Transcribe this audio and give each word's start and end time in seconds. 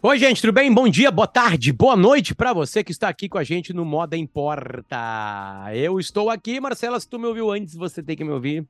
Oi, 0.00 0.16
gente, 0.18 0.40
tudo 0.40 0.52
bem? 0.52 0.72
Bom 0.72 0.88
dia, 0.88 1.10
boa 1.10 1.26
tarde, 1.26 1.72
boa 1.72 1.96
noite 1.96 2.32
para 2.34 2.52
você 2.52 2.84
que 2.84 2.92
está 2.92 3.08
aqui 3.08 3.28
com 3.28 3.36
a 3.36 3.42
gente 3.42 3.72
no 3.72 3.84
Moda 3.84 4.16
Importa. 4.16 4.96
Eu 5.74 5.98
estou 5.98 6.30
aqui, 6.30 6.60
Marcela, 6.60 7.00
se 7.00 7.08
tu 7.08 7.18
me 7.18 7.26
ouviu 7.26 7.50
antes, 7.50 7.74
você 7.74 8.00
tem 8.02 8.16
que 8.16 8.22
me 8.22 8.30
ouvir. 8.30 8.64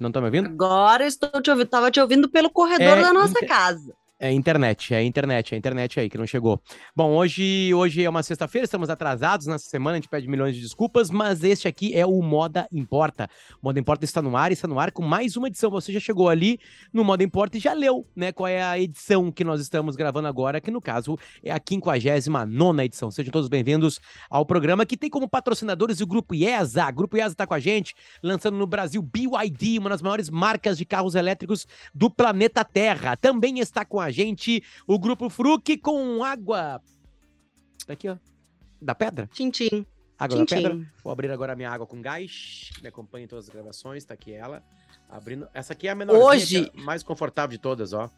Não 0.00 0.10
tá 0.10 0.20
me 0.20 0.26
ouvindo? 0.26 0.46
Agora 0.48 1.06
estou 1.06 1.28
te 1.42 1.50
ouvindo, 1.50 1.68
tava 1.68 1.90
te 1.90 2.00
ouvindo 2.00 2.30
pelo 2.30 2.48
corredor 2.50 2.98
É, 2.98 3.02
da 3.02 3.12
nossa 3.12 3.32
inte- 3.32 3.44
casa. 3.46 3.94
É 4.16 4.30
internet, 4.30 4.94
é 4.94 5.02
internet, 5.02 5.54
é 5.54 5.58
internet 5.58 5.98
aí 5.98 6.08
que 6.08 6.16
não 6.16 6.24
chegou. 6.24 6.62
Bom, 6.94 7.16
hoje, 7.16 7.74
hoje 7.74 8.04
é 8.04 8.08
uma 8.08 8.22
sexta-feira, 8.22 8.64
estamos 8.64 8.88
atrasados 8.88 9.48
nessa 9.48 9.68
semana, 9.68 9.96
a 9.96 10.00
gente 10.00 10.08
pede 10.08 10.28
milhões 10.28 10.54
de 10.54 10.62
desculpas, 10.62 11.10
mas 11.10 11.42
este 11.42 11.66
aqui 11.66 11.92
é 11.96 12.06
o 12.06 12.22
Moda 12.22 12.68
Importa. 12.70 13.28
O 13.60 13.66
Moda 13.66 13.80
Importa 13.80 14.04
está 14.04 14.22
no 14.22 14.36
ar 14.36 14.52
está 14.52 14.68
no 14.68 14.78
ar 14.78 14.92
com 14.92 15.02
mais 15.02 15.36
uma 15.36 15.48
edição. 15.48 15.68
Você 15.72 15.92
já 15.92 15.98
chegou 15.98 16.28
ali 16.28 16.60
no 16.92 17.02
Moda 17.02 17.24
Importa 17.24 17.56
e 17.56 17.60
já 17.60 17.72
leu, 17.72 18.06
né, 18.14 18.30
qual 18.30 18.46
é 18.46 18.62
a 18.62 18.78
edição 18.78 19.32
que 19.32 19.42
nós 19.42 19.60
estamos 19.60 19.96
gravando 19.96 20.28
agora, 20.28 20.60
que 20.60 20.70
no 20.70 20.80
caso 20.80 21.18
é 21.42 21.50
a 21.50 21.60
59 21.60 22.84
edição. 22.84 23.10
Sejam 23.10 23.32
todos 23.32 23.48
bem-vindos 23.48 23.98
ao 24.30 24.46
programa 24.46 24.86
que 24.86 24.96
tem 24.96 25.10
como 25.10 25.28
patrocinadores 25.28 26.00
o 26.00 26.06
Grupo 26.06 26.36
IESA. 26.36 26.88
O 26.88 26.92
Grupo 26.92 27.16
IESA 27.16 27.32
está 27.32 27.48
com 27.48 27.54
a 27.54 27.60
gente, 27.60 27.96
lançando 28.22 28.56
no 28.56 28.66
Brasil 28.66 29.02
BYD, 29.02 29.80
uma 29.80 29.90
das 29.90 30.00
maiores 30.00 30.30
marcas 30.30 30.78
de 30.78 30.84
carros 30.84 31.16
elétricos 31.16 31.66
do 31.92 32.08
planeta 32.08 32.64
Terra. 32.64 33.16
Também 33.16 33.58
está 33.58 33.84
com 33.84 33.98
a 33.98 34.03
gente 34.10 34.62
o 34.86 34.98
Grupo 34.98 35.28
Fruc 35.28 35.76
com 35.78 36.22
água. 36.24 36.80
Tá 37.86 37.92
aqui, 37.92 38.08
ó. 38.08 38.16
Da 38.80 38.94
pedra? 38.94 39.28
Tintim. 39.32 39.86
Água 40.18 40.38
da 40.38 40.44
Tchim, 40.46 40.54
pedra. 40.56 40.74
tchim. 40.74 40.86
Vou 41.02 41.12
abrir 41.12 41.30
agora 41.30 41.52
a 41.52 41.56
minha 41.56 41.70
água 41.70 41.86
com 41.86 42.00
gás. 42.00 42.70
Me 42.82 42.88
acompanhe 42.88 43.24
em 43.24 43.28
todas 43.28 43.46
as 43.46 43.50
gravações, 43.50 44.04
tá 44.04 44.14
aqui 44.14 44.32
ela. 44.32 44.62
Abrindo. 45.10 45.48
Essa 45.52 45.72
aqui 45.72 45.88
é 45.88 45.90
a 45.90 45.94
menor. 45.94 46.16
Hoje- 46.16 46.70
mais 46.74 47.02
confortável 47.02 47.50
de 47.50 47.58
todas, 47.58 47.92
ó. 47.92 48.10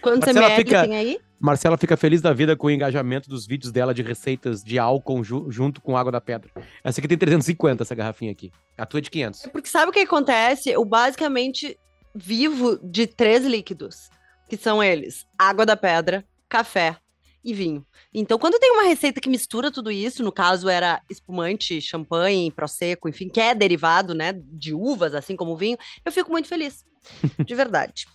Quantos 0.00 0.26
Marcela, 0.26 0.46
ml 0.46 0.64
fica- 0.64 0.82
tem 0.82 0.96
aí? 0.96 1.20
Marcela 1.38 1.78
fica 1.78 1.96
feliz 1.96 2.20
da 2.20 2.32
vida 2.32 2.56
com 2.56 2.66
o 2.66 2.70
engajamento 2.70 3.28
dos 3.30 3.46
vídeos 3.46 3.70
dela 3.70 3.94
de 3.94 4.02
receitas 4.02 4.62
de 4.64 4.76
álcool 4.76 5.22
ju- 5.22 5.48
junto 5.48 5.80
com 5.80 5.96
água 5.96 6.10
da 6.10 6.20
pedra. 6.20 6.50
Essa 6.82 7.00
aqui 7.00 7.06
tem 7.06 7.16
350, 7.16 7.84
essa 7.84 7.94
garrafinha 7.94 8.32
aqui. 8.32 8.50
A 8.76 8.84
tua 8.84 8.98
é 8.98 9.00
de 9.00 9.10
500. 9.10 9.46
Porque 9.52 9.68
sabe 9.68 9.90
o 9.90 9.92
que 9.92 10.00
acontece? 10.00 10.70
Eu 10.70 10.84
basicamente 10.84 11.78
vivo 12.12 12.78
de 12.82 13.06
três 13.06 13.44
líquidos, 13.46 14.10
que 14.52 14.56
são 14.58 14.84
eles: 14.84 15.26
água 15.38 15.64
da 15.64 15.74
pedra, 15.74 16.26
café 16.46 16.98
e 17.42 17.54
vinho. 17.54 17.86
Então, 18.12 18.38
quando 18.38 18.58
tem 18.58 18.70
uma 18.70 18.82
receita 18.82 19.18
que 19.18 19.28
mistura 19.30 19.70
tudo 19.70 19.90
isso, 19.90 20.22
no 20.22 20.30
caso 20.30 20.68
era 20.68 21.00
espumante, 21.08 21.80
champanhe, 21.80 22.50
prosecco, 22.50 23.08
enfim, 23.08 23.30
que 23.30 23.40
é 23.40 23.54
derivado, 23.54 24.14
né, 24.14 24.34
de 24.34 24.74
uvas, 24.74 25.14
assim 25.14 25.34
como 25.34 25.52
o 25.52 25.56
vinho, 25.56 25.78
eu 26.04 26.12
fico 26.12 26.30
muito 26.30 26.48
feliz. 26.48 26.84
De 27.44 27.52
verdade. 27.52 28.06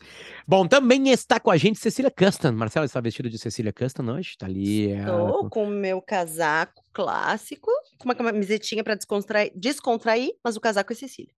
Bom, 0.48 0.66
também 0.66 1.10
está 1.10 1.42
com 1.42 1.52
a 1.52 1.58
gente 1.58 1.78
Cecília 1.78 2.10
Custom. 2.10 2.54
Marcela 2.54 2.86
está 2.86 3.02
vestida 3.02 3.30
de 3.30 3.38
Cecília 3.38 3.74
Custom 3.74 4.10
hoje. 4.12 4.38
Tá 4.38 4.46
ali. 4.46 4.94
é, 4.94 5.00
Estou 5.00 5.50
com 5.50 5.66
o 5.66 5.70
meu 5.70 6.02
casaco 6.02 6.82
clássico, 6.94 7.70
com 7.98 8.06
uma 8.06 8.16
camisetinha 8.16 8.82
para 8.86 8.96
descontrair, 8.96 9.52
descontrair, 9.54 10.32
mas 10.42 10.56
o 10.56 10.62
casaco 10.62 10.94
é 10.94 10.96
Cecília. 10.96 11.34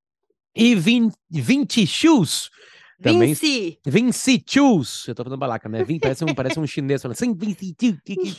E 0.55 0.75
20, 0.75 1.16
20 1.31 1.88
shoes. 1.88 2.52
Também 3.02 3.30
Vinci! 3.33 3.80
Vinci 3.86 4.44
Shoes. 4.47 5.08
Eu 5.08 5.16
tô 5.16 5.23
falando 5.23 5.39
balaca, 5.39 5.69
né? 5.69 5.83
Vin, 5.83 6.00
parece, 6.00 6.25
um, 6.25 6.33
parece 6.33 6.59
um 6.59 6.67
chinês 6.67 7.02
falando 7.02 7.16
assim, 7.16 7.33
Vinci 7.33 7.75
Shoes. 7.80 8.38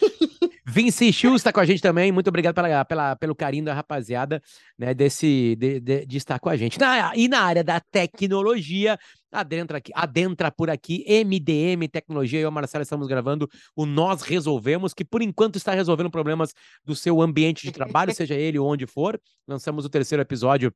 Vinci 0.67 1.13
Shoes 1.13 1.43
tá 1.43 1.53
com 1.53 1.61
a 1.61 1.65
gente 1.65 1.81
também. 1.81 2.13
Muito 2.13 2.29
obrigado 2.29 2.55
pela, 2.55 2.85
pela, 2.85 3.17
pelo 3.17 3.35
carinho 3.35 3.65
da 3.65 3.75
rapaziada, 3.75 4.41
né? 4.79 4.93
Desse, 4.95 5.57
de, 5.57 5.81
de, 5.81 6.07
de 6.07 6.17
estar 6.17 6.39
com 6.39 6.49
a 6.49 6.57
gente. 6.57 6.79
Na- 6.79 7.13
e 7.17 7.27
na 7.27 7.41
área 7.41 7.65
da 7.65 7.81
tecnologia, 7.81 8.99
adentra, 9.33 9.79
aqui, 9.79 9.93
adentra 9.95 10.51
por 10.51 10.71
aqui, 10.71 11.05
MDM 11.25 11.89
Tecnologia. 11.89 12.41
Eu 12.41 12.45
e 12.45 12.49
a 12.49 12.51
Marcela 12.51 12.83
estamos 12.83 13.09
gravando 13.09 13.49
o 13.75 13.87
Nós 13.87 14.23
Resolvemos, 14.23 14.93
que 14.93 15.05
por 15.05 15.23
enquanto 15.23 15.57
está 15.57 15.73
resolvendo 15.73 16.11
problemas 16.11 16.53
do 16.85 16.95
seu 16.95 17.21
ambiente 17.23 17.63
de 17.63 17.73
trabalho, 17.73 18.15
seja 18.15 18.35
ele 18.35 18.59
onde 18.59 18.87
for. 18.87 19.21
Lançamos 19.49 19.85
o 19.85 19.89
terceiro 19.89 20.23
episódio 20.23 20.73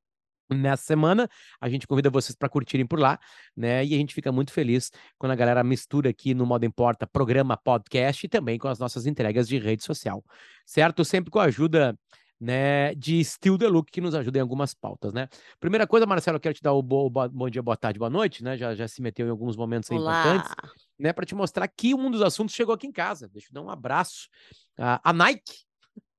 nessa 0.51 0.85
semana. 0.85 1.29
A 1.61 1.69
gente 1.69 1.87
convida 1.87 2.11
vocês 2.11 2.37
para 2.37 2.49
curtirem 2.49 2.87
por 2.87 2.99
lá, 2.99 3.19
né? 3.57 3.85
E 3.85 3.95
a 3.95 3.97
gente 3.97 4.15
fica 4.15 4.31
muito 4.33 4.53
feliz 4.53 4.91
quando 5.19 5.33
a 5.33 5.37
galera 5.37 5.63
mistura 5.65 6.11
aqui 6.11 6.35
no 6.35 6.45
Modo 6.47 6.65
Importa 6.65 7.07
programa, 7.07 7.57
podcast 7.57 8.27
e 8.27 8.29
também 8.29 8.59
com 8.59 8.69
as 8.69 8.79
nossas 8.79 9.07
entregas 9.07 9.49
de 9.49 9.59
rede 9.59 9.83
social, 9.85 10.25
certo? 10.67 11.05
Sempre 11.05 11.31
com 11.31 11.39
a 11.39 11.45
ajuda 11.45 11.99
né, 12.41 12.95
de 12.97 13.25
Still 13.25 13.57
the 13.57 13.69
Look, 13.69 13.91
que 13.91 14.01
nos 14.01 14.15
ajuda 14.15 14.39
em 14.39 14.43
algumas 14.43 14.75
pautas, 14.75 15.13
né? 15.15 15.29
Primeira 15.59 15.87
coisa, 15.87 16.05
Marcelo, 16.05 16.37
eu 16.37 16.41
quero 16.41 16.55
te 16.55 16.63
dar 16.63 16.73
o 16.73 16.83
bo- 16.83 17.09
bo- 17.09 17.29
bom 17.29 17.49
dia, 17.49 17.63
boa 17.63 17.77
tarde, 17.77 17.99
boa 17.99 18.11
noite, 18.11 18.43
né? 18.45 18.57
Já, 18.57 18.75
já 18.75 18.87
se 18.87 19.01
meteu 19.01 19.27
em 19.27 19.31
alguns 19.31 19.57
momentos 19.57 19.91
aí 19.91 19.97
importantes 19.97 20.51
né, 20.99 21.13
para 21.13 21.25
te 21.25 21.35
mostrar 21.35 21.67
que 21.69 21.95
um 21.95 22.11
dos 22.11 22.21
assuntos 22.21 22.55
chegou 22.55 22.75
aqui 22.75 22.87
em 22.87 22.93
casa. 22.93 23.29
Deixa 23.29 23.49
eu 23.49 23.55
dar 23.55 23.63
um 23.63 23.71
abraço. 23.71 24.29
Ah, 24.77 25.01
a 25.03 25.13
Nike, 25.13 25.55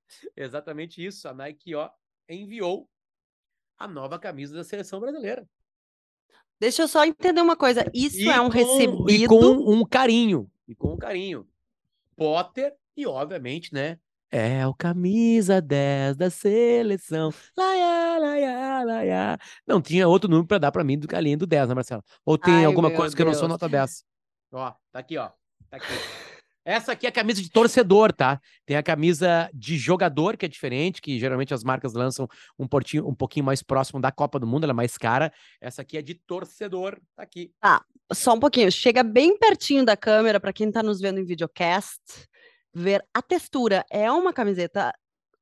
exatamente 0.36 1.04
isso, 1.04 1.28
a 1.28 1.34
Nike, 1.34 1.74
ó, 1.74 1.90
enviou 2.28 2.88
a 3.78 3.86
nova 3.88 4.18
camisa 4.18 4.54
da 4.54 4.64
seleção 4.64 5.00
brasileira. 5.00 5.46
Deixa 6.58 6.82
eu 6.82 6.88
só 6.88 7.04
entender 7.04 7.40
uma 7.40 7.56
coisa. 7.56 7.84
Isso 7.92 8.18
E 8.18 8.28
é 8.28 8.40
um 8.40 8.46
com- 8.48 8.52
recebido. 8.52 9.10
E 9.10 9.26
com 9.26 9.36
um 9.72 9.84
carinho, 9.84 10.50
e 10.66 10.74
com 10.74 10.94
um 10.94 10.96
carinho. 10.96 11.46
Potter 12.16 12.74
e, 12.96 13.06
obviamente, 13.06 13.74
né, 13.74 13.98
é 14.30 14.66
o 14.66 14.74
camisa 14.74 15.60
10 15.60 16.16
da 16.16 16.30
seleção. 16.30 17.30
Laia, 17.56 18.18
laia, 18.18 18.84
laia. 18.84 19.38
Não 19.66 19.80
tinha 19.82 20.08
outro 20.08 20.28
número 20.30 20.46
para 20.48 20.58
dar 20.58 20.72
para 20.72 20.82
mim 20.82 20.98
do 20.98 21.06
que 21.06 21.14
a 21.14 21.20
linha 21.20 21.36
do 21.36 21.46
10, 21.46 21.68
né, 21.68 21.74
Marcelo? 21.74 22.02
Ou 22.24 22.36
tem 22.38 22.54
Ai, 22.54 22.64
alguma 22.64 22.90
coisa 22.90 23.14
que 23.14 23.20
eu 23.22 23.26
não 23.26 23.34
sou 23.34 23.42
Deus. 23.42 23.52
nota 23.52 23.68
10? 23.68 24.04
Ó, 24.52 24.72
tá 24.90 24.98
aqui, 24.98 25.16
ó. 25.18 25.28
Tá 25.70 25.76
aqui. 25.76 25.86
Essa 26.66 26.92
aqui 26.92 27.06
é 27.06 27.08
a 27.08 27.12
camisa 27.12 27.40
de 27.40 27.48
torcedor, 27.48 28.12
tá? 28.12 28.40
Tem 28.66 28.76
a 28.76 28.82
camisa 28.82 29.48
de 29.54 29.78
jogador, 29.78 30.36
que 30.36 30.44
é 30.44 30.48
diferente, 30.48 31.00
que 31.00 31.16
geralmente 31.16 31.54
as 31.54 31.62
marcas 31.62 31.94
lançam 31.94 32.28
um, 32.58 32.66
portinho, 32.66 33.06
um 33.06 33.14
pouquinho 33.14 33.46
mais 33.46 33.62
próximo 33.62 34.00
da 34.00 34.10
Copa 34.10 34.36
do 34.40 34.48
Mundo, 34.48 34.64
ela 34.64 34.72
é 34.72 34.74
mais 34.74 34.98
cara. 34.98 35.32
Essa 35.60 35.82
aqui 35.82 35.96
é 35.96 36.02
de 36.02 36.14
torcedor, 36.14 36.98
tá 37.14 37.22
aqui. 37.22 37.52
Só 38.12 38.34
um 38.34 38.40
pouquinho. 38.40 38.72
Chega 38.72 39.04
bem 39.04 39.38
pertinho 39.38 39.84
da 39.84 39.96
câmera 39.96 40.40
para 40.40 40.52
quem 40.52 40.66
está 40.66 40.82
nos 40.82 41.00
vendo 41.00 41.20
em 41.20 41.24
videocast 41.24 42.02
ver 42.74 43.00
a 43.14 43.22
textura. 43.22 43.86
É 43.88 44.10
uma 44.10 44.32
camiseta 44.32 44.92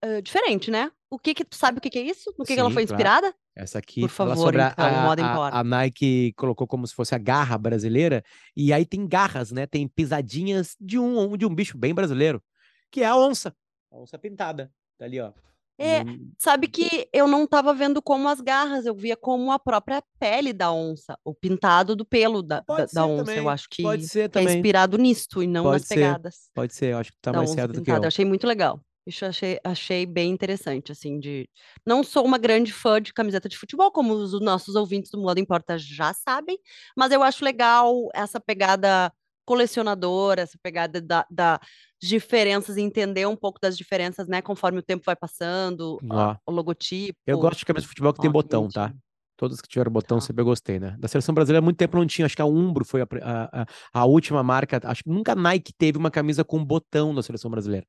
ah, 0.02 0.20
diferente, 0.20 0.70
né? 0.70 0.90
O 1.08 1.18
que 1.18 1.32
que 1.32 1.44
tu 1.44 1.56
sabe 1.56 1.78
o 1.78 1.80
que 1.80 1.88
que 1.88 1.98
é 1.98 2.02
isso? 2.02 2.34
No 2.38 2.44
que, 2.44 2.52
que 2.52 2.60
ela 2.60 2.68
Sim, 2.68 2.74
foi 2.74 2.86
claro. 2.86 3.34
Essa 3.56 3.78
aqui 3.78 4.00
Por 4.00 4.10
favor, 4.10 4.36
sobre 4.36 4.60
a, 4.60 4.70
então, 4.72 4.84
a- 4.84 5.02
moda 5.04 5.24
a- 5.24 5.60
a 5.60 5.64
Nike 5.64 6.32
colocou 6.36 6.66
como 6.66 6.86
se 6.86 6.94
fosse 6.94 7.14
a 7.14 7.18
garra 7.18 7.56
brasileira, 7.56 8.22
e 8.56 8.72
aí 8.72 8.84
tem 8.84 9.06
garras, 9.06 9.52
né? 9.52 9.64
Tem 9.66 9.86
pisadinhas 9.86 10.74
de 10.80 10.98
um, 10.98 11.36
de 11.36 11.46
um 11.46 11.54
bicho 11.54 11.78
bem 11.78 11.94
brasileiro, 11.94 12.42
que 12.90 13.02
é 13.02 13.06
a 13.06 13.16
onça. 13.16 13.54
A 13.92 13.96
onça 13.98 14.18
pintada. 14.18 14.72
Tá 14.98 15.04
ali, 15.04 15.20
ó. 15.20 15.32
É, 15.76 16.02
Sabe 16.38 16.68
que 16.68 17.08
eu 17.12 17.26
não 17.26 17.44
estava 17.44 17.74
vendo 17.74 18.00
como 18.00 18.28
as 18.28 18.40
garras, 18.40 18.86
eu 18.86 18.94
via 18.94 19.16
como 19.16 19.50
a 19.50 19.58
própria 19.58 20.00
pele 20.20 20.52
da 20.52 20.70
onça, 20.72 21.18
o 21.24 21.34
pintado 21.34 21.96
do 21.96 22.04
pelo 22.04 22.42
da, 22.42 22.60
da, 22.60 22.86
da 22.86 23.06
onça. 23.06 23.24
também, 23.24 23.38
Eu 23.38 23.48
acho 23.48 23.68
que, 23.68 23.82
Pode 23.82 24.06
ser 24.06 24.28
que 24.30 24.38
é 24.38 24.42
também. 24.42 24.56
inspirado 24.56 24.96
nisto 24.98 25.42
e 25.42 25.48
não 25.48 25.64
Pode 25.64 25.80
nas 25.80 25.88
ser, 25.88 25.94
pegadas. 25.96 26.36
Pode 26.54 26.74
ser, 26.74 26.92
eu 26.92 26.98
acho 26.98 27.10
que 27.12 27.18
tá 27.20 27.32
mais 27.32 27.50
certo 27.50 27.72
do 27.72 27.82
que. 27.82 27.90
Eu 27.90 27.96
eu. 27.96 28.04
achei 28.04 28.24
muito 28.24 28.46
legal. 28.46 28.80
Isso 29.06 29.24
eu 29.24 29.28
achei, 29.28 29.60
achei 29.62 30.06
bem 30.06 30.30
interessante, 30.30 30.90
assim, 30.90 31.18
de... 31.20 31.48
Não 31.86 32.02
sou 32.02 32.24
uma 32.24 32.38
grande 32.38 32.72
fã 32.72 33.00
de 33.00 33.12
camiseta 33.12 33.48
de 33.48 33.56
futebol, 33.58 33.90
como 33.90 34.14
os 34.14 34.40
nossos 34.40 34.74
ouvintes 34.76 35.10
do 35.10 35.18
Moda 35.20 35.38
Importa 35.38 35.78
já 35.78 36.14
sabem, 36.14 36.58
mas 36.96 37.12
eu 37.12 37.22
acho 37.22 37.44
legal 37.44 38.08
essa 38.14 38.40
pegada 38.40 39.12
colecionadora, 39.44 40.40
essa 40.40 40.58
pegada 40.62 41.02
da, 41.02 41.26
da 41.30 41.60
diferenças, 42.00 42.78
entender 42.78 43.26
um 43.26 43.36
pouco 43.36 43.60
das 43.60 43.76
diferenças, 43.76 44.26
né, 44.26 44.40
conforme 44.40 44.78
o 44.78 44.82
tempo 44.82 45.04
vai 45.04 45.14
passando, 45.14 45.98
o 46.46 46.50
logotipo. 46.50 47.18
eu 47.26 47.38
gosto 47.38 47.58
de 47.58 47.66
camisa 47.66 47.82
de 47.82 47.88
futebol 47.88 48.12
que 48.12 48.20
tem 48.20 48.30
botão, 48.30 48.68
tá? 48.68 48.92
Todas 49.36 49.60
que 49.60 49.68
tiveram 49.68 49.90
botão 49.90 50.18
Tá. 50.18 50.26
sempre 50.26 50.42
eu 50.42 50.46
gostei, 50.46 50.78
né? 50.78 50.96
Da 50.98 51.08
seleção 51.08 51.34
brasileira, 51.34 51.60
muito 51.60 51.76
tempo 51.76 51.96
não 51.96 52.06
tinha. 52.06 52.24
Acho 52.24 52.36
que 52.36 52.42
a 52.42 52.46
Umbro 52.46 52.84
foi 52.84 53.02
a, 53.02 53.06
a, 53.20 53.66
a 53.92 54.04
última 54.04 54.44
marca. 54.44 54.80
Acho 54.84 55.02
que 55.02 55.10
nunca 55.10 55.32
a 55.32 55.34
Nike 55.34 55.72
teve 55.76 55.98
uma 55.98 56.10
camisa 56.10 56.44
com 56.44 56.64
botão 56.64 57.12
na 57.12 57.20
seleção 57.20 57.50
brasileira. 57.50 57.84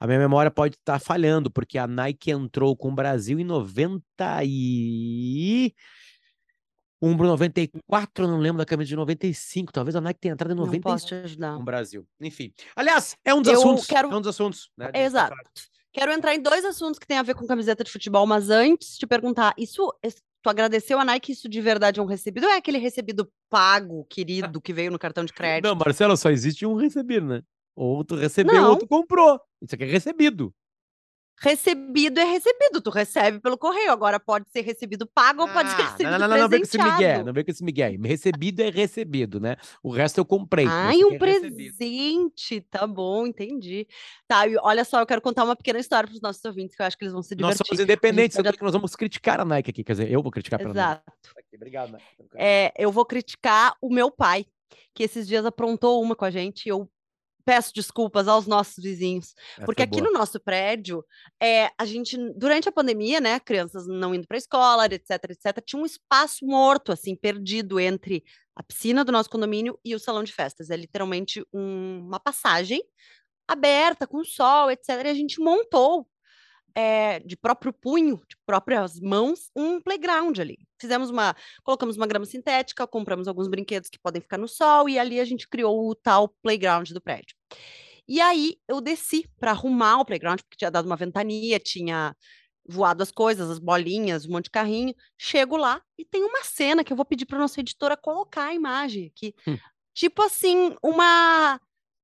A 0.00 0.06
minha 0.06 0.18
memória 0.18 0.50
pode 0.50 0.76
estar 0.76 0.98
falhando, 0.98 1.50
porque 1.50 1.76
a 1.76 1.86
Nike 1.86 2.30
entrou 2.30 2.74
com 2.74 2.88
o 2.88 2.94
Brasil 2.94 3.38
em 3.38 3.44
90 3.44 4.02
e. 4.44 5.74
Umbro 7.02 7.26
94, 7.28 8.24
eu 8.24 8.28
não 8.28 8.38
lembro 8.38 8.58
da 8.58 8.66
camisa 8.66 8.88
de 8.88 8.96
95. 8.96 9.72
Talvez 9.72 9.96
a 9.96 10.00
Nike 10.02 10.20
tenha 10.20 10.32
entrado 10.34 10.52
em 10.52 10.54
Não 10.54 10.64
95 10.66 10.90
posso 10.92 11.06
te 11.06 11.14
ajudar. 11.14 11.54
com 11.54 11.62
o 11.62 11.64
Brasil. 11.64 12.06
Enfim. 12.20 12.52
Aliás, 12.76 13.16
é 13.24 13.34
um 13.34 13.40
dos 13.40 13.52
Eu 13.52 13.58
assuntos. 13.60 13.86
quero- 13.86 14.10
É 14.10 14.16
um 14.16 14.20
dos 14.20 14.28
assuntos. 14.28 14.70
Né, 14.76 14.90
Exato. 14.94 15.34
Quero 15.92 16.12
entrar 16.12 16.34
em 16.34 16.42
dois 16.42 16.62
assuntos 16.64 16.98
que 16.98 17.06
têm 17.06 17.16
a 17.18 17.22
ver 17.22 17.34
com 17.34 17.46
camiseta 17.46 17.82
de 17.82 17.90
futebol, 17.90 18.26
mas 18.26 18.48
antes 18.50 18.96
te 18.98 19.06
perguntar, 19.06 19.54
isso, 19.58 19.90
tu 20.42 20.48
agradeceu 20.50 21.00
a 21.00 21.04
Nike, 21.04 21.32
isso 21.32 21.48
de 21.48 21.60
verdade 21.60 21.98
é 22.00 22.02
um 22.02 22.06
recebido 22.06 22.44
ou 22.44 22.50
é 22.52 22.56
aquele 22.58 22.78
recebido 22.78 23.30
pago, 23.48 24.04
querido, 24.04 24.60
que 24.60 24.72
veio 24.72 24.90
no 24.90 24.98
cartão 24.98 25.24
de 25.24 25.32
crédito? 25.34 25.64
Não, 25.68 25.74
Marcelo, 25.74 26.16
só 26.18 26.30
existe 26.30 26.64
um 26.66 26.74
recebido, 26.74 27.26
né? 27.26 27.42
Ou 27.76 28.04
tu 28.04 28.14
recebeu 28.16 28.54
Não. 28.54 28.70
ou 28.70 28.76
tu 28.78 28.86
comprou. 28.86 29.40
Isso 29.62 29.74
aqui 29.74 29.84
é 29.84 29.86
recebido. 29.86 30.52
Recebido 31.42 32.20
é 32.20 32.24
recebido, 32.24 32.82
tu 32.82 32.90
recebe 32.90 33.40
pelo 33.40 33.56
correio. 33.56 33.90
Agora 33.90 34.20
pode 34.20 34.44
ser 34.50 34.60
recebido 34.60 35.06
pago 35.06 35.40
ou 35.40 35.48
pode 35.48 35.70
ser 35.70 35.80
Ah, 35.80 35.84
recebido 35.86 36.10
não, 36.10 36.18
não, 36.18 36.28
não, 36.28 36.36
não 36.36 36.48
vem 36.50 36.60
com 36.60 36.64
esse 36.66 36.76
presenteado. 36.76 37.24
não 37.24 37.32
vem 37.32 37.42
com 37.44 37.50
esse 37.50 37.64
migué. 37.64 37.86
aí. 37.86 37.96
Recebido 37.96 38.60
é 38.60 38.68
recebido, 38.68 39.40
né? 39.40 39.56
O 39.82 39.90
resto 39.90 40.18
eu 40.18 40.24
comprei. 40.26 40.66
Ai, 40.68 40.96
esse 40.96 41.04
um 41.06 41.14
é 41.14 41.18
presente, 41.18 42.60
tá 42.70 42.86
bom, 42.86 43.26
entendi. 43.26 43.88
Tá, 44.28 44.46
e 44.46 44.54
olha 44.58 44.84
só, 44.84 45.00
eu 45.00 45.06
quero 45.06 45.22
contar 45.22 45.44
uma 45.44 45.56
pequena 45.56 45.78
história 45.78 46.06
para 46.06 46.14
os 46.14 46.20
nossos 46.20 46.44
ouvintes, 46.44 46.76
que 46.76 46.82
eu 46.82 46.86
acho 46.86 46.98
que 46.98 47.04
eles 47.04 47.12
vão 47.14 47.22
se 47.22 47.34
Nós 47.36 47.52
divertir. 47.54 47.66
somos 47.68 47.80
independentes, 47.80 48.36
que 48.36 48.62
nós 48.62 48.72
vamos 48.74 48.94
criticar 48.94 49.40
a 49.40 49.44
Nike 49.46 49.70
aqui. 49.70 49.82
Quer 49.82 49.92
dizer, 49.92 50.10
eu 50.10 50.22
vou 50.22 50.30
criticar 50.30 50.58
pela 50.58 50.74
Nike. 50.74 50.88
Exato. 50.90 51.12
Aqui, 51.38 51.56
Obrigado, 51.56 51.92
Nike. 51.92 52.04
É, 52.34 52.70
eu 52.76 52.92
vou 52.92 53.06
criticar 53.06 53.74
o 53.80 53.88
meu 53.88 54.10
pai, 54.10 54.44
que 54.94 55.02
esses 55.02 55.26
dias 55.26 55.46
aprontou 55.46 56.02
uma 56.02 56.14
com 56.14 56.26
a 56.26 56.30
gente, 56.30 56.66
e 56.66 56.68
eu 56.68 56.86
peço 57.44 57.72
desculpas 57.74 58.28
aos 58.28 58.46
nossos 58.46 58.82
vizinhos. 58.82 59.34
Essa 59.56 59.64
Porque 59.64 59.82
é 59.82 59.84
aqui 59.84 60.00
no 60.00 60.12
nosso 60.12 60.38
prédio, 60.40 61.04
é, 61.42 61.70
a 61.78 61.84
gente, 61.84 62.16
durante 62.36 62.68
a 62.68 62.72
pandemia, 62.72 63.20
né, 63.20 63.38
crianças 63.40 63.86
não 63.86 64.14
indo 64.14 64.26
para 64.26 64.36
a 64.36 64.38
escola, 64.38 64.86
etc, 64.86 65.10
etc, 65.30 65.62
tinha 65.64 65.80
um 65.82 65.86
espaço 65.86 66.46
morto, 66.46 66.92
assim, 66.92 67.16
perdido 67.16 67.78
entre 67.80 68.22
a 68.54 68.62
piscina 68.62 69.04
do 69.04 69.12
nosso 69.12 69.30
condomínio 69.30 69.78
e 69.84 69.94
o 69.94 69.98
salão 69.98 70.22
de 70.22 70.32
festas. 70.32 70.70
É 70.70 70.76
literalmente 70.76 71.44
um- 71.52 72.00
uma 72.06 72.20
passagem 72.20 72.82
aberta, 73.48 74.06
com 74.06 74.24
sol, 74.24 74.70
etc. 74.70 74.88
E 75.06 75.08
a 75.08 75.14
gente 75.14 75.40
montou 75.40 76.06
é, 76.74 77.18
de 77.20 77.36
próprio 77.36 77.72
punho, 77.72 78.20
de 78.28 78.36
próprias 78.46 78.98
mãos, 79.00 79.50
um 79.54 79.80
playground 79.80 80.38
ali. 80.38 80.58
Fizemos 80.80 81.10
uma, 81.10 81.34
colocamos 81.62 81.96
uma 81.96 82.06
grama 82.06 82.24
sintética, 82.24 82.86
compramos 82.86 83.28
alguns 83.28 83.48
brinquedos 83.48 83.90
que 83.90 83.98
podem 83.98 84.20
ficar 84.20 84.38
no 84.38 84.48
sol 84.48 84.88
e 84.88 84.98
ali 84.98 85.20
a 85.20 85.24
gente 85.24 85.48
criou 85.48 85.88
o 85.88 85.94
tal 85.94 86.28
playground 86.42 86.90
do 86.90 87.00
prédio. 87.00 87.34
E 88.08 88.20
aí 88.20 88.56
eu 88.68 88.80
desci 88.80 89.28
para 89.38 89.52
arrumar 89.52 90.00
o 90.00 90.04
playground, 90.04 90.40
porque 90.40 90.56
tinha 90.56 90.70
dado 90.70 90.86
uma 90.86 90.96
ventania, 90.96 91.60
tinha 91.60 92.14
voado 92.66 93.02
as 93.02 93.10
coisas, 93.10 93.50
as 93.50 93.58
bolinhas, 93.58 94.26
um 94.26 94.32
monte 94.32 94.44
de 94.44 94.50
carrinho. 94.50 94.94
Chego 95.18 95.56
lá 95.56 95.82
e 95.98 96.04
tem 96.04 96.22
uma 96.24 96.42
cena 96.42 96.82
que 96.82 96.92
eu 96.92 96.96
vou 96.96 97.04
pedir 97.04 97.26
para 97.26 97.38
nossa 97.38 97.60
editora 97.60 97.96
colocar 97.96 98.46
a 98.46 98.54
imagem 98.54 99.12
aqui. 99.14 99.34
Hum. 99.46 99.56
Tipo 99.94 100.22
assim, 100.22 100.74
uma 100.82 101.60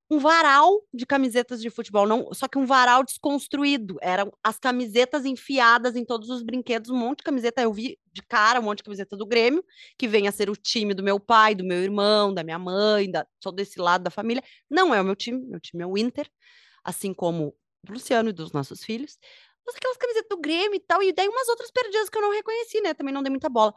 um 0.08 0.18
varal 0.18 0.82
de 0.94 1.04
camisetas 1.04 1.60
de 1.60 1.68
futebol, 1.68 2.06
não, 2.06 2.32
só 2.32 2.46
que 2.46 2.58
um 2.58 2.64
varal 2.64 3.02
desconstruído. 3.02 3.96
Eram 4.00 4.32
as 4.42 4.58
camisetas 4.58 5.24
enfiadas 5.24 5.96
em 5.96 6.04
todos 6.04 6.30
os 6.30 6.42
brinquedos, 6.42 6.90
um 6.90 6.96
monte 6.96 7.18
de 7.18 7.24
camiseta. 7.24 7.62
Eu 7.62 7.72
vi 7.72 7.98
de 8.12 8.22
cara 8.22 8.60
um 8.60 8.62
monte 8.62 8.78
de 8.78 8.84
camiseta 8.84 9.16
do 9.16 9.26
Grêmio, 9.26 9.64
que 9.98 10.06
vem 10.06 10.28
a 10.28 10.32
ser 10.32 10.48
o 10.48 10.54
time 10.56 10.94
do 10.94 11.02
meu 11.02 11.18
pai, 11.18 11.54
do 11.54 11.64
meu 11.64 11.78
irmão, 11.82 12.32
da 12.32 12.44
minha 12.44 12.58
mãe, 12.58 13.10
da, 13.10 13.26
só 13.42 13.50
desse 13.50 13.80
lado 13.80 14.04
da 14.04 14.10
família. 14.10 14.42
Não 14.70 14.94
é 14.94 15.00
o 15.00 15.04
meu 15.04 15.16
time, 15.16 15.44
meu 15.44 15.60
time 15.60 15.82
é 15.82 15.86
o 15.86 15.98
Inter, 15.98 16.30
assim 16.84 17.12
como 17.12 17.54
do 17.82 17.92
Luciano 17.92 18.28
e 18.28 18.32
dos 18.32 18.52
nossos 18.52 18.84
filhos. 18.84 19.18
Mas 19.66 19.74
aquelas 19.74 19.96
camisetas 19.96 20.28
do 20.28 20.40
Grêmio 20.40 20.76
e 20.76 20.80
tal, 20.80 21.02
e 21.02 21.12
daí 21.12 21.28
umas 21.28 21.48
outras 21.48 21.70
perdidas 21.72 22.08
que 22.08 22.16
eu 22.16 22.22
não 22.22 22.32
reconheci, 22.32 22.80
né? 22.80 22.94
Também 22.94 23.12
não 23.12 23.22
dei 23.22 23.30
muita 23.30 23.48
bola. 23.48 23.74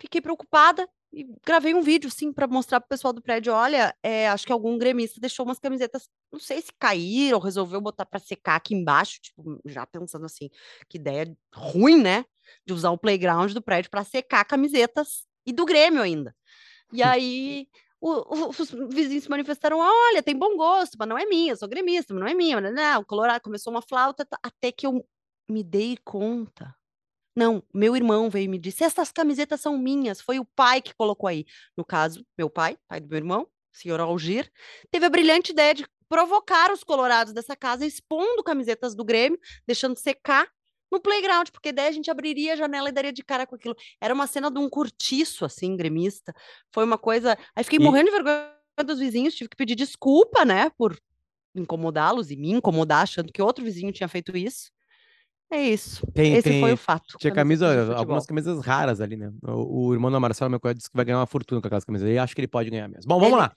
Fiquei 0.00 0.20
preocupada, 0.20 0.88
e 1.12 1.26
gravei 1.44 1.74
um 1.74 1.82
vídeo, 1.82 2.10
sim, 2.10 2.32
para 2.32 2.46
mostrar 2.46 2.80
pro 2.80 2.88
pessoal 2.88 3.12
do 3.12 3.20
prédio, 3.22 3.52
olha, 3.52 3.94
é, 4.02 4.28
acho 4.28 4.46
que 4.46 4.52
algum 4.52 4.78
gremista 4.78 5.20
deixou 5.20 5.44
umas 5.44 5.58
camisetas, 5.58 6.08
não 6.32 6.40
sei 6.40 6.62
se 6.62 6.72
caíram, 6.78 7.38
resolveu 7.38 7.80
botar 7.80 8.06
para 8.06 8.18
secar 8.20 8.56
aqui 8.56 8.74
embaixo, 8.74 9.20
tipo, 9.20 9.60
já 9.66 9.86
pensando 9.86 10.24
assim, 10.26 10.48
que 10.88 10.98
ideia 10.98 11.36
ruim, 11.54 12.00
né, 12.02 12.24
de 12.66 12.72
usar 12.72 12.90
o 12.90 12.98
playground 12.98 13.52
do 13.52 13.62
prédio 13.62 13.90
para 13.90 14.04
secar 14.04 14.44
camisetas, 14.44 15.26
e 15.46 15.52
do 15.52 15.64
Grêmio 15.66 16.00
ainda. 16.02 16.34
E 16.92 17.02
aí, 17.04 17.68
o- 18.00 18.48
o- 18.48 18.50
os 18.50 18.70
vizinhos 18.94 19.24
se 19.24 19.30
manifestaram, 19.30 19.78
olha, 19.78 20.22
tem 20.22 20.36
bom 20.36 20.56
gosto, 20.56 20.96
mas 20.98 21.08
não 21.08 21.18
é 21.18 21.26
minha, 21.26 21.52
eu 21.52 21.56
sou 21.56 21.68
gremista, 21.68 22.14
mas 22.14 22.20
não 22.22 22.28
é 22.28 22.34
minha, 22.34 22.60
mas 22.60 22.74
não, 22.74 23.00
o 23.00 23.06
Colorado 23.06 23.42
começou 23.42 23.72
uma 23.72 23.82
flauta, 23.82 24.26
até 24.42 24.72
que 24.72 24.86
eu 24.86 25.04
me 25.48 25.62
dei 25.64 25.98
conta 26.04 26.74
não, 27.36 27.62
meu 27.74 27.96
irmão 27.96 28.28
veio 28.30 28.44
e 28.44 28.48
me 28.48 28.58
disse: 28.58 28.84
essas 28.84 29.10
camisetas 29.12 29.60
são 29.60 29.78
minhas. 29.78 30.20
Foi 30.20 30.38
o 30.38 30.44
pai 30.44 30.82
que 30.82 30.94
colocou 30.94 31.28
aí. 31.28 31.44
No 31.76 31.84
caso, 31.84 32.24
meu 32.36 32.50
pai, 32.50 32.76
pai 32.88 33.00
do 33.00 33.08
meu 33.08 33.18
irmão, 33.18 33.46
senhor 33.72 34.00
Algir, 34.00 34.50
teve 34.90 35.06
a 35.06 35.10
brilhante 35.10 35.52
ideia 35.52 35.74
de 35.74 35.86
provocar 36.08 36.70
os 36.72 36.84
colorados 36.84 37.32
dessa 37.32 37.56
casa, 37.56 37.86
expondo 37.86 38.42
camisetas 38.44 38.94
do 38.94 39.04
Grêmio, 39.04 39.38
deixando 39.66 39.96
secar 39.98 40.46
no 40.90 41.00
playground, 41.00 41.48
porque 41.50 41.72
daí 41.72 41.86
a 41.88 41.92
gente 41.92 42.10
abriria 42.10 42.52
a 42.52 42.56
janela 42.56 42.90
e 42.90 42.92
daria 42.92 43.12
de 43.12 43.22
cara 43.24 43.46
com 43.46 43.54
aquilo. 43.54 43.74
Era 43.98 44.12
uma 44.12 44.26
cena 44.26 44.50
de 44.50 44.58
um 44.58 44.68
cortiço, 44.68 45.44
assim, 45.46 45.74
gremista. 45.74 46.34
Foi 46.70 46.84
uma 46.84 46.98
coisa. 46.98 47.38
Aí 47.56 47.64
fiquei 47.64 47.78
E- 47.78 47.82
morrendo 47.82 48.06
de 48.10 48.12
vergonha 48.12 48.50
dos 48.84 48.98
vizinhos, 48.98 49.34
tive 49.34 49.48
que 49.48 49.56
pedir 49.56 49.74
desculpa, 49.74 50.44
né, 50.44 50.68
por 50.76 50.98
incomodá-los 51.54 52.30
e 52.30 52.36
me 52.36 52.50
incomodar, 52.50 53.02
achando 53.02 53.32
que 53.32 53.42
outro 53.42 53.64
vizinho 53.64 53.92
tinha 53.92 54.08
feito 54.08 54.36
isso. 54.36 54.70
É 55.52 55.62
isso. 55.62 56.06
Tem- 56.14 56.32
Esse 56.34 56.48
foi 56.48 56.60
tem- 56.62 56.72
o 56.72 56.76
fato. 56.76 57.16
Tinha 57.18 57.32
camisa, 57.32 57.94
algumas 57.94 58.24
camisas 58.24 58.64
raras 58.64 59.00
ali, 59.02 59.16
né? 59.16 59.30
O, 59.42 59.88
o 59.88 59.92
irmão 59.92 60.10
da 60.10 60.18
Marcela, 60.18 60.48
meu 60.48 60.58
cunhado, 60.58 60.78
disse 60.78 60.90
que 60.90 60.96
vai 60.96 61.04
ganhar 61.04 61.18
uma 61.18 61.26
fortuna 61.26 61.60
com 61.60 61.66
aquelas 61.66 61.84
camisas. 61.84 62.08
E 62.08 62.16
acho 62.18 62.34
que 62.34 62.40
ele 62.40 62.48
pode 62.48 62.70
ganhar 62.70 62.88
mesmo. 62.88 63.06
Bom, 63.06 63.20
vamos 63.20 63.34
Ele- 63.34 63.40
lá. 63.42 63.52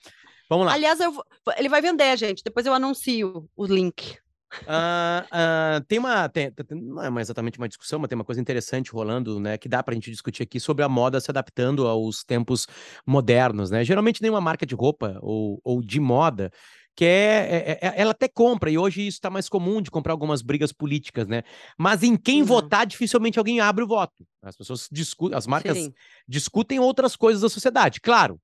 Vamos 0.50 0.65
lá. 0.68 0.74
Aliás, 0.74 1.00
eu 1.00 1.12
ele 1.57 1.69
vai 1.69 1.81
vender, 1.81 2.15
gente. 2.18 2.44
Depois 2.44 2.65
eu 2.65 2.74
anuncio 2.74 3.50
o 3.56 3.65
link. 3.65 4.18
Ah, 4.68 5.25
ah, 5.31 5.81
tem 5.88 6.00
uma. 6.00 6.30
tem- 6.30 6.51
não 6.71 7.18
é 7.18 7.21
exatamente 7.21 7.57
uma 7.57 7.68
discussão, 7.68 7.97
mas 8.00 8.07
tem 8.09 8.15
uma 8.15 8.24
coisa 8.24 8.39
interessante 8.39 8.92
rolando, 8.92 9.39
né? 9.39 9.57
Que 9.57 9.68
dá 9.68 9.81
pra 9.81 9.94
gente 9.94 10.12
discutir 10.12 10.44
aqui 10.44 10.59
sobre 10.59 10.83
a 10.83 10.89
moda 10.89 11.19
se 11.19 11.31
adaptando 11.31 11.88
aos 11.88 12.24
tempos 12.24 12.68
modernos, 13.06 13.69
né? 13.71 13.83
Geralmente 13.83 14.21
nenhuma 14.21 14.39
marca 14.39 14.65
de 14.65 14.75
roupa 14.75 15.18
ou, 15.21 15.59
ou 15.63 15.81
de 15.81 16.00
moda 16.00 16.51
quer. 16.95 17.51
é- 17.51 17.80
é- 17.81 17.94
ela 18.01 18.12
até 18.12 18.27
compra, 18.27 18.69
e 18.71 18.77
hoje 18.77 19.06
isso 19.06 19.19
tá 19.19 19.30
mais 19.30 19.50
comum 19.50 19.81
de 19.81 19.92
comprar 19.92 20.13
algumas 20.13 20.42
brigas 20.42 20.71
políticas, 20.71 21.27
né? 21.27 21.44
Mas 21.77 22.03
em 22.03 22.15
quem 22.15 22.42
Uhum. 22.42 22.47
votar, 22.47 22.86
dificilmente 22.86 23.38
alguém 23.38 23.59
abre 23.59 23.83
o 23.83 23.88
voto. 23.88 24.25
As 24.42 24.56
pessoas 24.56 24.88
discutem, 24.92 25.38
as 25.38 25.45
marcas 25.45 25.77
Sim. 25.77 25.94
discutem 26.27 26.80
outras 26.80 27.15
coisas 27.15 27.42
da 27.42 27.50
sociedade. 27.50 28.00
Claro, 28.00 28.39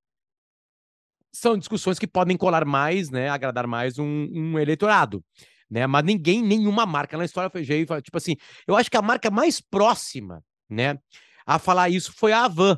são 1.33 1.57
discussões 1.57 1.97
que 1.97 2.07
podem 2.07 2.35
colar 2.35 2.65
mais, 2.65 3.09
né, 3.09 3.29
agradar 3.29 3.65
mais 3.65 3.97
um, 3.97 4.27
um 4.31 4.59
eleitorado, 4.59 5.23
né? 5.69 5.87
Mas 5.87 6.03
ninguém, 6.03 6.41
nenhuma 6.43 6.85
marca 6.85 7.17
na 7.17 7.25
história 7.25 7.49
foi 7.49 7.63
jeito, 7.63 7.99
tipo 8.01 8.17
assim, 8.17 8.35
eu 8.67 8.75
acho 8.75 8.91
que 8.91 8.97
a 8.97 9.01
marca 9.01 9.31
mais 9.31 9.61
próxima, 9.61 10.43
né, 10.69 10.99
a 11.45 11.57
falar 11.57 11.89
isso 11.89 12.11
foi 12.13 12.33
a 12.33 12.45
Avan. 12.45 12.77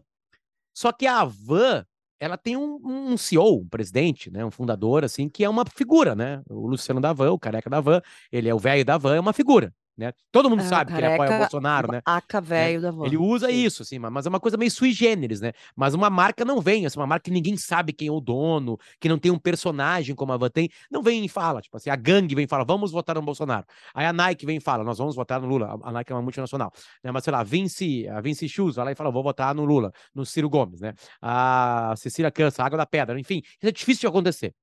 Só 0.76 0.92
que 0.92 1.06
a 1.06 1.22
Avan, 1.22 1.86
ela 2.24 2.38
tem 2.38 2.56
um, 2.56 2.80
um 2.84 3.18
CEO, 3.18 3.60
um 3.62 3.68
presidente, 3.68 4.32
né, 4.32 4.46
um 4.46 4.52
fundador, 4.52 5.04
assim, 5.04 5.28
que 5.28 5.44
é 5.44 5.50
uma 5.50 5.66
figura, 5.66 6.16
né? 6.16 6.42
O 6.50 6.68
Luciano 6.68 7.02
da 7.02 7.12
Van, 7.12 7.32
o 7.32 7.40
careca 7.40 7.70
da 7.70 7.82
Van, 7.82 8.02
ele 8.32 8.48
é 8.48 8.56
o 8.56 8.60
velho 8.60 8.86
da 8.86 8.98
Van, 8.98 9.16
é 9.16 9.20
uma 9.20 9.34
figura, 9.34 9.74
né? 9.98 10.12
Todo 10.32 10.50
mundo 10.50 10.62
É, 10.62 10.66
o 10.66 10.70
sabe 10.70 10.92
que 10.94 11.00
ele 11.00 11.06
apoia 11.08 11.28
o 11.28 11.30
careca 11.30 11.38
Bolsonaro, 11.38 11.92
né? 11.92 12.02
Aca 12.06 12.42
velho 12.42 12.82
da 12.82 12.92
van. 12.92 13.06
Ele 13.06 13.18
usa 13.18 13.50
Sim. 13.50 13.64
isso, 13.66 13.82
assim, 13.84 14.00
ma- 14.00 14.10
mas 14.10 14.26
é 14.26 14.30
uma 14.30 14.40
coisa 14.40 14.58
meio 14.58 14.72
sui 14.72 14.92
generis, 14.92 15.40
né? 15.42 15.52
Mas 15.76 15.94
uma 15.94 16.10
marca 16.10 16.44
não 16.44 16.60
vem, 16.62 16.86
assim, 16.86 17.00
uma 17.00 17.08
marca 17.08 17.26
que 17.26 17.32
ninguém 17.32 17.56
sabe 17.58 17.94
quem 17.94 18.08
é 18.08 18.12
o 18.12 18.20
dono, 18.20 18.78
que 19.00 19.08
não 19.10 19.18
tem 19.18 19.32
um 19.32 19.38
personagem 19.38 20.16
como 20.16 20.32
a 20.34 20.38
Van 20.38 20.50
tem, 20.50 20.70
não 20.92 21.02
vem 21.04 21.24
e 21.26 21.30
fala, 21.30 21.62
tipo 21.62 21.78
assim, 21.78 21.90
a 21.90 21.96
gangue 21.96 22.36
vem 22.36 22.46
e 22.46 22.48
fala, 22.48 22.64
vamos 22.66 22.92
votar 22.92 23.16
no 23.16 23.22
Bolsonaro. 23.22 23.66
Aí 23.94 24.06
a 24.06 24.14
Nike 24.14 24.46
vem 24.46 24.58
e 24.58 24.62
fala, 24.62 24.84
nós 24.84 24.98
vamos 24.98 25.16
votar 25.16 25.40
no 25.42 25.48
Lula. 25.48 25.78
A 25.84 25.90
a 25.90 25.92
Nike 25.92 26.12
é 26.12 26.16
uma 26.16 26.22
multinacional, 26.22 26.72
né? 27.04 27.12
Mas 27.12 27.24
sei 27.24 27.32
lá, 27.32 27.44
Vinci, 27.44 28.08
a 28.08 28.20
Vinci 28.22 28.48
Shoes 28.50 28.76
vai 28.76 28.86
lá 28.86 28.92
e 28.92 28.96
fala, 28.96 29.12
vou 29.12 29.22
votar 29.24 29.54
no 29.54 29.64
Lula, 29.66 29.92
no 30.16 30.26
Ciro 30.26 30.50
Gomes, 30.50 30.82
né? 30.82 30.94
A 31.22 31.94
Cecília 31.98 32.32
Cansa, 32.32 32.64
a 32.64 32.66
Água 32.66 32.78
da 32.78 32.86
Pedra, 32.86 33.20
enfim, 33.20 33.42
isso 33.44 33.68
é 33.68 33.72
difícil 33.72 34.02
de 34.02 34.08
acontecer. 34.08 34.54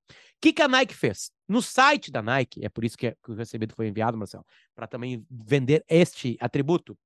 O 0.41 0.43
que, 0.43 0.55
que 0.55 0.63
a 0.63 0.69
Nike 0.69 0.95
fez? 0.95 1.31
No 1.47 1.61
site 1.61 2.11
da 2.11 2.23
Nike, 2.23 2.65
é 2.65 2.71
por 2.71 2.83
isso 2.83 2.97
que, 2.97 3.09
é- 3.09 3.17
que 3.23 3.31
o 3.31 3.35
recebido 3.35 3.75
foi 3.75 3.89
enviado, 3.89 4.17
Marcelo, 4.17 4.43
para 4.75 4.87
também 4.87 5.23
vender 5.31 5.85
este 5.87 6.39
atributo. 6.41 6.97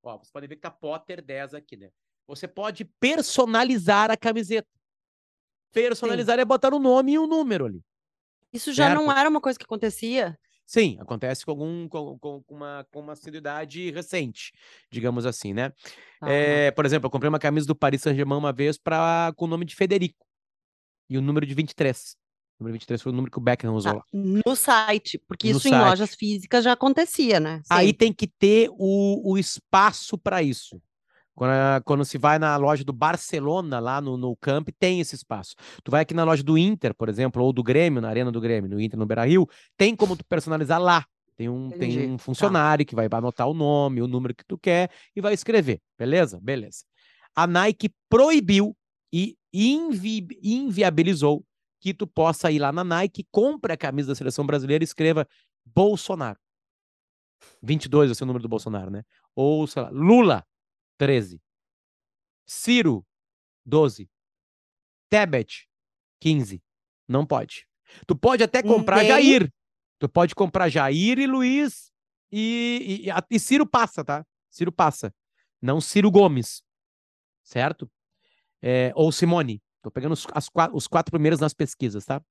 Ó, 0.00 0.16
você 0.16 0.30
pode 0.30 0.46
ver 0.46 0.54
que 0.54 0.62
tá 0.62 0.70
Potter 0.70 1.20
10 1.20 1.54
aqui, 1.54 1.76
né? 1.76 1.90
Você 2.28 2.46
pode 2.46 2.84
personalizar 3.00 4.12
a 4.12 4.16
camiseta. 4.16 4.68
Personalizar 5.72 6.38
é 6.38 6.44
botar 6.44 6.72
o 6.72 6.78
nome 6.78 7.14
e 7.14 7.18
o 7.18 7.26
número 7.26 7.66
ali. 7.66 7.82
Isso 8.52 8.72
já 8.72 8.94
não 8.94 9.06
Certo. 9.06 9.18
era 9.18 9.28
uma 9.28 9.40
coisa 9.40 9.58
que 9.58 9.64
acontecia? 9.64 10.38
Sim, 10.64 10.96
acontece 11.00 11.44
com 11.44 11.50
algum 11.50 11.88
com, 11.88 12.16
com, 12.20 12.44
uma 12.48 12.86
com 12.92 13.00
uma 13.00 13.12
assiduidade 13.14 13.90
recente, 13.90 14.52
digamos 14.88 15.26
assim, 15.26 15.52
né? 15.52 15.70
Tá. 16.20 16.30
É, 16.30 16.70
por 16.70 16.86
exemplo, 16.86 17.08
eu 17.08 17.10
comprei 17.10 17.28
uma 17.28 17.40
camisa 17.40 17.66
do 17.66 17.74
Paris 17.74 18.02
Saint-Germain 18.02 18.38
uma 18.38 18.52
vez 18.52 18.78
pra, 18.78 19.32
com 19.36 19.46
o 19.46 19.48
nome 19.48 19.64
de 19.64 19.74
Federico 19.74 20.24
e 21.10 21.18
o 21.18 21.20
número 21.20 21.44
de 21.44 21.54
23. 21.54 22.16
Número 22.58 22.72
23 22.74 23.02
foi 23.02 23.10
o 23.12 23.14
número 23.14 23.30
que 23.32 23.38
o 23.38 23.40
Beckham 23.40 23.74
usou 23.74 23.92
Tá, 23.92 23.98
lá. 23.98 24.04
No 24.12 24.54
site, 24.56 25.18
porque 25.26 25.50
No 25.50 25.58
isso 25.58 25.68
em 25.68 25.72
site. 25.72 25.82
lojas 25.88 26.14
físicas 26.14 26.64
já 26.64 26.72
acontecia, 26.72 27.40
né? 27.40 27.60
Aí 27.68 27.86
Sempre. 27.88 27.98
tem 27.98 28.12
que 28.12 28.26
ter 28.26 28.68
o, 28.72 29.32
o 29.32 29.36
espaço 29.38 30.16
para 30.16 30.42
isso. 30.42 30.80
Quando, 31.34 31.82
quando 31.84 32.04
se 32.04 32.16
vai 32.16 32.38
na 32.38 32.56
loja 32.56 32.84
do 32.84 32.92
Barcelona, 32.92 33.80
lá 33.80 34.00
no, 34.00 34.16
no 34.16 34.36
Camp, 34.36 34.68
tem 34.78 35.00
esse 35.00 35.16
espaço. 35.16 35.56
Tu 35.82 35.90
vai 35.90 36.02
aqui 36.02 36.14
na 36.14 36.22
loja 36.22 36.44
do 36.44 36.56
Inter, 36.56 36.94
por 36.94 37.08
exemplo, 37.08 37.42
ou 37.42 37.52
do 37.52 37.60
Grêmio, 37.62 38.00
na 38.00 38.08
Arena 38.08 38.30
do 38.30 38.40
Grêmio, 38.40 38.70
no 38.70 38.80
Inter, 38.80 38.96
no 38.98 39.04
Beira-Rio, 39.04 39.48
tem 39.76 39.96
como 39.96 40.16
tu 40.16 40.24
personalizar 40.24 40.80
lá. 40.80 41.04
Tem 41.36 41.48
um, 41.48 41.70
tem 41.70 42.06
um 42.08 42.16
tá. 42.16 42.22
funcionário 42.22 42.86
que 42.86 42.94
vai 42.94 43.08
anotar 43.10 43.48
o 43.48 43.52
nome, 43.54 44.00
o 44.00 44.06
número 44.06 44.32
que 44.32 44.44
tu 44.44 44.56
quer 44.56 44.88
e 45.16 45.20
vai 45.20 45.34
escrever. 45.34 45.80
Beleza? 45.98 46.38
Beleza. 46.40 46.84
A 47.34 47.48
Nike 47.48 47.90
proibiu 48.08 48.76
e 49.12 49.36
invi- 49.52 50.38
inviabilizou 50.40 51.44
que 51.84 51.92
tu 51.92 52.06
possa 52.06 52.50
ir 52.50 52.58
lá 52.60 52.72
na 52.72 52.82
Nike, 52.82 53.28
compre 53.30 53.70
a 53.70 53.76
camisa 53.76 54.08
da 54.08 54.14
seleção 54.14 54.46
brasileira 54.46 54.82
e 54.82 54.86
escreva 54.86 55.28
Bolsonaro. 55.66 56.40
22 57.62 58.08
vai 58.08 58.14
ser 58.14 58.24
o 58.24 58.26
número 58.26 58.42
do 58.42 58.48
Bolsonaro, 58.48 58.90
né? 58.90 59.02
Ou, 59.36 59.66
sei 59.66 59.82
lá, 59.82 59.90
Lula, 59.90 60.46
13. 60.96 61.42
Ciro, 62.46 63.06
12. 63.66 64.08
Tebet, 65.10 65.68
15. 66.22 66.62
Não 67.06 67.26
pode. 67.26 67.66
Tu 68.06 68.16
pode 68.16 68.42
até 68.42 68.62
comprar 68.62 68.96
Nem- 69.00 69.08
Jair. 69.08 69.52
Tu 69.98 70.08
pode 70.08 70.34
comprar 70.34 70.70
Jair 70.70 71.18
e 71.18 71.26
Luiz 71.26 71.92
e, 72.32 73.02
e, 73.04 73.10
e- 73.10 73.12
e 73.30 73.38
Ciro 73.38 73.66
passa, 73.66 74.02
tá? 74.02 74.24
Ciro 74.48 74.72
passa. 74.72 75.14
Não 75.60 75.82
Ciro 75.82 76.10
Gomes. 76.10 76.62
Certo? 77.42 77.90
É, 78.62 78.90
ou 78.94 79.12
Simone. 79.12 79.62
Tô 79.84 79.90
pegando 79.90 80.12
os, 80.12 80.26
as 80.32 80.48
os 80.72 80.86
quatro 80.86 81.12
primeiros 81.12 81.38
nas 81.38 81.52
pesquisas, 81.52 82.06
tá? 82.06 82.22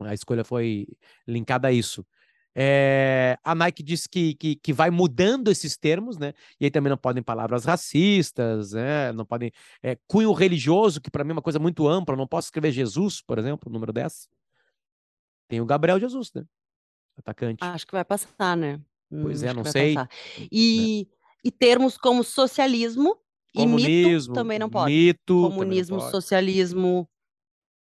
A 0.00 0.14
escolha 0.14 0.42
foi 0.42 0.86
linkada 1.28 1.68
a 1.68 1.72
isso. 1.72 2.06
É, 2.54 3.38
a 3.44 3.54
Nike 3.54 3.82
disse 3.82 4.08
que, 4.08 4.34
que, 4.34 4.56
que 4.56 4.72
vai 4.72 4.90
mudando 4.90 5.50
esses 5.50 5.76
termos, 5.76 6.16
né? 6.16 6.32
E 6.58 6.64
aí 6.64 6.70
também 6.70 6.88
não 6.88 6.96
podem 6.96 7.22
palavras 7.22 7.66
racistas, 7.66 8.72
né? 8.72 9.12
Não 9.12 9.26
podem. 9.26 9.52
é, 9.82 9.98
cunho 10.08 10.32
religioso, 10.32 11.02
que 11.02 11.10
para 11.10 11.22
mim 11.22 11.30
é 11.30 11.34
uma 11.34 11.42
coisa 11.42 11.58
muito 11.58 11.86
ampla. 11.86 12.16
Não 12.16 12.26
posso 12.26 12.46
escrever 12.46 12.72
Jesus, 12.72 13.20
por 13.20 13.38
exemplo, 13.38 13.70
número 13.70 13.92
10. 13.92 14.26
Tem 15.48 15.60
o 15.60 15.66
Gabriel 15.66 16.00
Jesus, 16.00 16.32
né? 16.34 16.44
Atacante. 17.18 17.62
Acho 17.62 17.86
que 17.86 17.92
vai 17.92 18.06
passar, 18.06 18.56
né? 18.56 18.80
Pois 19.22 19.42
Hum, 19.42 19.46
é, 19.46 19.52
não 19.52 19.64
sei, 19.66 19.94
passar. 19.94 20.08
E, 20.50 21.06
e 21.44 21.50
termos 21.50 21.98
como 21.98 22.24
socialismo 22.24 23.18
e 23.54 23.66
mito 23.66 23.82
Comunismo, 23.82 24.34
também 24.34 24.58
não 24.58 24.70
pode. 24.70 24.92
mito, 24.92 25.40
Comunismo, 25.50 25.98
pode. 25.98 26.10
socialismo, 26.10 27.08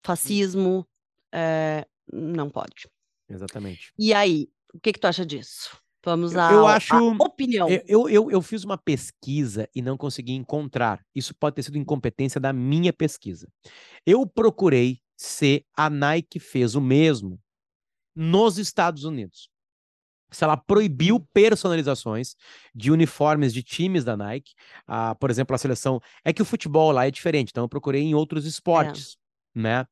fascismo, 0.04 0.86
é, 1.32 1.86
não 2.12 2.48
pode. 2.50 2.88
Exatamente. 3.28 3.92
E 3.98 4.14
aí, 4.14 4.48
o 4.72 4.80
que 4.80 4.92
que 4.92 4.98
tu 5.00 5.06
acha 5.06 5.24
disso? 5.26 5.78
Vamos 6.04 6.36
à 6.36 6.52
eu 6.52 6.66
à 6.66 6.76
acho- 6.76 6.94
opinião. 7.20 7.68
Eu, 7.68 7.82
eu, 7.86 8.08
eu, 8.08 8.30
eu 8.30 8.40
fiz 8.42 8.64
uma 8.64 8.78
pesquisa 8.78 9.68
e 9.74 9.82
não 9.82 9.96
consegui 9.96 10.32
encontrar. 10.32 11.04
Isso 11.14 11.34
pode 11.34 11.56
ter 11.56 11.62
sido 11.64 11.76
incompetência 11.76 12.40
da 12.40 12.52
minha 12.52 12.92
pesquisa. 12.92 13.46
Eu 14.06 14.26
procurei 14.26 15.00
se 15.16 15.66
a 15.76 15.90
Nike 15.90 16.38
fez 16.38 16.74
o 16.74 16.80
mesmo 16.80 17.38
nos 18.14 18.58
Estados 18.58 19.04
Unidos. 19.04 19.50
Se 20.30 20.44
ela 20.44 20.56
proibiu 20.56 21.20
personalizações 21.32 22.34
de 22.74 22.90
uniformes 22.90 23.52
de 23.52 23.62
times 23.62 24.04
da 24.04 24.16
Nike, 24.16 24.52
ah, 24.86 25.14
por 25.14 25.30
exemplo, 25.30 25.54
a 25.54 25.58
seleção. 25.58 26.00
É 26.24 26.32
que 26.32 26.42
o 26.42 26.44
futebol 26.44 26.92
lá 26.92 27.06
é 27.06 27.10
diferente, 27.10 27.50
então 27.50 27.64
eu 27.64 27.68
procurei 27.68 28.02
em 28.02 28.14
outros 28.14 28.44
esportes, 28.44 29.16
né? 29.54 29.86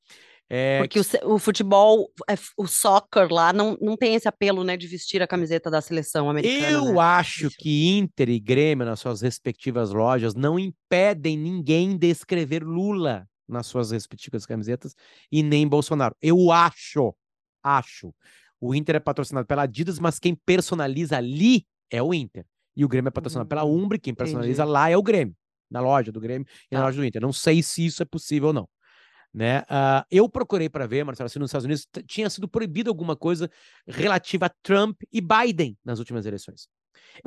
É, 0.49 0.79
Porque 0.79 1.01
o, 1.01 1.35
o 1.35 1.39
futebol, 1.39 2.09
é 2.31 2.35
o 2.57 2.69
soccer 2.69 3.33
lá, 3.33 3.53
não, 3.53 3.77
não 3.81 3.97
tem 3.97 4.15
esse 4.15 4.29
apelo, 4.29 4.63
né, 4.63 4.77
de 4.77 4.87
vestir 4.87 5.21
a 5.21 5.27
camiseta 5.27 5.69
da 5.69 5.81
seleção 5.81 6.31
americana, 6.31 6.71
Eu 6.71 6.95
né? 6.95 7.01
acho 7.01 7.51
que 7.51 7.89
Inter 7.99 8.29
e 8.29 8.39
Grêmio, 8.39 8.87
nas 8.87 9.01
suas 9.01 9.23
respectivas 9.23 9.91
lojas, 9.91 10.35
não 10.35 10.57
impedem 10.57 11.37
ninguém 11.37 11.97
de 11.97 12.07
escrever 12.09 12.63
Lula 12.63 13.27
nas 13.49 13.67
suas 13.67 13.91
respectivas 13.91 14.47
camisetas 14.47 14.95
e 15.31 15.43
nem 15.43 15.67
Bolsonaro. 15.67 16.15
Eu 16.23 16.53
acho, 16.53 17.15
acho. 17.63 18.15
O 18.61 18.75
Inter 18.75 18.97
é 18.97 19.01
patrocinado 19.01 19.47
pela 19.47 19.63
Adidas, 19.63 19.99
mas 19.99 20.19
quem 20.19 20.35
personaliza 20.35 21.17
ali 21.17 21.65
é 21.91 22.03
o 22.03 22.13
Inter. 22.15 22.45
E 22.77 22.85
o 22.85 22.89
Grêmio 22.89 23.09
é 23.09 23.11
patrocinado 23.11 23.49
pela 23.49 23.65
Hum, 23.65 23.83
Umbro, 23.85 23.97
e 23.97 24.01
quem 24.01 24.15
personaliza 24.15 24.63
entendi. 24.63 24.73
lá 24.73 24.91
é 24.91 24.97
o 24.97 25.03
Grêmio, 25.03 25.35
na 25.71 25.81
loja 25.81 26.13
do 26.13 26.21
Grêmio 26.21 26.47
e 26.71 26.75
na 26.75 26.81
Tá. 26.81 26.87
loja 26.87 26.97
do 26.99 27.05
Inter. 27.05 27.23
Não 27.23 27.33
sei 27.33 27.63
se 27.63 27.85
isso 27.87 28.03
é 28.03 28.07
possível 28.07 28.49
ou 28.49 28.55
não. 28.55 28.69
Né? 29.33 29.63
Ah, 29.69 30.07
eu 30.11 30.29
procurei 30.29 30.69
para 30.69 30.87
ver, 30.87 31.05
Marcelo, 31.05 31.29
se 31.29 31.39
nos 31.39 31.49
Estados 31.51 31.65
Unidos 31.67 31.87
tinha 32.07 32.31
sido 32.31 32.49
proibido 32.49 32.89
alguma 32.89 33.15
coisa 33.15 33.51
relativa 33.87 34.47
a 34.47 34.51
Trump 34.63 34.97
e 35.13 35.21
Biden 35.21 35.77
nas 35.85 35.99
últimas 35.99 36.25
eleições. 36.25 36.69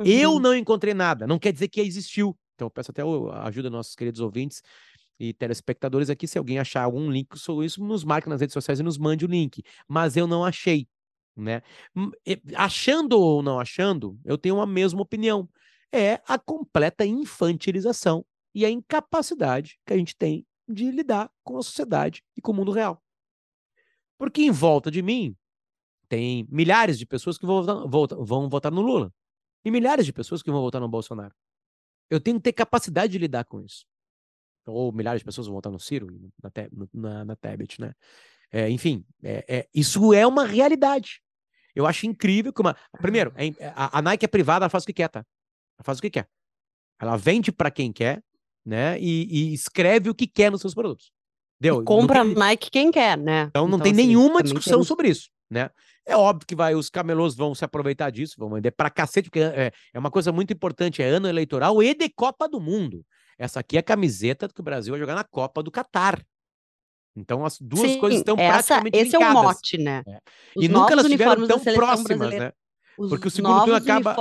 Eu 0.04 0.32
Uhum. 0.32 0.40
não 0.40 0.54
encontrei 0.54 0.92
nada, 0.94 1.26
não 1.26 1.38
quer 1.38 1.52
dizer 1.52 1.68
que 1.68 1.80
existiu. 1.80 2.36
Então 2.54 2.66
eu 2.66 2.70
peço 2.70 2.90
até 2.90 3.02
a 3.02 3.46
ajuda 3.46 3.70
dos 3.70 3.76
nossos 3.76 3.94
queridos 3.94 4.20
ouvintes 4.20 4.60
e 5.20 5.32
telespectadores 5.34 6.10
aqui, 6.10 6.26
se 6.26 6.36
alguém 6.38 6.58
achar 6.58 6.82
algum 6.82 7.10
link 7.10 7.38
sobre 7.38 7.66
isso, 7.66 7.82
nos 7.84 8.02
marque 8.04 8.28
nas 8.28 8.40
redes 8.40 8.54
sociais 8.54 8.80
e 8.80 8.82
nos 8.82 8.98
mande 8.98 9.24
o 9.24 9.28
link. 9.28 9.62
Mas 9.88 10.16
eu 10.16 10.26
não 10.26 10.44
achei, 10.44 10.88
né? 11.36 11.62
Hum, 11.96 12.10
Achando 12.56 13.18
ou 13.18 13.42
não 13.42 13.60
achando, 13.60 14.18
eu 14.24 14.38
tenho 14.38 14.60
a 14.60 14.66
mesma 14.66 15.02
opinião. 15.02 15.48
É 15.92 16.20
a 16.26 16.38
completa 16.38 17.04
infantilização 17.04 18.24
e 18.54 18.64
a 18.64 18.70
incapacidade 18.70 19.78
que 19.86 19.92
a 19.92 19.96
gente 19.96 20.16
tem 20.16 20.46
de 20.68 20.90
lidar 20.90 21.30
com 21.42 21.58
a 21.58 21.62
sociedade 21.62 22.22
e 22.36 22.40
com 22.40 22.52
o 22.52 22.54
mundo 22.54 22.70
real. 22.70 23.02
Porque 24.18 24.42
em 24.42 24.50
volta 24.50 24.90
de 24.90 25.02
mim 25.02 25.36
tem 26.08 26.46
milhares 26.50 26.98
de 26.98 27.06
pessoas 27.06 27.38
que 27.38 27.46
vão 27.46 27.88
votar, 27.88 28.18
vão 28.18 28.48
votar 28.48 28.72
no 28.72 28.82
Lula 28.82 29.12
e 29.64 29.70
milhares 29.70 30.06
de 30.06 30.12
pessoas 30.12 30.42
que 30.42 30.50
vão 30.50 30.60
votar 30.60 30.80
no 30.80 30.88
Bolsonaro. 30.88 31.34
Eu 32.10 32.20
tenho 32.20 32.38
que 32.38 32.44
ter 32.44 32.52
capacidade 32.52 33.12
de 33.12 33.18
lidar 33.18 33.44
com 33.44 33.60
isso. 33.60 33.86
Ou 34.66 34.92
milhares 34.92 35.20
de 35.20 35.24
pessoas 35.24 35.46
vão 35.46 35.56
votar 35.56 35.72
no 35.72 35.80
Ciro, 35.80 36.08
na, 36.42 36.50
na, 36.92 37.24
na 37.24 37.36
Tebet, 37.36 37.80
né? 37.80 37.94
É, 38.52 38.68
enfim, 38.70 39.04
é- 39.22 39.44
é- 39.48 39.68
isso 39.74 40.12
é 40.12 40.26
uma 40.26 40.44
realidade. 40.44 41.20
Eu 41.74 41.86
acho 41.86 42.06
incrível 42.06 42.52
que 42.52 42.60
uma. 42.60 42.76
Primeiro, 43.00 43.32
é 43.36 43.46
im- 43.46 43.56
a, 43.74 43.98
a 43.98 44.02
Nike 44.02 44.24
é 44.24 44.28
privada, 44.28 44.64
ela 44.64 44.70
faz 44.70 44.82
o 44.84 44.86
que 44.86 44.92
quer, 44.92 45.08
tá? 45.08 45.20
Ela 45.78 45.84
faz 45.84 45.98
o 45.98 46.02
que 46.02 46.10
quer. 46.10 46.28
Ela 47.00 47.16
vende 47.16 47.52
para 47.52 47.70
quem 47.70 47.92
quer, 47.92 48.22
né? 48.66 48.98
E, 49.00 49.50
e 49.50 49.54
escreve 49.54 50.10
o 50.10 50.14
que 50.14 50.26
quer 50.26 50.50
nos 50.50 50.60
seus 50.60 50.74
produtos. 50.74 51.12
Deu? 51.60 51.76
Não 51.76 51.84
Compra 51.84 52.24
tem- 52.24 52.34
Nike 52.34 52.70
quem 52.70 52.90
quer, 52.90 53.16
né? 53.16 53.44
então 53.50 53.68
não 53.68 53.78
tem 53.78 53.92
assim, 53.92 54.06
nenhuma 54.06 54.42
discussão 54.42 54.78
tem- 54.78 54.86
sobre 54.86 55.08
isso, 55.10 55.28
né? 55.48 55.70
É 56.06 56.16
óbvio 56.16 56.46
que 56.46 56.54
vai, 56.56 56.74
os 56.74 56.88
camelôs 56.90 57.36
vão 57.36 57.54
se 57.54 57.64
aproveitar 57.64 58.10
disso, 58.10 58.34
vão 58.38 58.50
vender 58.50 58.70
pra 58.72 58.90
cacete, 58.90 59.28
porque 59.30 59.40
é, 59.40 59.70
é 59.92 59.98
uma 59.98 60.10
coisa 60.10 60.32
muito 60.32 60.52
importante, 60.52 61.02
é 61.02 61.06
ano 61.08 61.28
eleitoral 61.28 61.80
e 61.82 61.94
de 61.94 62.08
Copa 62.08 62.48
do 62.48 62.58
Mundo. 62.60 63.04
Essa 63.38 63.60
aqui 63.60 63.76
é 63.76 63.80
a 63.80 63.82
camiseta 63.82 64.48
que 64.48 64.60
o 64.60 64.64
Brasil 64.64 64.92
vai 64.92 64.98
jogar 65.00 65.14
na 65.14 65.22
Copa 65.24 65.62
do 65.62 65.70
Catar. 65.70 66.20
Então 67.20 67.44
as 67.44 67.58
duas 67.60 67.96
coisas 67.96 68.18
Sim, 68.18 68.20
estão 68.20 68.36
essa, 68.38 68.52
praticamente 68.74 68.98
esse 68.98 69.16
é 69.16 69.18
o 69.18 69.32
mote, 69.32 69.78
né? 69.78 70.02
É. 70.06 70.18
Os 70.56 70.64
E 70.64 70.68
nunca 70.68 70.92
elas 70.92 71.06
estiveram 71.06 71.46
tão 71.46 71.60
próximas, 71.60 72.30
né? 72.30 72.52
Porque 72.96 73.28
o 73.28 73.30
segundo 73.30 73.60
turno 73.60 73.74
acaba- 73.76 74.14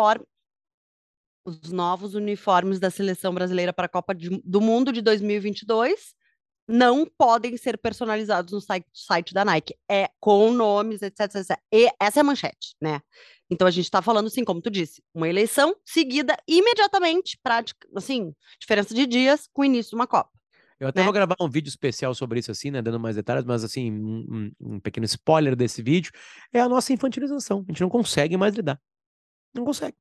Os 1.46 1.72
novos 1.72 2.14
uniformes 2.14 2.80
da 2.80 2.90
seleção 2.92 3.34
brasileira 3.34 3.74
para 3.74 3.86
a 3.86 3.90
Copa 3.90 4.14
de- 4.14 4.42
do 4.44 4.62
Mundo 4.62 4.92
de 4.92 5.02
2022 5.02 6.14
não 6.68 7.04
podem 7.18 7.58
ser 7.58 7.78
personalizados 7.80 8.54
no 8.54 8.62
site, 8.62 8.86
site 8.94 9.34
da 9.34 9.44
Nike. 9.44 9.76
É 9.90 10.10
com 10.20 10.52
nomes, 10.52 11.02
etc, 11.02 11.22
etc. 11.36 11.58
E 11.74 11.90
essa 12.00 12.20
é 12.20 12.22
a 12.22 12.24
manchete, 12.24 12.76
né? 12.80 13.02
Então 13.50 13.68
a 13.68 13.72
gente 13.72 13.86
está 13.86 14.02
falando, 14.02 14.28
assim, 14.28 14.44
como 14.46 14.62
tu 14.62 14.70
disse, 14.70 15.02
uma 15.12 15.28
eleição 15.28 15.76
seguida 15.84 16.38
imediatamente, 16.48 17.40
prática, 17.42 17.88
assim, 17.96 18.36
diferença 18.60 18.94
de 18.94 19.08
dias 19.08 19.50
com 19.52 19.64
o 19.64 19.66
início 19.66 19.92
de 19.92 19.96
uma 19.96 20.06
Copa. 20.06 20.30
Eu 20.80 20.88
até 20.88 21.02
né? 21.02 21.04
vou 21.04 21.14
gravar 21.14 21.36
um 21.42 21.50
vídeo 21.50 21.68
especial 21.68 22.16
sobre 22.16 22.40
isso, 22.40 22.52
assim, 22.52 22.72
né? 22.72 22.82
Dando 22.82 23.00
mais 23.00 23.16
detalhes, 23.16 23.44
mas 23.44 23.64
assim, 23.64 23.92
um, 23.92 24.52
um- 24.60 24.80
pequeno 24.80 25.06
spoiler 25.06 25.56
desse 25.56 25.82
vídeo 25.82 26.12
é 26.54 26.62
a 26.62 26.70
nossa 26.70 26.94
infantilização. 26.94 27.66
A 27.68 27.72
gente 27.72 27.82
não 27.82 27.90
consegue 27.90 28.38
mais 28.38 28.56
lidar. 28.56 28.80
Não 29.54 29.66
consegue. 29.66 29.98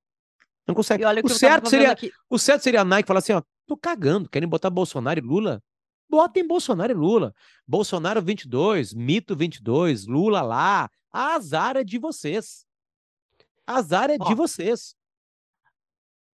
Não 0.67 0.75
consegue. 0.75 1.03
E 1.03 1.07
olha 1.07 1.23
o 1.25 1.29
certo 1.29 1.69
seria 1.69 1.93
aqui. 1.93 2.13
O 2.31 2.39
certo 2.39 2.63
seria 2.63 2.83
a 2.83 2.85
Nike 2.85 3.07
falar 3.09 3.19
assim, 3.19 3.33
ó, 3.33 3.43
tô 3.67 3.77
cagando, 3.77 4.29
querem 4.29 4.49
botar 4.49 4.71
Bolsonaro 4.71 5.19
e 5.19 5.23
Lula? 5.23 5.63
Botem 6.09 6.47
Bolsonaro 6.47 6.93
e 6.93 6.95
Lula. 6.95 7.35
Bolsonaro 7.67 8.23
22, 8.23 8.95
Mito 8.95 9.35
22, 9.35 10.07
Lula 10.07 10.43
lá. 10.43 10.89
A 11.13 11.35
azar 11.35 11.77
é 11.77 11.83
de 11.83 11.99
vocês. 11.99 12.65
Azar 13.67 14.11
é 14.11 14.17
de 14.17 14.33
Ó. 14.33 14.35
vocês. 14.35 14.95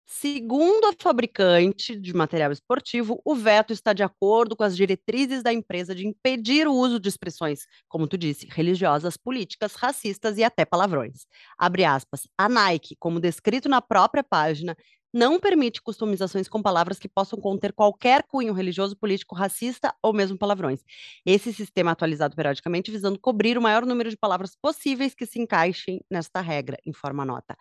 Segundo 0.05 0.85
a 0.87 0.93
fabricante 0.99 1.95
de 1.95 2.13
material 2.13 2.51
esportivo, 2.51 3.21
o 3.25 3.33
veto 3.33 3.71
está 3.71 3.93
de 3.93 4.03
acordo 4.03 4.55
com 4.55 4.63
as 4.63 4.75
diretrizes 4.75 5.41
da 5.41 5.51
empresa 5.53 5.95
de 5.95 6.05
impedir 6.05 6.67
o 6.67 6.73
uso 6.73 6.99
de 6.99 7.07
expressões, 7.09 7.61
como 7.87 8.05
tu 8.07 8.17
disse, 8.17 8.45
religiosas, 8.49 9.15
políticas, 9.17 9.75
racistas 9.75 10.37
e 10.37 10.43
até 10.43 10.65
palavrões. 10.65 11.25
Abre 11.57 11.85
aspas. 11.85 12.27
A 12.37 12.49
Nike, 12.49 12.95
como 12.99 13.19
descrito 13.19 13.69
na 13.69 13.81
própria 13.81 14.23
página, 14.23 14.75
não 15.13 15.39
permite 15.39 15.81
customizações 15.81 16.47
com 16.49 16.61
palavras 16.61 16.97
que 16.99 17.07
possam 17.07 17.39
conter 17.39 17.71
qualquer 17.71 18.23
cunho 18.23 18.51
religioso, 18.51 18.97
político, 18.97 19.35
racista 19.35 19.93
ou 20.01 20.11
mesmo 20.11 20.37
palavrões. 20.37 20.81
Esse 21.25 21.53
sistema 21.53 21.91
é 21.91 21.93
atualizado 21.93 22.35
periodicamente 22.35 22.91
visando 22.91 23.19
cobrir 23.19 23.57
o 23.57 23.61
maior 23.61 23.85
número 23.85 24.09
de 24.09 24.17
palavras 24.17 24.55
possíveis 24.59 25.13
que 25.13 25.25
se 25.25 25.39
encaixem 25.39 26.01
nesta 26.09 26.41
regra, 26.41 26.77
informa 26.85 27.23
a 27.23 27.25
nota. 27.27 27.55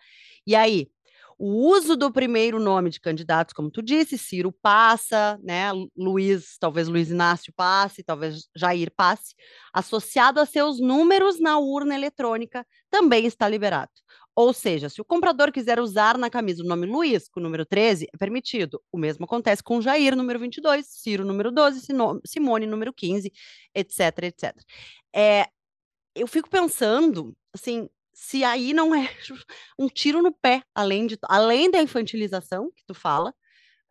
E 0.47 0.55
aí, 0.55 0.87
o 1.45 1.67
uso 1.67 1.97
do 1.97 2.09
primeiro 2.09 2.57
nome 2.57 2.89
de 2.89 3.01
candidatos, 3.01 3.53
como 3.53 3.69
tu 3.69 3.81
disse, 3.81 4.17
Ciro 4.17 4.49
passa, 4.49 5.37
né? 5.43 5.71
Luiz, 5.93 6.57
talvez 6.57 6.87
Luiz 6.87 7.11
Inácio 7.11 7.51
passe, 7.53 8.01
talvez 8.01 8.47
Jair 8.55 8.89
passe, 8.95 9.35
associado 9.73 10.39
a 10.39 10.45
seus 10.45 10.79
números 10.79 11.41
na 11.41 11.59
urna 11.59 11.95
eletrônica, 11.95 12.65
também 12.89 13.25
está 13.25 13.49
liberado. 13.49 13.91
Ou 14.33 14.53
seja, 14.53 14.87
se 14.87 15.01
o 15.01 15.05
comprador 15.05 15.51
quiser 15.51 15.81
usar 15.81 16.17
na 16.17 16.29
camisa 16.29 16.63
o 16.63 16.65
nome 16.65 16.85
Luiz, 16.85 17.27
com 17.27 17.41
o 17.41 17.43
número 17.43 17.65
13, 17.65 18.07
é 18.13 18.17
permitido. 18.17 18.81
O 18.89 18.97
mesmo 18.97 19.25
acontece 19.25 19.61
com 19.61 19.81
Jair, 19.81 20.15
número 20.15 20.39
22, 20.39 20.85
Ciro, 20.87 21.25
número 21.25 21.51
12, 21.51 21.81
Sino- 21.81 22.21
Simone, 22.25 22.65
número 22.65 22.93
15, 22.93 23.29
etc, 23.75 23.99
etc. 24.23 24.55
É, 25.13 25.47
eu 26.15 26.25
fico 26.25 26.49
pensando, 26.49 27.35
assim, 27.53 27.89
se 28.13 28.43
aí 28.43 28.73
não 28.73 28.93
é 28.93 29.09
um 29.77 29.87
tiro 29.87 30.21
no 30.21 30.31
pé, 30.31 30.63
além, 30.73 31.07
de, 31.07 31.17
além 31.23 31.69
da 31.69 31.81
infantilização 31.81 32.71
que 32.71 32.85
tu 32.85 32.93
fala, 32.93 33.33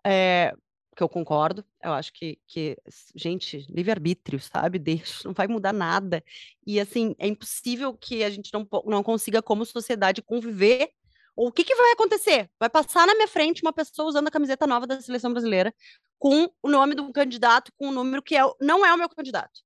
é, 0.06 0.54
que 0.96 1.02
eu 1.02 1.08
concordo, 1.08 1.64
eu 1.82 1.92
acho 1.92 2.12
que, 2.12 2.38
que 2.46 2.76
gente, 3.14 3.66
livre-arbítrio, 3.68 4.38
sabe? 4.40 4.78
Deixa, 4.80 5.22
não 5.24 5.32
vai 5.32 5.48
mudar 5.48 5.72
nada. 5.72 6.22
E, 6.66 6.78
assim, 6.78 7.14
é 7.18 7.26
impossível 7.26 7.94
que 7.94 8.22
a 8.22 8.30
gente 8.30 8.52
não, 8.52 8.66
não 8.84 9.02
consiga, 9.02 9.42
como 9.42 9.64
sociedade, 9.64 10.22
conviver. 10.22 10.90
O 11.34 11.50
que, 11.50 11.64
que 11.64 11.74
vai 11.74 11.92
acontecer? 11.92 12.50
Vai 12.60 12.68
passar 12.68 13.06
na 13.06 13.14
minha 13.14 13.28
frente 13.28 13.62
uma 13.62 13.72
pessoa 13.72 14.08
usando 14.08 14.28
a 14.28 14.30
camiseta 14.30 14.66
nova 14.66 14.86
da 14.86 15.00
seleção 15.00 15.32
brasileira, 15.32 15.74
com 16.18 16.48
o 16.62 16.68
nome 16.68 16.94
do 16.94 17.10
candidato, 17.10 17.72
com 17.76 17.88
o 17.88 17.92
número 17.92 18.22
que 18.22 18.36
é, 18.36 18.42
não 18.60 18.84
é 18.84 18.92
o 18.92 18.98
meu 18.98 19.08
candidato. 19.08 19.60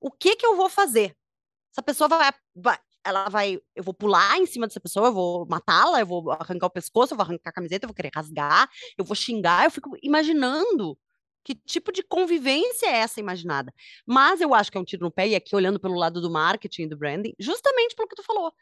O 0.00 0.10
que, 0.10 0.34
que 0.34 0.46
eu 0.46 0.56
vou 0.56 0.70
fazer? 0.70 1.14
Essa 1.72 1.82
pessoa 1.82 2.08
vai, 2.08 2.32
vai, 2.56 2.78
ela 3.04 3.28
vai, 3.28 3.58
eu 3.74 3.82
vou 3.82 3.94
pular 3.94 4.38
em 4.38 4.46
cima 4.46 4.66
dessa 4.66 4.80
pessoa, 4.80 5.08
eu 5.08 5.12
vou 5.12 5.46
matá-la, 5.46 6.00
eu 6.00 6.06
vou 6.06 6.30
arrancar 6.32 6.66
o 6.66 6.70
pescoço, 6.70 7.12
eu 7.12 7.16
vou 7.16 7.24
arrancar 7.24 7.50
a 7.50 7.52
camiseta, 7.52 7.84
eu 7.84 7.88
vou 7.88 7.94
querer 7.94 8.10
rasgar, 8.14 8.68
eu 8.96 9.04
vou 9.04 9.16
xingar, 9.16 9.64
eu 9.64 9.70
fico 9.70 9.96
imaginando 10.02 10.98
que 11.42 11.54
tipo 11.54 11.90
de 11.92 12.02
convivência 12.02 12.86
é 12.86 12.98
essa 12.98 13.20
imaginada. 13.20 13.72
Mas 14.06 14.40
eu 14.40 14.54
acho 14.54 14.70
que 14.70 14.78
é 14.78 14.80
um 14.80 14.84
tiro 14.84 15.04
no 15.04 15.10
pé, 15.10 15.28
e 15.28 15.34
aqui 15.34 15.56
olhando 15.56 15.80
pelo 15.80 15.94
lado 15.94 16.20
do 16.20 16.30
marketing, 16.30 16.88
do 16.88 16.96
branding, 16.96 17.34
justamente 17.38 17.94
pelo 17.94 18.08
que 18.08 18.16
tu 18.16 18.22
falou, 18.22 18.52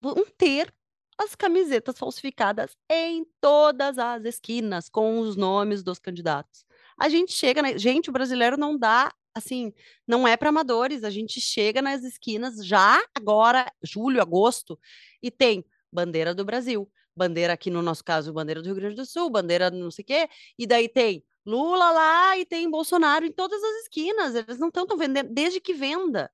vão 0.00 0.24
ter 0.36 0.72
as 1.18 1.34
camisetas 1.34 1.98
falsificadas 1.98 2.76
em 2.90 3.26
todas 3.40 3.98
as 3.98 4.24
esquinas, 4.24 4.88
com 4.88 5.20
os 5.20 5.36
nomes 5.36 5.82
dos 5.82 5.98
candidatos. 5.98 6.66
A 6.98 7.08
gente 7.08 7.32
chega, 7.32 7.62
na... 7.62 7.76
gente, 7.76 8.10
o 8.10 8.12
brasileiro 8.12 8.56
não 8.56 8.76
dá 8.76 9.12
assim, 9.36 9.72
não 10.06 10.26
é 10.26 10.36
para 10.36 10.48
amadores. 10.48 11.04
A 11.04 11.10
gente 11.10 11.40
chega 11.40 11.82
nas 11.82 12.02
esquinas 12.02 12.64
já 12.64 13.00
agora, 13.14 13.70
julho, 13.82 14.20
agosto, 14.20 14.78
e 15.22 15.30
tem 15.30 15.64
bandeira 15.92 16.34
do 16.34 16.44
Brasil, 16.44 16.90
bandeira 17.14 17.52
aqui 17.52 17.70
no 17.70 17.82
nosso 17.82 18.02
caso, 18.02 18.32
bandeira 18.32 18.62
do 18.62 18.66
Rio 18.66 18.74
Grande 18.74 18.96
do 18.96 19.06
Sul, 19.06 19.30
bandeira 19.30 19.70
não 19.70 19.90
sei 19.90 20.02
o 20.02 20.06
quê, 20.06 20.28
e 20.58 20.66
daí 20.66 20.88
tem 20.88 21.22
Lula 21.44 21.90
lá 21.92 22.36
e 22.38 22.44
tem 22.44 22.68
Bolsonaro 22.68 23.24
em 23.24 23.30
todas 23.30 23.62
as 23.62 23.82
esquinas. 23.82 24.34
Eles 24.34 24.58
não 24.58 24.68
estão 24.68 24.86
vendendo, 24.96 25.32
desde 25.32 25.60
que 25.60 25.72
venda. 25.74 26.30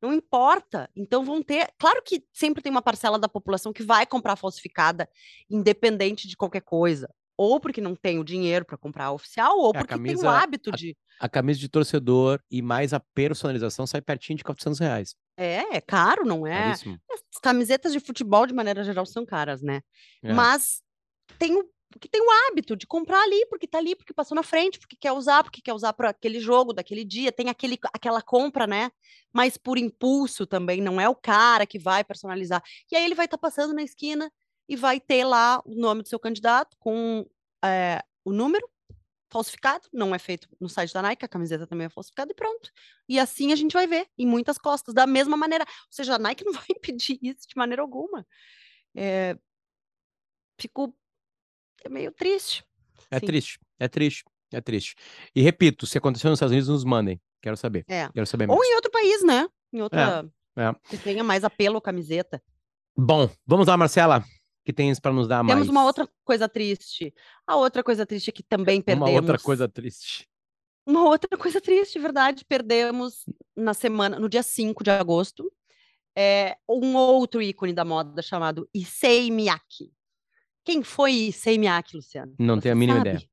Não 0.00 0.12
importa. 0.12 0.88
Então 0.96 1.24
vão 1.24 1.42
ter. 1.42 1.68
Claro 1.78 2.02
que 2.02 2.24
sempre 2.32 2.62
tem 2.62 2.70
uma 2.70 2.80
parcela 2.80 3.18
da 3.18 3.28
população 3.28 3.72
que 3.72 3.82
vai 3.82 4.06
comprar 4.06 4.36
falsificada, 4.36 5.08
independente 5.50 6.28
de 6.28 6.36
qualquer 6.36 6.62
coisa 6.62 7.12
ou 7.38 7.60
porque 7.60 7.80
não 7.80 7.94
tem 7.94 8.18
o 8.18 8.24
dinheiro 8.24 8.64
para 8.64 8.76
comprar 8.76 9.04
a 9.06 9.12
oficial, 9.12 9.56
ou 9.56 9.70
é, 9.70 9.78
porque 9.78 9.94
camisa, 9.94 10.22
tem 10.22 10.28
o 10.28 10.28
hábito 10.28 10.70
a, 10.70 10.76
de. 10.76 10.96
A 11.20 11.28
camisa 11.28 11.60
de 11.60 11.68
torcedor 11.68 12.40
e 12.50 12.60
mais 12.60 12.92
a 12.92 12.98
personalização 12.98 13.86
sai 13.86 14.00
pertinho 14.00 14.36
de 14.36 14.44
400 14.44 14.80
reais. 14.80 15.14
É, 15.36 15.76
é 15.76 15.80
caro, 15.80 16.26
não 16.26 16.44
é? 16.44 16.72
As 16.72 16.82
camisetas 17.40 17.92
de 17.92 18.00
futebol, 18.00 18.44
de 18.44 18.52
maneira 18.52 18.82
geral, 18.82 19.06
são 19.06 19.24
caras, 19.24 19.62
né? 19.62 19.82
É. 20.22 20.32
Mas 20.32 20.82
tem 21.38 21.56
o 21.56 21.64
porque 21.90 22.06
tem 22.06 22.20
o 22.20 22.30
hábito 22.30 22.76
de 22.76 22.86
comprar 22.86 23.22
ali, 23.22 23.46
porque 23.46 23.66
tá 23.66 23.78
ali, 23.78 23.96
porque 23.96 24.12
passou 24.12 24.34
na 24.34 24.42
frente, 24.42 24.78
porque 24.78 24.94
quer 24.94 25.12
usar, 25.12 25.42
porque 25.42 25.62
quer 25.62 25.72
usar 25.72 25.94
para 25.94 26.10
aquele 26.10 26.38
jogo, 26.38 26.74
daquele 26.74 27.02
dia, 27.02 27.32
tem 27.32 27.48
aquele, 27.48 27.78
aquela 27.94 28.20
compra, 28.20 28.66
né? 28.66 28.90
Mas 29.32 29.56
por 29.56 29.78
impulso 29.78 30.46
também, 30.46 30.82
não 30.82 31.00
é 31.00 31.08
o 31.08 31.14
cara 31.14 31.66
que 31.66 31.78
vai 31.78 32.04
personalizar. 32.04 32.62
E 32.92 32.96
aí 32.96 33.04
ele 33.04 33.14
vai 33.14 33.24
estar 33.24 33.38
tá 33.38 33.40
passando 33.40 33.72
na 33.72 33.82
esquina 33.82 34.30
e 34.68 34.76
vai 34.76 35.00
ter 35.00 35.24
lá 35.24 35.62
o 35.64 35.74
nome 35.74 36.02
do 36.02 36.08
seu 36.08 36.18
candidato 36.18 36.76
com 36.78 37.26
é, 37.64 38.02
o 38.24 38.32
número 38.32 38.68
falsificado, 39.30 39.88
não 39.92 40.14
é 40.14 40.18
feito 40.18 40.48
no 40.60 40.68
site 40.68 40.92
da 40.92 41.02
Nike, 41.02 41.24
a 41.24 41.28
camiseta 41.28 41.66
também 41.66 41.86
é 41.86 41.90
falsificada 41.90 42.32
e 42.32 42.34
pronto. 42.34 42.70
E 43.08 43.18
assim 43.18 43.52
a 43.52 43.56
gente 43.56 43.72
vai 43.72 43.86
ver 43.86 44.06
em 44.16 44.26
muitas 44.26 44.58
costas, 44.58 44.94
da 44.94 45.06
mesma 45.06 45.36
maneira. 45.36 45.64
Ou 45.64 45.92
seja, 45.92 46.14
a 46.14 46.18
Nike 46.18 46.44
não 46.46 46.52
vai 46.52 46.64
impedir 46.70 47.18
isso 47.22 47.48
de 47.48 47.56
maneira 47.56 47.82
alguma. 47.82 48.26
É... 48.94 49.36
Fico 50.58 50.94
meio 51.88 52.10
triste. 52.12 52.64
É 53.10 53.20
triste, 53.20 53.58
é 53.78 53.88
triste, 53.88 54.24
é 54.52 54.60
triste. 54.60 54.94
E 55.34 55.40
repito, 55.40 55.86
se 55.86 55.96
aconteceu 55.96 56.28
nos 56.30 56.38
Estados 56.38 56.52
Unidos, 56.52 56.68
nos 56.68 56.84
mandem. 56.84 57.20
Quero 57.40 57.56
saber. 57.56 57.84
É. 57.88 58.08
Quero 58.10 58.26
saber 58.26 58.50
Ou 58.50 58.62
em 58.64 58.74
outro 58.74 58.90
país, 58.90 59.24
né? 59.24 59.46
Em 59.72 59.80
outra. 59.80 60.28
É. 60.56 60.62
É. 60.62 60.74
Que 60.90 60.98
tenha 60.98 61.22
mais 61.22 61.44
apelo 61.44 61.78
à 61.78 61.82
camiseta. 61.82 62.42
Bom, 62.96 63.30
vamos 63.46 63.68
lá, 63.68 63.76
Marcela 63.76 64.24
que 64.68 64.72
tens 64.74 65.00
para 65.00 65.14
nos 65.14 65.26
dar 65.26 65.42
mais? 65.42 65.58
Temos 65.58 65.70
uma 65.70 65.82
outra 65.82 66.06
coisa 66.22 66.46
triste. 66.46 67.14
A 67.46 67.56
outra 67.56 67.82
coisa 67.82 68.04
triste 68.04 68.28
é 68.28 68.32
que 68.32 68.42
também 68.42 68.82
perdemos. 68.82 69.08
Uma 69.08 69.16
outra 69.18 69.38
coisa 69.38 69.66
triste. 69.66 70.28
Uma 70.86 71.04
outra 71.04 71.38
coisa 71.38 71.58
triste, 71.58 71.98
verdade. 71.98 72.44
Perdemos 72.44 73.24
na 73.56 73.72
semana, 73.72 74.18
no 74.18 74.28
dia 74.28 74.42
5 74.42 74.84
de 74.84 74.90
agosto, 74.90 75.50
é, 76.14 76.58
um 76.68 76.94
outro 76.96 77.40
ícone 77.40 77.72
da 77.72 77.82
moda 77.82 78.20
chamado 78.20 78.68
Issei 78.74 79.30
Miyake. 79.30 79.90
Quem 80.66 80.82
foi 80.82 81.12
Issei 81.12 81.56
Miyake, 81.56 81.96
Luciano? 81.96 82.34
Não 82.38 82.56
Você 82.56 82.60
tenho 82.60 82.74
a 82.74 82.76
mínima 82.76 82.98
sabe? 82.98 83.08
ideia. 83.08 83.30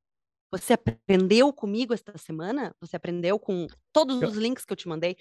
Você 0.52 0.72
aprendeu 0.72 1.52
comigo 1.52 1.94
esta 1.94 2.18
semana? 2.18 2.74
Você 2.80 2.96
aprendeu 2.96 3.38
com 3.38 3.68
todos 3.92 4.22
os 4.22 4.38
links 4.38 4.64
que 4.64 4.72
eu 4.72 4.78
te 4.78 4.88
mandei? 4.88 5.18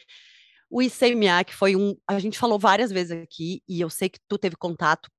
O 0.70 0.80
Issei 0.80 1.16
Miyake 1.16 1.52
foi 1.52 1.74
um. 1.74 1.96
A 2.06 2.20
gente 2.20 2.38
falou 2.38 2.56
várias 2.56 2.92
vezes 2.92 3.20
aqui, 3.20 3.64
e 3.68 3.80
eu 3.80 3.90
sei 3.90 4.08
que 4.08 4.20
tu 4.28 4.38
teve 4.38 4.54
contato 4.54 5.10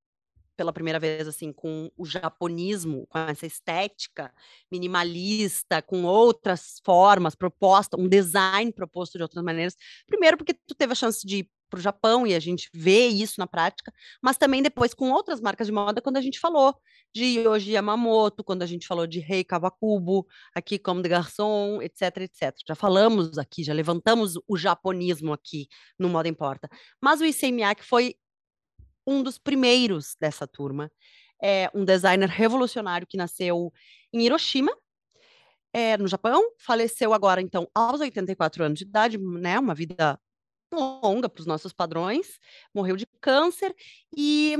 pela 0.55 0.73
primeira 0.73 0.99
vez 0.99 1.27
assim 1.27 1.51
com 1.51 1.91
o 1.97 2.05
japonismo, 2.05 3.05
com 3.07 3.19
essa 3.19 3.45
estética 3.45 4.33
minimalista, 4.71 5.81
com 5.81 6.03
outras 6.03 6.81
formas 6.83 7.35
propostas, 7.35 7.99
um 7.99 8.07
design 8.07 8.71
proposto 8.71 9.17
de 9.17 9.23
outras 9.23 9.43
maneiras. 9.43 9.75
Primeiro 10.07 10.37
porque 10.37 10.53
tu 10.53 10.75
teve 10.75 10.93
a 10.93 10.95
chance 10.95 11.25
de 11.25 11.37
ir 11.37 11.49
para 11.69 11.79
o 11.79 11.81
Japão 11.81 12.25
e 12.25 12.33
a 12.33 12.39
gente 12.39 12.69
vê 12.73 13.07
isso 13.07 13.35
na 13.37 13.47
prática, 13.47 13.91
mas 14.21 14.37
também 14.37 14.61
depois 14.61 14.93
com 14.93 15.11
outras 15.11 15.41
marcas 15.41 15.67
de 15.67 15.73
moda 15.73 16.01
quando 16.01 16.17
a 16.17 16.21
gente 16.21 16.39
falou 16.39 16.75
de 17.13 17.39
Yoji 17.39 17.71
Yamamoto, 17.71 18.43
quando 18.43 18.61
a 18.61 18.65
gente 18.65 18.85
falou 18.85 19.07
de 19.07 19.19
Rei 19.19 19.43
Kawakubo, 19.43 20.27
aqui 20.53 20.77
como 20.77 21.01
de 21.01 21.09
Garçom, 21.09 21.81
etc, 21.81 22.17
etc. 22.17 22.53
Já 22.67 22.75
falamos 22.75 23.37
aqui, 23.37 23.63
já 23.63 23.73
levantamos 23.73 24.33
o 24.47 24.57
japonismo 24.57 25.31
aqui 25.31 25.67
no 25.97 26.09
Moda 26.09 26.27
Importa. 26.27 26.69
Mas 27.01 27.21
o 27.21 27.25
Issei 27.25 27.51
Miyake 27.51 27.85
foi 27.85 28.15
um 29.05 29.23
dos 29.23 29.37
primeiros 29.37 30.15
dessa 30.19 30.47
turma. 30.47 30.91
É 31.41 31.69
um 31.73 31.83
designer 31.85 32.29
revolucionário 32.29 33.07
que 33.07 33.17
nasceu 33.17 33.71
em 34.13 34.21
Hiroshima, 34.21 34.71
é, 35.73 35.97
no 35.97 36.07
Japão, 36.07 36.41
faleceu 36.57 37.13
agora, 37.13 37.41
então, 37.41 37.67
aos 37.75 37.99
84 37.99 38.63
anos 38.63 38.79
de 38.79 38.85
idade, 38.85 39.17
né? 39.17 39.59
Uma 39.59 39.75
vida 39.75 40.17
longa 40.73 41.27
para 41.27 41.41
os 41.41 41.45
nossos 41.45 41.73
padrões, 41.73 42.39
morreu 42.73 42.95
de 42.95 43.05
câncer 43.19 43.75
e, 44.15 44.55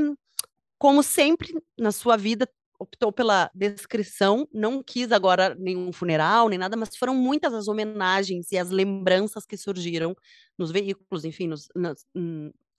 como 0.77 1.01
sempre 1.01 1.53
na 1.77 1.91
sua 1.93 2.17
vida, 2.17 2.49
optou 2.77 3.11
pela 3.11 3.49
descrição, 3.53 4.47
não 4.53 4.83
quis 4.83 5.11
agora 5.11 5.55
nenhum 5.55 5.91
funeral, 5.93 6.49
nem 6.49 6.59
nada, 6.59 6.75
mas 6.75 6.95
foram 6.97 7.15
muitas 7.15 7.53
as 7.53 7.67
homenagens 7.67 8.51
e 8.51 8.57
as 8.57 8.69
lembranças 8.69 9.45
que 9.45 9.55
surgiram 9.57 10.15
nos 10.57 10.71
veículos, 10.71 11.23
enfim, 11.23 11.47
nos, 11.47 11.69
nas, 11.73 12.05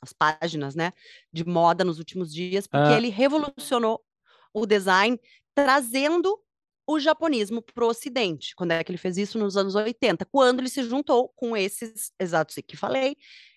as 0.01 0.13
páginas, 0.13 0.75
né, 0.75 0.93
de 1.33 1.45
moda 1.45 1.85
nos 1.85 1.99
últimos 1.99 2.33
dias, 2.33 2.67
porque 2.67 2.93
ah. 2.93 2.97
ele 2.97 3.09
revolucionou 3.09 4.03
o 4.53 4.67
design 4.67 5.19
trazendo 5.55 6.39
o 6.87 7.01
japonismo 7.01 7.61
para 7.61 7.85
o 7.85 7.89
Ocidente. 7.89 8.55
Quando 8.55 8.71
é 8.71 8.85
que 8.85 8.91
ele 8.91 8.99
fez 8.99 9.17
isso? 9.17 9.39
Nos 9.39 9.57
anos 9.57 9.75
80, 9.75 10.25
quando 10.27 10.61
ele 10.61 10.69
se 10.69 10.83
juntou 10.85 11.31
com 11.35 11.57
esses 11.57 12.13
exatos 12.19 12.57
que 12.67 12.77
falei, 12.77 13.17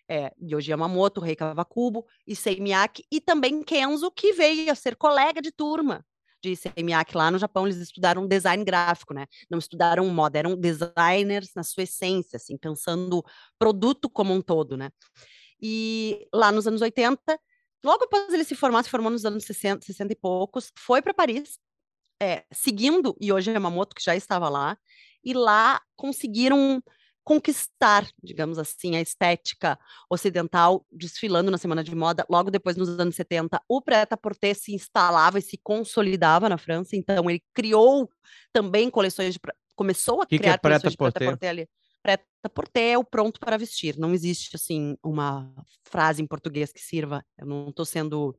é, 0.09 0.33
Yoji 0.41 0.71
Yamamoto, 0.71 1.21
Rei 1.21 1.35
Kawakubo, 1.35 2.05
Issei 2.25 2.59
Miyake, 2.59 3.05
e 3.11 3.21
também 3.21 3.61
Kenzo, 3.61 4.09
que 4.11 4.33
veio 4.33 4.71
a 4.71 4.75
ser 4.75 4.95
colega 4.95 5.41
de 5.41 5.51
turma 5.51 6.03
de 6.41 6.51
Issei 6.51 6.71
Miyake 6.83 7.15
lá 7.15 7.29
no 7.29 7.37
Japão, 7.37 7.67
eles 7.67 7.77
estudaram 7.77 8.27
design 8.27 8.63
gráfico, 8.63 9.13
né? 9.13 9.27
Não 9.49 9.59
estudaram 9.59 10.07
moda, 10.07 10.39
eram 10.39 10.55
designers 10.55 11.51
na 11.55 11.63
sua 11.63 11.83
essência, 11.83 12.37
assim, 12.37 12.57
pensando 12.57 13.23
produto 13.57 14.09
como 14.09 14.33
um 14.33 14.41
todo, 14.41 14.77
né? 14.77 14.89
E 15.61 16.27
lá 16.33 16.51
nos 16.51 16.67
anos 16.67 16.81
80, 16.81 17.39
logo 17.83 18.03
após 18.05 18.33
ele 18.33 18.43
se 18.43 18.55
formar, 18.55 18.83
se 18.83 18.89
formou 18.89 19.11
nos 19.11 19.25
anos 19.25 19.43
60, 19.43 19.85
60 19.85 20.13
e 20.13 20.15
poucos, 20.15 20.71
foi 20.77 21.01
para 21.01 21.13
Paris, 21.13 21.59
é, 22.21 22.45
seguindo 22.51 23.15
Yoji 23.21 23.51
Yamamoto, 23.51 23.95
que 23.95 24.03
já 24.03 24.15
estava 24.15 24.49
lá, 24.49 24.77
e 25.23 25.33
lá 25.33 25.81
conseguiram 25.95 26.81
conquistar, 27.23 28.07
digamos 28.23 28.57
assim, 28.57 28.95
a 28.95 29.01
estética 29.01 29.77
ocidental, 30.09 30.85
desfilando 30.91 31.51
na 31.51 31.59
Semana 31.59 31.83
de 31.83 31.93
Moda. 31.93 32.25
Logo 32.27 32.49
depois, 32.49 32.75
nos 32.75 32.89
anos 32.99 33.15
70, 33.15 33.61
o 33.67 33.81
prêt-à-porter 33.81 34.55
se 34.55 34.73
instalava 34.73 35.37
e 35.37 35.41
se 35.41 35.57
consolidava 35.61 36.49
na 36.49 36.57
França, 36.57 36.95
então 36.95 37.29
ele 37.29 37.43
criou 37.53 38.09
também 38.51 38.89
coleções 38.89 39.35
de... 39.35 39.39
Começou 39.75 40.21
a 40.21 40.25
que 40.25 40.39
criar 40.39 40.53
que 40.53 40.67
é 40.67 40.69
coleções 40.69 40.91
de 40.91 40.97
prêt-à-porter 40.97 41.49
ali 41.49 41.69
prêt-à-porter 42.17 42.93
é 42.93 42.97
o 42.97 43.03
pronto 43.03 43.39
para 43.39 43.57
vestir. 43.57 43.97
Não 43.97 44.13
existe, 44.13 44.55
assim, 44.55 44.97
uma 45.03 45.53
frase 45.83 46.21
em 46.21 46.27
português 46.27 46.71
que 46.71 46.79
sirva. 46.79 47.23
Eu 47.37 47.45
não 47.45 47.69
estou 47.69 47.85
sendo... 47.85 48.35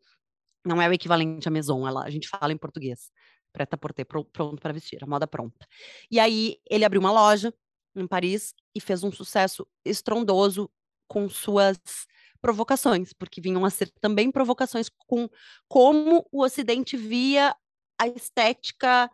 Não 0.65 0.81
é 0.81 0.89
o 0.89 0.93
equivalente 0.93 1.49
à 1.49 1.51
maison, 1.51 1.87
ela, 1.87 2.05
a 2.05 2.11
gente 2.11 2.29
fala 2.29 2.53
em 2.53 2.57
português. 2.57 3.11
Prêt-à-porter, 3.53 4.07
pronto 4.07 4.61
para 4.61 4.73
vestir, 4.73 5.03
a 5.03 5.07
moda 5.07 5.27
pronta. 5.27 5.67
E 6.11 6.21
aí, 6.21 6.59
ele 6.69 6.85
abriu 6.85 7.01
uma 7.01 7.13
loja 7.13 7.53
em 7.97 8.07
Paris 8.07 8.55
e 8.75 8.81
fez 8.81 9.03
um 9.03 9.11
sucesso 9.11 9.67
estrondoso 9.85 10.71
com 11.09 11.29
suas 11.29 11.79
provocações, 12.41 13.13
porque 13.13 13.41
vinham 13.41 13.65
a 13.65 13.71
ser 13.71 13.91
também 14.01 14.31
provocações 14.31 14.89
com 15.07 15.29
como 15.69 16.27
o 16.31 16.43
Ocidente 16.43 16.97
via 16.97 17.55
a 17.99 18.07
estética 18.07 19.11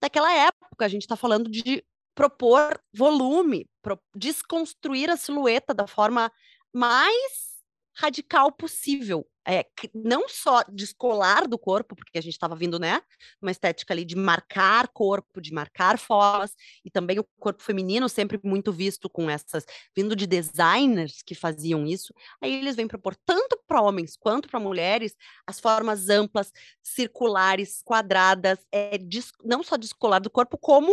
daquela 0.00 0.32
época. 0.32 0.84
A 0.84 0.88
gente 0.88 1.02
está 1.02 1.16
falando 1.16 1.50
de 1.50 1.84
propor 2.16 2.80
volume, 2.92 3.68
pro, 3.82 4.00
desconstruir 4.16 5.10
a 5.10 5.16
silhueta 5.18 5.74
da 5.74 5.86
forma 5.86 6.32
mais 6.72 7.46
radical 7.94 8.50
possível. 8.50 9.26
É, 9.48 9.64
não 9.94 10.28
só 10.28 10.64
descolar 10.64 11.46
do 11.46 11.56
corpo, 11.56 11.94
porque 11.94 12.18
a 12.18 12.20
gente 12.20 12.32
estava 12.32 12.56
vindo, 12.56 12.80
né, 12.80 13.00
uma 13.40 13.52
estética 13.52 13.94
ali 13.94 14.04
de 14.04 14.16
marcar 14.16 14.88
corpo, 14.88 15.40
de 15.40 15.52
marcar 15.52 15.98
formas, 15.98 16.52
e 16.84 16.90
também 16.90 17.20
o 17.20 17.26
corpo 17.38 17.62
feminino 17.62 18.08
sempre 18.08 18.40
muito 18.42 18.72
visto 18.72 19.08
com 19.08 19.30
essas, 19.30 19.64
vindo 19.94 20.16
de 20.16 20.26
designers 20.26 21.22
que 21.22 21.32
faziam 21.32 21.86
isso. 21.86 22.12
Aí 22.42 22.54
eles 22.54 22.74
vêm 22.74 22.88
propor 22.88 23.14
tanto 23.24 23.56
para 23.68 23.80
homens 23.80 24.16
quanto 24.16 24.48
para 24.48 24.58
mulheres 24.58 25.14
as 25.46 25.60
formas 25.60 26.08
amplas, 26.08 26.52
circulares, 26.82 27.82
quadradas, 27.84 28.58
é, 28.72 28.98
não 29.44 29.62
só 29.62 29.76
descolar 29.76 30.18
do 30.18 30.30
corpo, 30.30 30.58
como 30.58 30.92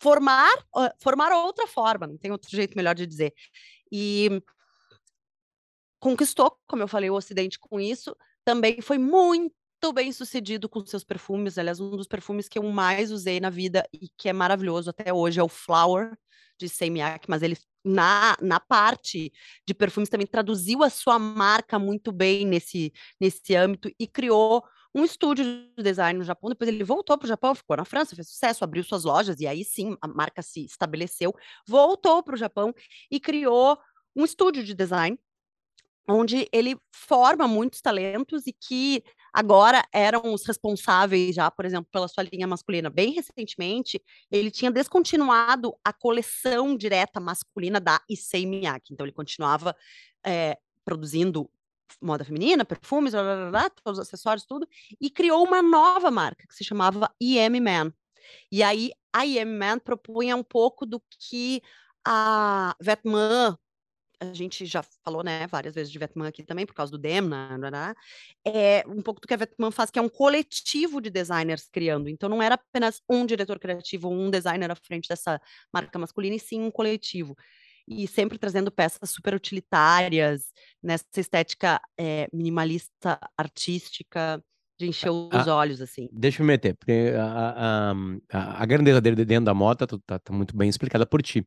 formar, 0.00 0.50
formar 1.00 1.32
outra 1.32 1.66
forma, 1.66 2.06
não 2.06 2.16
tem 2.16 2.30
outro 2.30 2.50
jeito 2.50 2.76
melhor 2.76 2.94
de 2.94 3.06
dizer. 3.06 3.32
E 3.90 4.42
conquistou, 5.98 6.56
como 6.66 6.82
eu 6.82 6.88
falei, 6.88 7.10
o 7.10 7.14
Ocidente 7.14 7.58
com 7.58 7.80
isso, 7.80 8.16
também 8.44 8.80
foi 8.80 8.98
muito 8.98 9.52
bem 9.92 10.12
sucedido 10.12 10.68
com 10.68 10.84
seus 10.86 11.04
perfumes. 11.04 11.58
Aliás, 11.58 11.80
um 11.80 11.90
dos 11.90 12.06
perfumes 12.06 12.48
que 12.48 12.58
eu 12.58 12.62
mais 12.62 13.10
usei 13.10 13.40
na 13.40 13.50
vida 13.50 13.86
e 13.92 14.08
que 14.16 14.28
é 14.28 14.32
maravilhoso 14.32 14.90
até 14.90 15.12
hoje 15.12 15.40
é 15.40 15.42
o 15.42 15.48
Flower 15.48 16.16
de 16.58 16.68
Semiak, 16.68 17.28
mas 17.28 17.42
ele 17.42 17.56
na, 17.84 18.36
na 18.42 18.58
parte 18.58 19.32
de 19.66 19.74
perfumes 19.74 20.08
também 20.08 20.26
traduziu 20.26 20.82
a 20.82 20.90
sua 20.90 21.18
marca 21.18 21.78
muito 21.78 22.10
bem 22.12 22.44
nesse, 22.44 22.92
nesse 23.20 23.54
âmbito 23.54 23.90
e 23.98 24.06
criou 24.06 24.64
um 24.98 25.04
estúdio 25.04 25.44
de 25.44 25.82
design 25.82 26.18
no 26.18 26.24
Japão. 26.24 26.50
Depois 26.50 26.68
ele 26.68 26.84
voltou 26.84 27.16
para 27.16 27.26
o 27.26 27.28
Japão, 27.28 27.54
ficou 27.54 27.76
na 27.76 27.84
França, 27.84 28.14
fez 28.14 28.28
sucesso, 28.28 28.64
abriu 28.64 28.82
suas 28.82 29.04
lojas 29.04 29.40
e 29.40 29.46
aí 29.46 29.64
sim 29.64 29.96
a 30.00 30.08
marca 30.08 30.42
se 30.42 30.64
estabeleceu. 30.64 31.34
Voltou 31.66 32.22
para 32.22 32.34
o 32.34 32.38
Japão 32.38 32.74
e 33.10 33.20
criou 33.20 33.78
um 34.16 34.24
estúdio 34.24 34.64
de 34.64 34.74
design 34.74 35.18
onde 36.08 36.48
ele 36.52 36.76
forma 36.90 37.46
muitos 37.46 37.80
talentos 37.82 38.46
e 38.46 38.52
que 38.52 39.04
agora 39.32 39.86
eram 39.92 40.32
os 40.32 40.44
responsáveis 40.46 41.34
já, 41.34 41.50
por 41.50 41.66
exemplo, 41.66 41.88
pela 41.92 42.08
sua 42.08 42.24
linha 42.24 42.46
masculina. 42.46 42.88
Bem 42.88 43.12
recentemente, 43.12 44.02
ele 44.30 44.50
tinha 44.50 44.70
descontinuado 44.70 45.74
a 45.84 45.92
coleção 45.92 46.74
direta 46.76 47.20
masculina 47.20 47.78
da 47.78 48.00
Issei 48.08 48.46
Miyake. 48.46 48.94
Então, 48.94 49.04
ele 49.04 49.12
continuava 49.12 49.76
é, 50.24 50.56
produzindo 50.82 51.50
moda 52.02 52.24
feminina, 52.24 52.64
perfumes, 52.64 53.12
blá, 53.12 53.22
blá, 53.22 53.50
blá, 53.50 53.70
todos 53.70 53.98
os 53.98 54.06
acessórios, 54.06 54.46
tudo, 54.46 54.66
e 55.00 55.10
criou 55.10 55.44
uma 55.44 55.62
nova 55.62 56.10
marca 56.10 56.46
que 56.48 56.54
se 56.54 56.64
chamava 56.64 57.10
IM 57.20 57.60
Man. 57.60 57.92
E 58.52 58.62
aí, 58.62 58.92
a 59.12 59.26
IM 59.26 59.44
Man 59.44 59.78
propunha 59.78 60.36
um 60.36 60.42
pouco 60.42 60.86
do 60.86 61.02
que 61.18 61.62
a 62.06 62.74
Vetman 62.80 63.56
a 64.20 64.32
gente 64.32 64.66
já 64.66 64.82
falou, 65.04 65.22
né, 65.22 65.46
várias 65.46 65.74
vezes 65.74 65.92
de 65.92 65.98
Vetman 65.98 66.28
aqui 66.28 66.42
também, 66.42 66.66
por 66.66 66.74
causa 66.74 66.90
do 66.90 66.98
Demna, 66.98 67.94
é 68.44 68.84
um 68.86 69.00
pouco 69.00 69.20
do 69.20 69.28
que 69.28 69.34
a 69.34 69.36
Vetman 69.36 69.70
faz, 69.70 69.90
que 69.90 69.98
é 69.98 70.02
um 70.02 70.08
coletivo 70.08 71.00
de 71.00 71.10
designers 71.10 71.68
criando. 71.70 72.08
Então, 72.08 72.28
não 72.28 72.42
era 72.42 72.56
apenas 72.56 73.00
um 73.08 73.24
diretor 73.24 73.58
criativo, 73.58 74.08
um 74.08 74.30
designer 74.30 74.70
à 74.70 74.74
frente 74.74 75.08
dessa 75.08 75.40
marca 75.72 75.98
masculina, 75.98 76.36
e 76.36 76.40
sim 76.40 76.60
um 76.60 76.70
coletivo. 76.70 77.36
E 77.90 78.06
sempre 78.06 78.38
trazendo 78.38 78.70
peças 78.70 79.10
super 79.10 79.34
utilitárias, 79.34 80.52
nessa 80.82 81.04
estética 81.16 81.80
é, 81.98 82.28
minimalista, 82.32 83.18
artística, 83.36 84.42
de 84.78 84.86
encher 84.86 85.10
os 85.10 85.46
olhos, 85.48 85.80
assim. 85.80 86.08
Deixa 86.12 86.40
eu 86.40 86.46
me 86.46 86.52
meter, 86.52 86.76
porque 86.76 87.12
a, 87.18 87.92
a, 88.32 88.62
a, 88.62 88.66
grandeza 88.66 89.00
dele 89.00 89.24
dentro 89.24 89.46
da 89.46 89.54
moto 89.54 89.84
tá, 89.86 89.98
tá, 90.06 90.18
tá, 90.20 90.32
muito 90.32 90.56
bem 90.56 90.68
explicada 90.68 91.04
por 91.04 91.20
ti. 91.20 91.44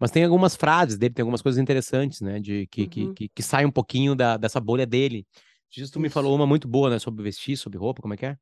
Mas 0.00 0.10
tem 0.10 0.24
algumas 0.24 0.56
frases 0.56 0.98
dele, 0.98 1.14
tem 1.14 1.22
algumas 1.22 1.40
coisas 1.40 1.62
interessantes, 1.62 2.20
né? 2.20 2.40
De, 2.40 2.66
que, 2.66 2.82
uhum. 2.82 2.88
que, 2.88 3.14
que, 3.14 3.28
que 3.28 3.42
sai 3.42 3.64
um 3.64 3.70
pouquinho 3.70 4.16
da, 4.16 4.36
dessa 4.36 4.58
bolha 4.58 4.84
dele. 4.84 5.24
Dias 5.70 5.90
tu 5.90 6.00
me 6.00 6.10
falou 6.10 6.34
uma 6.34 6.46
muito 6.46 6.66
boa, 6.66 6.90
né? 6.90 6.98
Sobre 6.98 7.22
vestir, 7.22 7.56
sobre 7.56 7.78
roupa, 7.78 8.02
como 8.02 8.14
é 8.14 8.16
que 8.16 8.26
é? 8.26 8.36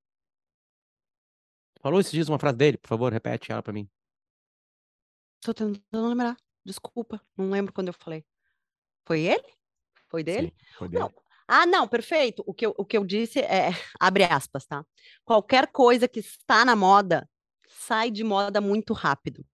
Falou 1.82 2.00
esses 2.00 2.12
dias 2.12 2.28
uma 2.28 2.38
frase 2.38 2.56
dele, 2.56 2.78
por 2.78 2.88
favor, 2.88 3.12
repete 3.12 3.52
ela 3.52 3.62
pra 3.62 3.72
mim. 3.72 3.88
Tô 5.42 5.52
tentando 5.52 6.08
lembrar. 6.08 6.36
Desculpa, 6.64 7.20
não 7.36 7.50
lembro 7.50 7.72
quando 7.72 7.88
eu 7.88 7.94
falei. 7.94 8.24
Foi 9.06 9.20
ele? 9.20 9.48
Foi 10.08 10.22
dele? 10.22 10.48
Sim, 10.48 10.74
foi 10.76 10.88
dele. 10.88 11.02
Não, 11.02 11.12
ah, 11.52 11.66
não, 11.66 11.88
perfeito. 11.88 12.44
O 12.46 12.54
que 12.54 12.64
eu, 12.64 12.72
o 12.78 12.84
que 12.84 12.96
eu 12.96 13.04
disse 13.04 13.40
é, 13.40 13.70
abre 13.98 14.22
aspas, 14.22 14.64
tá? 14.66 14.84
Qualquer 15.24 15.66
coisa 15.66 16.06
que 16.06 16.20
está 16.20 16.64
na 16.64 16.76
moda 16.76 17.28
sai 17.68 18.08
de 18.08 18.22
moda 18.22 18.60
muito 18.60 18.92
rápido. 18.92 19.44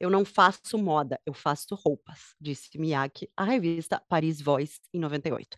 Eu 0.00 0.10
não 0.10 0.24
faço 0.24 0.76
moda, 0.76 1.20
eu 1.24 1.32
faço 1.32 1.76
roupas, 1.76 2.34
disse 2.40 2.76
Miyake 2.76 3.30
à 3.36 3.44
revista 3.44 4.02
Paris 4.08 4.40
Voice 4.40 4.80
em 4.92 4.98
98. 4.98 5.56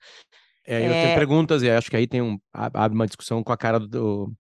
É, 0.67 0.87
eu 0.87 0.93
é... 0.93 1.03
tenho 1.05 1.19
perguntas 1.19 1.63
e 1.63 1.71
acho 1.71 1.89
que 1.89 1.97
aí 1.97 2.07
tem 2.07 2.21
um, 2.21 2.39
abre 2.53 2.95
uma 2.95 3.07
discussão 3.07 3.43
com 3.43 3.53
a 3.53 3.57
cara 3.57 3.81
do, 3.81 4.31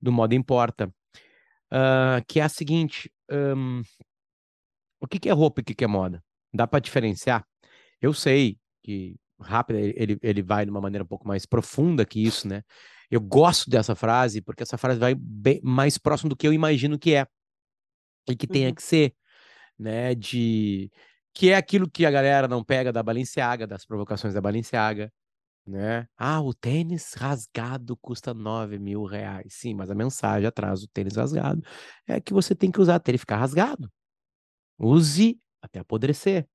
do 0.00 0.10
Moda 0.10 0.34
Importa, 0.34 0.86
uh, 1.70 2.24
que 2.26 2.40
é 2.40 2.44
a 2.44 2.48
seguinte, 2.48 3.12
um, 3.30 3.82
o 5.04 5.08
que, 5.08 5.18
que 5.18 5.28
é 5.28 5.32
roupa 5.32 5.60
e 5.60 5.62
o 5.62 5.64
que, 5.64 5.74
que 5.74 5.84
é 5.84 5.86
moda? 5.86 6.22
Dá 6.52 6.66
para 6.66 6.80
diferenciar? 6.80 7.44
Eu 8.00 8.12
sei 8.12 8.58
que 8.82 9.16
rápida, 9.40 9.80
ele, 9.80 10.18
ele 10.22 10.42
vai 10.42 10.64
de 10.64 10.70
uma 10.70 10.80
maneira 10.80 11.04
um 11.04 11.06
pouco 11.06 11.26
mais 11.26 11.44
profunda 11.46 12.04
que 12.04 12.22
isso, 12.22 12.48
né? 12.48 12.62
Eu 13.10 13.20
gosto 13.20 13.68
dessa 13.68 13.94
frase 13.94 14.40
porque 14.40 14.62
essa 14.62 14.78
frase 14.78 14.98
vai 14.98 15.14
bem 15.14 15.60
mais 15.62 15.98
próximo 15.98 16.30
do 16.30 16.36
que 16.36 16.46
eu 16.46 16.52
imagino 16.52 16.98
que 16.98 17.14
é 17.14 17.26
e 18.28 18.34
que 18.34 18.46
tenha 18.46 18.68
uhum. 18.68 18.74
que 18.74 18.82
ser, 18.82 19.14
né? 19.78 20.14
De 20.14 20.90
que 21.34 21.50
é 21.50 21.56
aquilo 21.56 21.90
que 21.90 22.06
a 22.06 22.10
galera 22.10 22.48
não 22.48 22.62
pega 22.64 22.92
da 22.92 23.02
Balenciaga, 23.02 23.66
das 23.66 23.84
provocações 23.84 24.34
da 24.34 24.40
Balenciaga, 24.40 25.12
né? 25.66 26.06
Ah, 26.16 26.40
o 26.40 26.54
tênis 26.54 27.14
rasgado 27.14 27.96
custa 27.96 28.34
9 28.34 28.78
mil 28.78 29.04
reais. 29.04 29.54
Sim, 29.54 29.74
mas 29.74 29.90
a 29.90 29.94
mensagem 29.94 30.46
atrás 30.46 30.80
do 30.80 30.88
tênis 30.88 31.16
rasgado 31.16 31.62
é 32.06 32.20
que 32.20 32.32
você 32.32 32.54
tem 32.54 32.70
que 32.70 32.80
usar 32.80 32.96
até 32.96 33.10
ele 33.10 33.18
ficar 33.18 33.36
rasgado. 33.36 33.90
Use 34.78 35.40
até 35.62 35.80
apodrecer. 35.80 36.48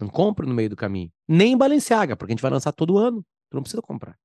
Não 0.00 0.08
compra 0.08 0.46
no 0.46 0.54
meio 0.54 0.68
do 0.68 0.76
caminho. 0.76 1.12
Nem 1.26 1.56
Balenciaga, 1.56 2.16
porque 2.16 2.32
a 2.32 2.34
gente 2.34 2.42
vai 2.42 2.50
lançar 2.50 2.72
todo 2.72 2.98
ano. 2.98 3.24
Tu 3.50 3.54
não 3.54 3.62
precisa 3.62 3.82
comprar. 3.82 4.18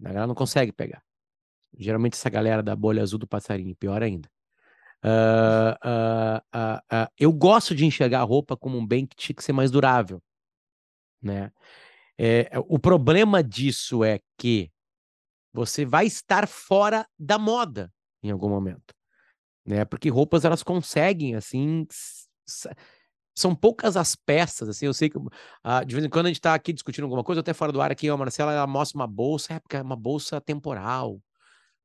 A 0.00 0.04
galera 0.04 0.26
não 0.26 0.34
consegue 0.34 0.72
pegar. 0.72 1.02
Geralmente 1.76 2.14
essa 2.14 2.30
galera 2.30 2.62
da 2.62 2.76
bolha 2.76 3.02
azul 3.02 3.18
do 3.18 3.26
passarinho, 3.26 3.74
pior 3.76 4.02
ainda. 4.02 4.28
Uh, 5.04 5.76
uh, 5.84 6.76
uh, 6.78 7.12
eu 7.18 7.32
gosto 7.32 7.74
de 7.74 7.84
enxergar 7.84 8.20
a 8.20 8.24
roupa 8.24 8.56
como 8.56 8.78
um 8.78 8.86
bem 8.86 9.06
que 9.06 9.16
tinha 9.16 9.36
que 9.36 9.44
ser 9.44 9.52
mais 9.52 9.70
durável. 9.70 10.22
Né? 11.20 11.52
É, 12.18 12.50
o 12.68 12.78
problema 12.78 13.42
disso 13.42 14.04
é 14.04 14.20
que 14.38 14.70
você 15.52 15.84
vai 15.84 16.06
estar 16.06 16.46
fora 16.46 17.06
da 17.18 17.38
moda 17.38 17.92
em 18.22 18.30
algum 18.30 18.48
momento. 18.48 18.94
Né? 19.66 19.84
Porque 19.84 20.08
roupas 20.08 20.44
elas 20.44 20.62
conseguem 20.62 21.34
assim 21.34 21.86
são 23.36 23.54
poucas 23.54 23.96
as 23.96 24.14
peças, 24.14 24.68
assim, 24.68 24.86
eu 24.86 24.94
sei 24.94 25.10
que 25.10 25.18
uh, 25.18 25.84
de 25.84 25.94
vez 25.94 26.04
em 26.04 26.08
quando 26.08 26.26
a 26.26 26.28
gente 26.28 26.38
está 26.38 26.54
aqui 26.54 26.72
discutindo 26.72 27.04
alguma 27.04 27.24
coisa, 27.24 27.40
até 27.40 27.52
fora 27.52 27.72
do 27.72 27.80
ar 27.80 27.90
aqui, 27.90 28.08
a 28.08 28.16
Marcela, 28.16 28.52
ela 28.52 28.66
mostra 28.66 28.96
uma 28.96 29.06
bolsa, 29.06 29.54
é 29.54 29.60
porque 29.60 29.76
é 29.76 29.82
uma 29.82 29.96
bolsa 29.96 30.40
temporal, 30.40 31.20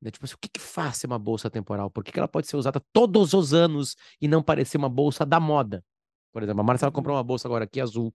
né? 0.02 0.12
Tipo 0.12 0.26
assim, 0.26 0.36
o 0.36 0.38
que 0.40 0.48
que 0.48 0.60
faz 0.60 0.98
ser 0.98 1.08
uma 1.08 1.20
bolsa 1.20 1.50
temporal? 1.50 1.90
Por 1.90 2.04
que 2.04 2.12
que 2.12 2.20
ela 2.20 2.28
pode 2.28 2.48
ser 2.48 2.56
usada 2.56 2.82
todos 2.94 3.34
os 3.34 3.54
anos 3.54 3.96
e 4.22 4.28
não 4.28 4.44
parecer 4.44 4.78
uma 4.78 4.90
bolsa 4.90 5.26
da 5.26 5.40
moda? 5.40 5.84
Por 6.32 6.44
exemplo, 6.44 6.62
a 6.62 6.64
Marcela 6.64 6.92
comprou 6.92 7.16
uma 7.16 7.24
bolsa 7.24 7.48
agora 7.48 7.64
aqui, 7.64 7.82
azul, 7.82 8.14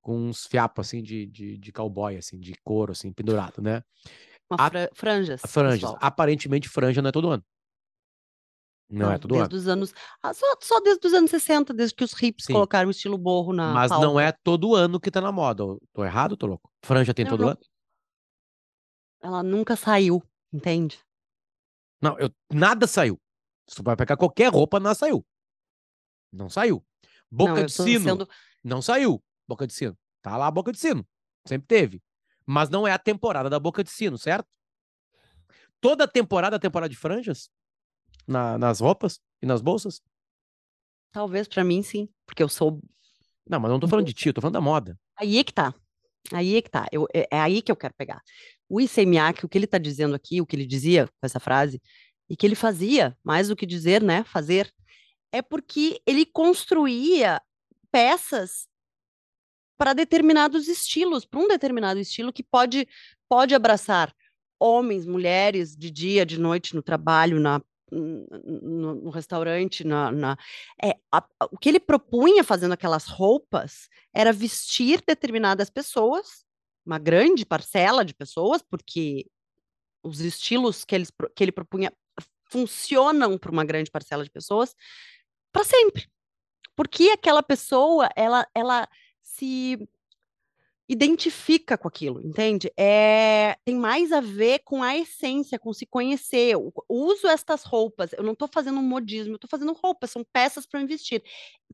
com 0.00 0.28
uns 0.28 0.46
fiapos, 0.46 0.86
assim, 0.86 1.02
de, 1.02 1.26
de, 1.26 1.58
de 1.58 1.72
cowboy, 1.72 2.16
assim, 2.16 2.38
de 2.38 2.54
couro, 2.62 2.92
assim, 2.92 3.12
pendurado, 3.12 3.60
né? 3.60 3.82
Uma 4.48 4.68
fra 4.68 4.88
franjas. 4.94 5.40
Franjas. 5.44 5.80
Pessoal. 5.80 5.98
Aparentemente, 6.00 6.68
franja 6.68 7.02
não 7.02 7.08
é 7.08 7.12
todo 7.12 7.28
ano. 7.28 7.44
Não, 8.88 9.10
é 9.10 9.18
tudo 9.18 9.34
desde 9.34 9.56
os 9.56 9.68
anos. 9.68 9.94
Ah, 10.22 10.32
só, 10.32 10.46
só 10.60 10.80
desde 10.80 11.06
os 11.06 11.12
anos 11.12 11.30
60, 11.30 11.74
desde 11.74 11.94
que 11.94 12.04
os 12.04 12.12
hips 12.22 12.44
Sim. 12.44 12.52
colocaram 12.52 12.86
o 12.88 12.90
estilo 12.90 13.18
borro 13.18 13.52
na. 13.52 13.72
Mas 13.72 13.90
não 13.90 14.18
é 14.18 14.30
todo 14.30 14.76
ano 14.76 15.00
que 15.00 15.10
tá 15.10 15.20
na 15.20 15.32
moda. 15.32 15.64
Tô 15.92 16.04
errado, 16.04 16.36
tô 16.36 16.46
louco? 16.46 16.70
Franja 16.84 17.12
tem 17.12 17.24
não, 17.24 17.32
todo 17.32 17.42
não. 17.42 17.48
ano? 17.50 17.60
Ela 19.20 19.42
nunca 19.42 19.74
saiu, 19.74 20.22
entende? 20.52 21.00
Não, 22.00 22.16
eu, 22.18 22.30
nada 22.52 22.86
saiu. 22.86 23.20
Se 23.68 23.76
tu 23.76 23.82
vai 23.82 23.96
pegar 23.96 24.16
qualquer 24.16 24.52
roupa, 24.52 24.78
não 24.78 24.94
saiu. 24.94 25.26
Não 26.32 26.48
saiu. 26.48 26.84
Boca 27.28 27.54
não, 27.54 27.66
de 27.66 27.72
sino. 27.72 28.04
Sendo... 28.04 28.28
Não 28.62 28.80
saiu. 28.80 29.22
Boca 29.48 29.66
de 29.66 29.72
sino. 29.72 29.98
Tá 30.22 30.36
lá 30.36 30.46
a 30.46 30.50
boca 30.50 30.70
de 30.70 30.78
sino. 30.78 31.04
Sempre 31.46 31.66
teve. 31.66 32.02
Mas 32.44 32.68
não 32.68 32.86
é 32.86 32.92
a 32.92 32.98
temporada 32.98 33.50
da 33.50 33.58
boca 33.58 33.82
de 33.82 33.90
sino, 33.90 34.16
certo? 34.16 34.46
Toda 35.80 36.06
temporada 36.06 36.54
é 36.54 36.58
a 36.58 36.60
temporada 36.60 36.88
de 36.88 36.96
franjas? 36.96 37.50
Na, 38.26 38.58
nas 38.58 38.80
roupas 38.80 39.20
e 39.42 39.46
nas 39.46 39.60
bolsas? 39.60 40.00
Talvez 41.12 41.48
para 41.48 41.64
mim 41.64 41.82
sim, 41.82 42.08
porque 42.26 42.42
eu 42.42 42.48
sou. 42.48 42.80
Não, 43.48 43.60
mas 43.60 43.70
não 43.70 43.80
tô 43.80 43.88
falando 43.88 44.06
de 44.06 44.12
ti, 44.12 44.28
eu 44.28 44.34
tô 44.34 44.40
falando 44.40 44.54
da 44.54 44.60
moda. 44.60 44.98
Aí 45.18 45.38
é 45.38 45.44
que 45.44 45.52
tá. 45.52 45.74
Aí 46.32 46.56
é 46.56 46.62
que 46.62 46.70
tá, 46.70 46.86
eu, 46.90 47.06
é, 47.14 47.28
é 47.30 47.40
aí 47.40 47.62
que 47.62 47.70
eu 47.70 47.76
quero 47.76 47.94
pegar. 47.94 48.20
O 48.68 48.80
ICMAC, 48.80 49.44
o 49.44 49.48
que 49.48 49.56
ele 49.56 49.64
está 49.64 49.78
dizendo 49.78 50.14
aqui, 50.14 50.40
o 50.40 50.46
que 50.46 50.56
ele 50.56 50.66
dizia 50.66 51.06
com 51.06 51.12
essa 51.22 51.38
frase, 51.38 51.80
e 52.28 52.36
que 52.36 52.44
ele 52.44 52.56
fazia, 52.56 53.16
mais 53.22 53.48
do 53.48 53.54
que 53.54 53.64
dizer, 53.64 54.02
né, 54.02 54.24
fazer, 54.24 54.72
é 55.32 55.40
porque 55.40 56.00
ele 56.04 56.26
construía 56.26 57.40
peças 57.92 58.66
para 59.78 59.92
determinados 59.92 60.68
estilos, 60.68 61.24
para 61.24 61.40
um 61.40 61.48
determinado 61.48 62.00
estilo 62.00 62.32
que 62.32 62.42
pode, 62.42 62.88
pode 63.28 63.54
abraçar 63.54 64.12
homens, 64.58 65.06
mulheres, 65.06 65.76
de 65.76 65.90
dia, 65.90 66.24
de 66.24 66.40
noite, 66.40 66.74
no 66.74 66.82
trabalho, 66.82 67.38
na, 67.38 67.60
no, 67.90 68.94
no 68.94 69.10
restaurante, 69.10 69.84
na, 69.84 70.10
na 70.10 70.38
é, 70.82 70.96
a, 71.12 71.24
o 71.50 71.58
que 71.58 71.68
ele 71.68 71.80
propunha 71.80 72.42
fazendo 72.42 72.72
aquelas 72.72 73.06
roupas 73.06 73.88
era 74.14 74.32
vestir 74.32 75.02
determinadas 75.06 75.70
pessoas, 75.70 76.44
uma 76.84 76.98
grande 76.98 77.44
parcela 77.44 78.04
de 78.04 78.14
pessoas, 78.14 78.62
porque 78.62 79.26
os 80.02 80.20
estilos 80.20 80.84
que, 80.84 80.94
eles, 80.94 81.10
que 81.34 81.44
ele 81.44 81.52
propunha 81.52 81.92
funcionam 82.50 83.36
para 83.36 83.50
uma 83.50 83.64
grande 83.64 83.90
parcela 83.90 84.24
de 84.24 84.30
pessoas 84.30 84.74
para 85.52 85.64
sempre. 85.64 86.08
Porque 86.76 87.10
aquela 87.10 87.42
pessoa, 87.42 88.08
ela, 88.14 88.46
ela 88.54 88.88
se 89.22 89.78
identifica 90.88 91.76
com 91.76 91.88
aquilo, 91.88 92.20
entende? 92.24 92.70
É, 92.76 93.56
tem 93.64 93.74
mais 93.74 94.12
a 94.12 94.20
ver 94.20 94.60
com 94.60 94.82
a 94.82 94.96
essência, 94.96 95.58
com 95.58 95.72
se 95.72 95.84
conhecer. 95.84 96.52
Eu 96.54 96.72
uso 96.88 97.26
estas 97.26 97.64
roupas, 97.64 98.12
eu 98.12 98.22
não 98.22 98.34
estou 98.34 98.48
fazendo 98.52 98.78
um 98.78 98.82
modismo, 98.82 99.32
eu 99.32 99.36
estou 99.36 99.50
fazendo 99.50 99.72
roupas, 99.72 100.10
são 100.10 100.24
peças 100.32 100.64
para 100.64 100.80
investir. 100.80 101.22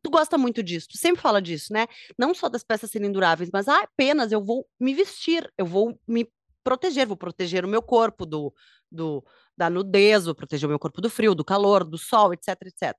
Tu 0.02 0.10
gosta 0.10 0.38
muito 0.38 0.62
disso, 0.62 0.88
tu 0.90 0.96
sempre 0.96 1.20
fala 1.20 1.42
disso, 1.42 1.72
né? 1.72 1.86
Não 2.18 2.34
só 2.34 2.48
das 2.48 2.64
peças 2.64 2.90
serem 2.90 3.12
duráveis, 3.12 3.50
mas 3.52 3.68
ah, 3.68 3.82
apenas 3.82 4.32
eu 4.32 4.42
vou 4.42 4.66
me 4.80 4.94
vestir, 4.94 5.52
eu 5.58 5.66
vou 5.66 5.98
me 6.08 6.26
proteger, 6.64 7.06
vou 7.06 7.16
proteger 7.16 7.64
o 7.64 7.68
meu 7.68 7.82
corpo 7.82 8.24
do, 8.24 8.52
do 8.90 9.22
da 9.56 9.68
nudez, 9.68 10.24
vou 10.24 10.34
proteger 10.34 10.66
o 10.66 10.70
meu 10.70 10.78
corpo 10.78 11.02
do 11.02 11.10
frio, 11.10 11.34
do 11.34 11.44
calor, 11.44 11.84
do 11.84 11.98
sol, 11.98 12.32
etc, 12.32 12.48
etc. 12.62 12.98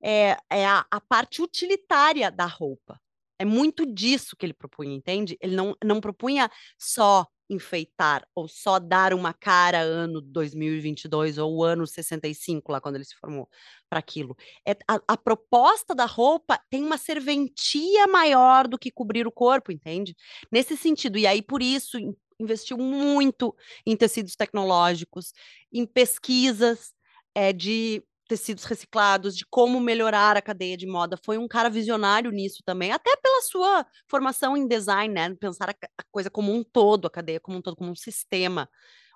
É, 0.00 0.36
é 0.48 0.64
a, 0.64 0.86
a 0.88 1.00
parte 1.00 1.42
utilitária 1.42 2.30
da 2.30 2.46
roupa. 2.46 3.00
É 3.38 3.44
muito 3.44 3.86
disso 3.86 4.36
que 4.36 4.44
ele 4.44 4.54
propunha, 4.54 4.94
entende? 4.94 5.36
Ele 5.40 5.54
não, 5.54 5.76
não 5.84 6.00
propunha 6.00 6.50
só 6.76 7.26
enfeitar 7.50 8.26
ou 8.34 8.46
só 8.46 8.78
dar 8.78 9.14
uma 9.14 9.32
cara 9.32 9.80
ano 9.80 10.20
2022 10.20 11.38
ou 11.38 11.64
ano 11.64 11.86
65, 11.86 12.70
lá 12.70 12.80
quando 12.80 12.96
ele 12.96 13.04
se 13.04 13.16
formou, 13.16 13.48
para 13.88 13.98
aquilo. 13.98 14.36
É, 14.66 14.72
a, 14.86 15.00
a, 15.08 15.16
proposta 15.16 15.94
da 15.94 16.04
roupa 16.04 16.60
tem 16.68 16.82
uma 16.84 16.98
serventia 16.98 18.06
maior 18.06 18.68
do 18.68 18.78
que 18.78 18.90
cobrir 18.90 19.26
o 19.26 19.32
corpo, 19.32 19.72
entende? 19.72 20.14
Nesse 20.52 20.76
sentido. 20.76 21.18
E 21.18 21.26
aí, 21.26 21.40
por 21.40 21.62
isso, 21.62 21.96
investiu 22.38 22.76
muito 22.76 23.54
em 23.86 23.96
tecidos 23.96 24.36
tecnológicos, 24.36 25.32
em 25.72 25.86
pesquisas 25.86 26.92
é, 27.34 27.52
de 27.52 28.02
tecidos 28.28 28.64
reciclados, 28.64 29.36
de 29.36 29.44
como 29.46 29.80
melhorar 29.80 30.36
a 30.36 30.42
cadeia 30.42 30.76
de 30.76 30.86
moda. 30.86 31.18
Foi 31.24 31.38
um 31.38 31.48
cara 31.48 31.70
visionário 31.70 32.30
nisso 32.30 32.62
também, 32.64 32.92
até 32.92 33.16
pela 33.16 33.42
sua 33.42 33.86
formação 34.06 34.56
em 34.56 34.68
design, 34.68 35.12
né? 35.12 35.34
Pensar 35.34 35.70
a, 35.70 36.02
coisa 36.12 36.30
como 36.30 36.54
um 36.54 36.62
todo, 36.62 37.06
a 37.06 37.10
cadeia 37.10 37.40
como 37.40 37.58
um 37.58 37.62
todo, 37.62 37.76
como 37.76 37.90
um 37.90 37.96
sistema, 37.96 38.68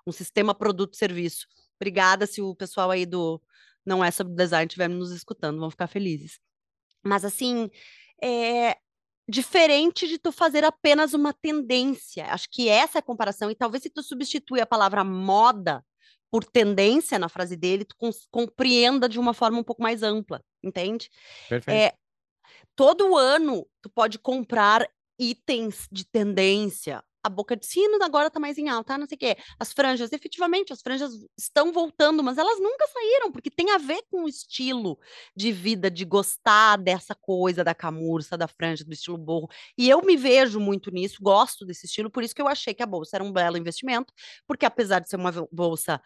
um 0.05 0.11
sistema 0.11 0.55
produto-serviço. 0.55 1.45
Obrigada 1.79 2.25
se 2.25 2.41
o 2.41 2.55
pessoal 2.55 2.89
aí 2.89 3.05
do 3.05 3.41
Não 3.85 4.03
é 4.03 4.09
sobre 4.09 4.33
Design 4.33 4.65
estiver 4.65 4.89
nos 4.89 5.11
escutando, 5.11 5.59
vão 5.59 5.69
ficar 5.69 5.87
felizes. 5.87 6.39
Mas 7.03 7.23
assim, 7.23 7.69
é, 8.21 8.77
diferente 9.29 10.07
de 10.07 10.17
tu 10.17 10.31
fazer 10.31 10.63
apenas 10.63 11.13
uma 11.13 11.33
tendência. 11.33 12.25
Acho 12.27 12.47
que 12.49 12.67
essa 12.67 12.97
é 12.97 12.99
a 12.99 13.03
comparação. 13.03 13.51
E 13.51 13.55
talvez 13.55 13.83
se 13.83 13.89
tu 13.89 14.01
substituir 14.01 14.61
a 14.61 14.65
palavra 14.65 15.03
moda 15.03 15.85
por 16.33 16.43
tendência 16.43 17.19
na 17.19 17.29
frase 17.29 17.55
dele, 17.55 17.85
tu 17.85 17.95
compreenda 18.31 19.07
de 19.07 19.19
uma 19.19 19.35
forma 19.35 19.59
um 19.59 19.63
pouco 19.63 19.83
mais 19.83 20.01
ampla, 20.01 20.43
entende? 20.63 21.07
Perfeito. 21.47 21.77
É, 21.77 21.93
todo 22.75 23.15
ano 23.15 23.67
tu 23.83 23.87
pode 23.87 24.17
comprar 24.17 24.83
itens 25.19 25.87
de 25.91 26.03
tendência, 26.03 27.03
a 27.23 27.29
boca 27.29 27.55
de 27.55 27.65
sino 27.65 27.97
agora 28.03 28.29
tá 28.29 28.39
mais 28.39 28.57
em 28.57 28.69
alta, 28.69 28.97
não 28.97 29.07
sei 29.07 29.15
o 29.15 29.19
quê. 29.19 29.37
As 29.59 29.71
franjas, 29.71 30.11
efetivamente, 30.11 30.73
as 30.73 30.81
franjas 30.81 31.11
estão 31.37 31.71
voltando, 31.71 32.23
mas 32.23 32.37
elas 32.37 32.59
nunca 32.59 32.85
saíram, 32.87 33.31
porque 33.31 33.49
tem 33.49 33.71
a 33.71 33.77
ver 33.77 34.03
com 34.11 34.23
o 34.23 34.29
estilo 34.29 34.99
de 35.35 35.51
vida, 35.51 35.89
de 35.89 36.05
gostar 36.05 36.77
dessa 36.77 37.15
coisa 37.15 37.63
da 37.63 37.73
camurça, 37.73 38.37
da 38.37 38.47
franja, 38.47 38.83
do 38.83 38.93
estilo 38.93 39.17
borro. 39.17 39.47
E 39.77 39.89
eu 39.89 40.01
me 40.01 40.17
vejo 40.17 40.59
muito 40.59 40.91
nisso, 40.91 41.17
gosto 41.21 41.65
desse 41.65 41.85
estilo, 41.85 42.09
por 42.09 42.23
isso 42.23 42.35
que 42.35 42.41
eu 42.41 42.47
achei 42.47 42.73
que 42.73 42.83
a 42.83 42.85
bolsa 42.85 43.15
era 43.17 43.23
um 43.23 43.31
belo 43.31 43.57
investimento, 43.57 44.13
porque 44.47 44.65
apesar 44.65 44.99
de 44.99 45.09
ser 45.09 45.15
uma 45.15 45.31
bolsa 45.51 46.01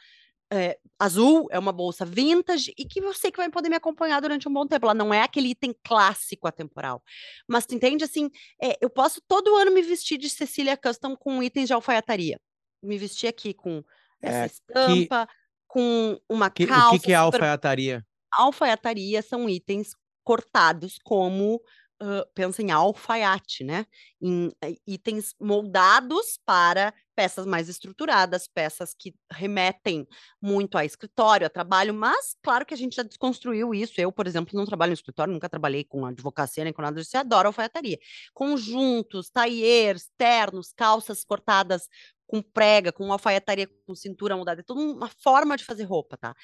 é, 0.52 0.78
azul, 0.98 1.48
é 1.52 1.60
uma 1.60 1.72
bolsa 1.72 2.06
vintage 2.06 2.74
e 2.78 2.86
que 2.86 3.00
eu 3.00 3.14
sei 3.14 3.32
que 3.32 3.38
vai 3.38 3.50
poder 3.50 3.70
me 3.70 3.76
acompanhar 3.76 4.22
durante 4.22 4.48
um 4.48 4.54
bom 4.54 4.66
tempo. 4.66 4.86
Ela 4.86 4.94
não 4.94 5.14
é 5.14 5.22
aquele 5.22 5.50
item 5.50 5.76
clássico 5.84 6.48
atemporal. 6.48 7.04
Mas 7.48 7.66
tu 7.66 7.76
entende 7.76 8.04
assim? 8.04 8.30
É, 8.62 8.78
eu 8.82 8.90
posso 8.90 9.22
todo 9.28 9.56
ano 9.56 9.72
me 9.72 9.82
vestir 9.82 10.18
de 10.18 10.30
Cecília 10.30 10.78
Custom 10.78 11.16
com 11.16 11.44
itens 11.44 11.68
de 11.68 11.74
alfaiataria. 11.74 12.40
Me 12.82 12.98
vestir 12.98 13.28
aqui 13.28 13.54
com 13.54 13.84
essa 14.22 14.44
é, 14.44 14.46
estampa, 14.46 15.28
que, 15.28 15.34
com 15.68 16.20
uma 16.30 16.50
que, 16.50 16.66
calça. 16.66 16.88
O 16.88 16.92
que, 16.92 17.00
que 17.00 17.14
é 17.14 17.18
super... 17.18 17.36
alfaiataria? 17.36 18.06
Alfaiataria 18.32 19.22
são 19.22 19.50
itens 19.50 19.92
cortados 20.24 20.98
como 21.04 21.62
uh, 22.02 22.26
pensa 22.34 22.62
em 22.62 22.72
alfaiate, 22.72 23.64
né? 23.64 23.86
Em 24.22 24.48
uh, 24.48 24.82
itens 24.86 25.34
moldados 25.40 26.40
para 26.46 26.94
peças 27.16 27.46
mais 27.46 27.68
estruturadas, 27.68 28.48
peças 28.48 28.94
que 28.94 29.16
remetem 29.32 30.08
muito 30.42 30.78
a 30.78 30.86
escritório, 30.86 31.48
a 31.48 31.50
trabalho, 31.50 31.94
mas 31.94 32.36
claro 32.44 32.66
que 32.66 32.74
a 32.74 32.78
gente 32.78 32.96
já 32.96 33.04
desconstruiu 33.04 33.74
isso. 33.74 34.00
Eu, 34.00 34.12
por 34.12 34.28
exemplo, 34.28 34.58
não 34.58 34.66
trabalho 34.66 34.92
no 34.92 34.96
escritório, 34.96 35.34
nunca 35.34 35.50
trabalhei 35.50 35.84
com 35.84 36.06
advocacia 36.06 36.64
nem 36.64 36.74
com 36.74 36.82
nada 36.82 37.00
disso, 37.00 37.16
eu 37.16 37.22
adoro 37.22 37.48
alfaiataria. 37.48 37.98
Conjuntos, 38.34 39.30
taiers, 39.30 40.10
ternos, 40.18 40.72
calças 40.74 41.24
cortadas 41.24 41.88
com 42.28 42.42
prega, 42.42 42.92
com 42.92 43.12
alfaiataria 43.12 43.68
com 43.86 43.96
cintura 43.96 44.36
moldada, 44.36 44.62
é 44.62 44.64
toda 44.64 44.82
uma 44.82 45.10
forma 45.24 45.58
de 45.58 45.64
fazer 45.64 45.84
roupa, 45.84 46.18
tá? 46.18 46.36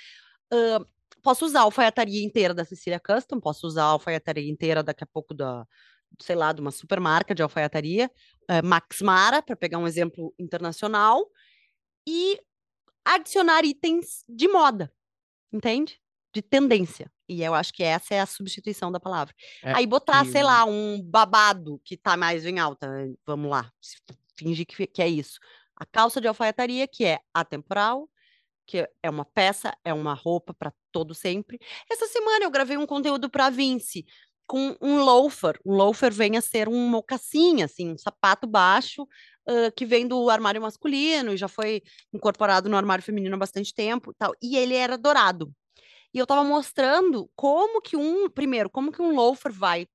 Uh, 0.51 0.85
posso 1.23 1.45
usar 1.45 1.61
a 1.61 1.63
alfaiataria 1.63 2.23
inteira 2.23 2.53
da 2.53 2.65
Cecília 2.65 2.99
Custom, 2.99 3.39
posso 3.39 3.65
usar 3.65 3.83
a 3.83 3.87
alfaiataria 3.87 4.51
inteira 4.51 4.83
daqui 4.83 5.03
a 5.03 5.07
pouco 5.07 5.33
da, 5.33 5.65
sei 6.21 6.35
lá, 6.35 6.51
de 6.51 6.61
uma 6.61 6.69
super 6.69 6.99
marca 6.99 7.33
de 7.33 7.41
alfaiataria, 7.41 8.11
é, 8.47 8.61
Max 8.61 9.01
Mara, 9.01 9.41
para 9.41 9.55
pegar 9.55 9.77
um 9.77 9.87
exemplo 9.87 10.33
internacional, 10.37 11.25
e 12.07 12.39
adicionar 13.05 13.63
itens 13.63 14.23
de 14.27 14.47
moda, 14.47 14.91
entende? 15.51 15.99
De 16.33 16.41
tendência. 16.41 17.11
E 17.27 17.41
eu 17.41 17.53
acho 17.53 17.73
que 17.73 17.83
essa 17.83 18.13
é 18.13 18.19
a 18.19 18.25
substituição 18.25 18.91
da 18.91 18.99
palavra. 18.99 19.33
É, 19.63 19.73
Aí 19.73 19.87
botar, 19.87 20.25
sei 20.25 20.43
lá, 20.43 20.65
um 20.65 21.01
babado 21.01 21.79
que 21.85 21.95
tá 21.95 22.17
mais 22.17 22.45
em 22.45 22.59
alta, 22.59 22.89
vamos 23.25 23.49
lá, 23.49 23.71
fingir 24.37 24.65
que, 24.65 24.85
que 24.87 25.01
é 25.01 25.07
isso. 25.07 25.39
A 25.75 25.85
calça 25.85 26.19
de 26.19 26.27
alfaiataria, 26.27 26.85
que 26.85 27.05
é 27.05 27.19
atemporal, 27.33 28.09
que 28.65 28.87
é 29.01 29.09
uma 29.09 29.25
peça, 29.25 29.75
é 29.83 29.93
uma 29.93 30.13
roupa 30.13 30.53
para 30.53 30.73
todo 30.93 31.13
sempre. 31.13 31.59
Essa 31.91 32.07
semana 32.07 32.45
eu 32.45 32.51
gravei 32.51 32.77
um 32.77 32.85
conteúdo 32.85 33.29
para 33.29 33.49
Vinci 33.49 34.05
com 34.47 34.77
um 34.81 35.03
loafer. 35.03 35.59
Um 35.65 35.73
loafer 35.75 36.13
vem 36.13 36.37
a 36.37 36.41
ser 36.41 36.69
um 36.69 36.87
mocassim, 36.87 37.63
assim, 37.63 37.91
um 37.91 37.97
sapato 37.97 38.45
baixo 38.45 39.03
uh, 39.03 39.71
que 39.75 39.85
vem 39.85 40.07
do 40.07 40.29
armário 40.29 40.61
masculino 40.61 41.33
e 41.33 41.37
já 41.37 41.47
foi 41.47 41.81
incorporado 42.13 42.69
no 42.69 42.77
armário 42.77 43.03
feminino 43.03 43.35
há 43.35 43.39
bastante 43.39 43.73
tempo, 43.73 44.13
tal. 44.13 44.33
E 44.41 44.55
ele 44.55 44.75
era 44.75 44.97
dourado. 44.97 45.51
E 46.13 46.19
eu 46.19 46.23
estava 46.23 46.43
mostrando 46.43 47.29
como 47.35 47.81
que 47.81 47.97
um, 47.97 48.29
primeiro, 48.29 48.69
como 48.69 48.91
que 48.91 49.01
um 49.01 49.15
loafer 49.15 49.51
vai 49.51 49.87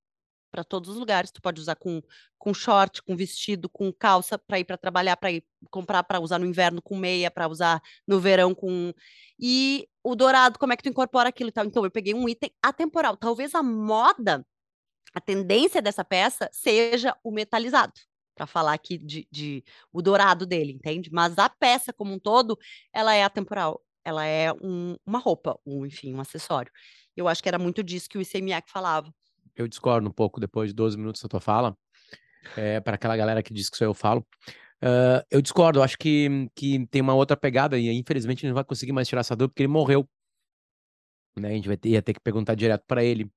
para 0.50 0.64
todos 0.64 0.90
os 0.90 0.96
lugares. 0.96 1.30
Tu 1.30 1.40
pode 1.40 1.60
usar 1.60 1.76
com, 1.76 2.02
com 2.38 2.52
short, 2.52 3.02
com 3.02 3.14
vestido, 3.16 3.68
com 3.68 3.92
calça 3.92 4.38
para 4.38 4.58
ir 4.58 4.64
para 4.64 4.76
trabalhar, 4.76 5.16
para 5.16 5.30
ir 5.30 5.44
comprar 5.70 6.02
para 6.02 6.20
usar 6.20 6.38
no 6.38 6.46
inverno 6.46 6.82
com 6.82 6.96
meia, 6.96 7.30
para 7.30 7.48
usar 7.48 7.80
no 8.06 8.18
verão 8.18 8.54
com 8.54 8.92
e 9.38 9.88
o 10.10 10.16
dourado, 10.16 10.58
como 10.58 10.72
é 10.72 10.76
que 10.76 10.82
tu 10.82 10.88
incorpora 10.88 11.28
aquilo 11.28 11.50
e 11.50 11.52
tal. 11.52 11.64
Então 11.64 11.84
eu 11.84 11.90
peguei 11.90 12.14
um 12.14 12.28
item 12.28 12.50
atemporal. 12.62 13.16
Talvez 13.16 13.54
a 13.54 13.62
moda, 13.62 14.46
a 15.14 15.20
tendência 15.20 15.82
dessa 15.82 16.04
peça 16.04 16.48
seja 16.52 17.16
o 17.22 17.30
metalizado. 17.30 17.92
Para 18.34 18.46
falar 18.46 18.72
aqui 18.72 18.96
de, 18.96 19.26
de, 19.32 19.64
o 19.92 20.00
dourado 20.00 20.46
dele, 20.46 20.72
entende? 20.72 21.10
Mas 21.12 21.36
a 21.38 21.48
peça 21.48 21.92
como 21.92 22.12
um 22.12 22.18
todo, 22.20 22.56
ela 22.92 23.12
é 23.14 23.24
atemporal. 23.24 23.82
Ela 24.04 24.24
é 24.24 24.52
um, 24.52 24.96
uma 25.04 25.18
roupa, 25.18 25.58
um, 25.66 25.84
enfim, 25.84 26.14
um 26.14 26.20
acessório. 26.20 26.70
Eu 27.16 27.26
acho 27.26 27.42
que 27.42 27.48
era 27.48 27.58
muito 27.58 27.82
disso 27.82 28.08
que 28.08 28.16
o 28.16 28.22
ICMEC 28.22 28.70
falava 28.70 29.12
eu 29.58 29.66
discordo 29.66 30.08
um 30.08 30.12
pouco 30.12 30.40
depois 30.40 30.70
de 30.70 30.74
12 30.74 30.96
minutos 30.96 31.20
da 31.20 31.28
tua 31.28 31.40
fala, 31.40 31.76
é, 32.56 32.80
para 32.80 32.94
aquela 32.94 33.16
galera 33.16 33.42
que 33.42 33.52
diz 33.52 33.68
que 33.68 33.76
só 33.76 33.84
eu 33.84 33.92
falo. 33.92 34.24
Uh, 34.82 35.24
eu 35.30 35.42
discordo, 35.42 35.82
acho 35.82 35.98
que, 35.98 36.48
que 36.54 36.86
tem 36.86 37.02
uma 37.02 37.14
outra 37.14 37.36
pegada 37.36 37.78
e 37.78 37.90
infelizmente 37.90 38.46
não 38.46 38.54
vai 38.54 38.64
conseguir 38.64 38.92
mais 38.92 39.08
tirar 39.08 39.20
essa 39.20 39.34
dúvida 39.34 39.50
porque 39.50 39.62
ele 39.62 39.68
morreu. 39.72 40.08
Né? 41.36 41.50
A 41.50 41.52
gente 41.52 41.68
vai 41.68 41.76
ter, 41.76 41.90
ia 41.90 42.02
ter 42.02 42.14
que 42.14 42.20
perguntar 42.20 42.54
direto 42.54 42.84
para 42.86 43.04
ele. 43.04 43.30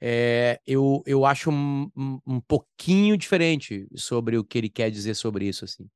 é, 0.00 0.60
eu, 0.66 1.02
eu 1.06 1.24
acho 1.24 1.50
um, 1.50 1.90
um, 1.96 2.20
um, 2.26 2.40
pouquinho 2.40 3.16
diferente 3.16 3.88
sobre 3.94 4.36
o 4.36 4.44
que 4.44 4.58
ele 4.58 4.68
quer 4.68 4.90
dizer 4.90 5.14
sobre 5.14 5.46
isso, 5.46 5.64
assim. 5.64 5.88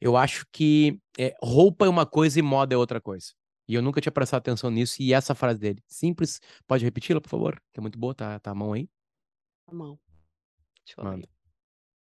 Eu 0.00 0.16
acho 0.16 0.46
que 0.52 0.98
é, 1.18 1.34
roupa 1.42 1.86
é 1.86 1.88
uma 1.88 2.06
coisa 2.06 2.38
e 2.38 2.42
moda 2.42 2.74
é 2.74 2.78
outra 2.78 3.00
coisa. 3.00 3.32
E 3.68 3.74
eu 3.74 3.82
nunca 3.82 4.00
tinha 4.00 4.12
prestado 4.12 4.40
atenção 4.40 4.70
nisso, 4.70 4.96
e 5.00 5.12
essa 5.12 5.34
frase 5.34 5.58
dele, 5.60 5.82
simples, 5.86 6.40
pode 6.66 6.84
repeti-la, 6.84 7.20
por 7.20 7.28
favor? 7.28 7.62
Que 7.72 7.80
é 7.80 7.82
muito 7.82 7.98
boa, 7.98 8.14
tá, 8.14 8.38
tá 8.40 8.50
a 8.50 8.54
mão 8.54 8.72
aí? 8.72 8.88
A 9.66 9.74
mão. 9.74 9.98
Deixa 10.84 11.00
eu 11.00 11.04
Manda. 11.04 11.28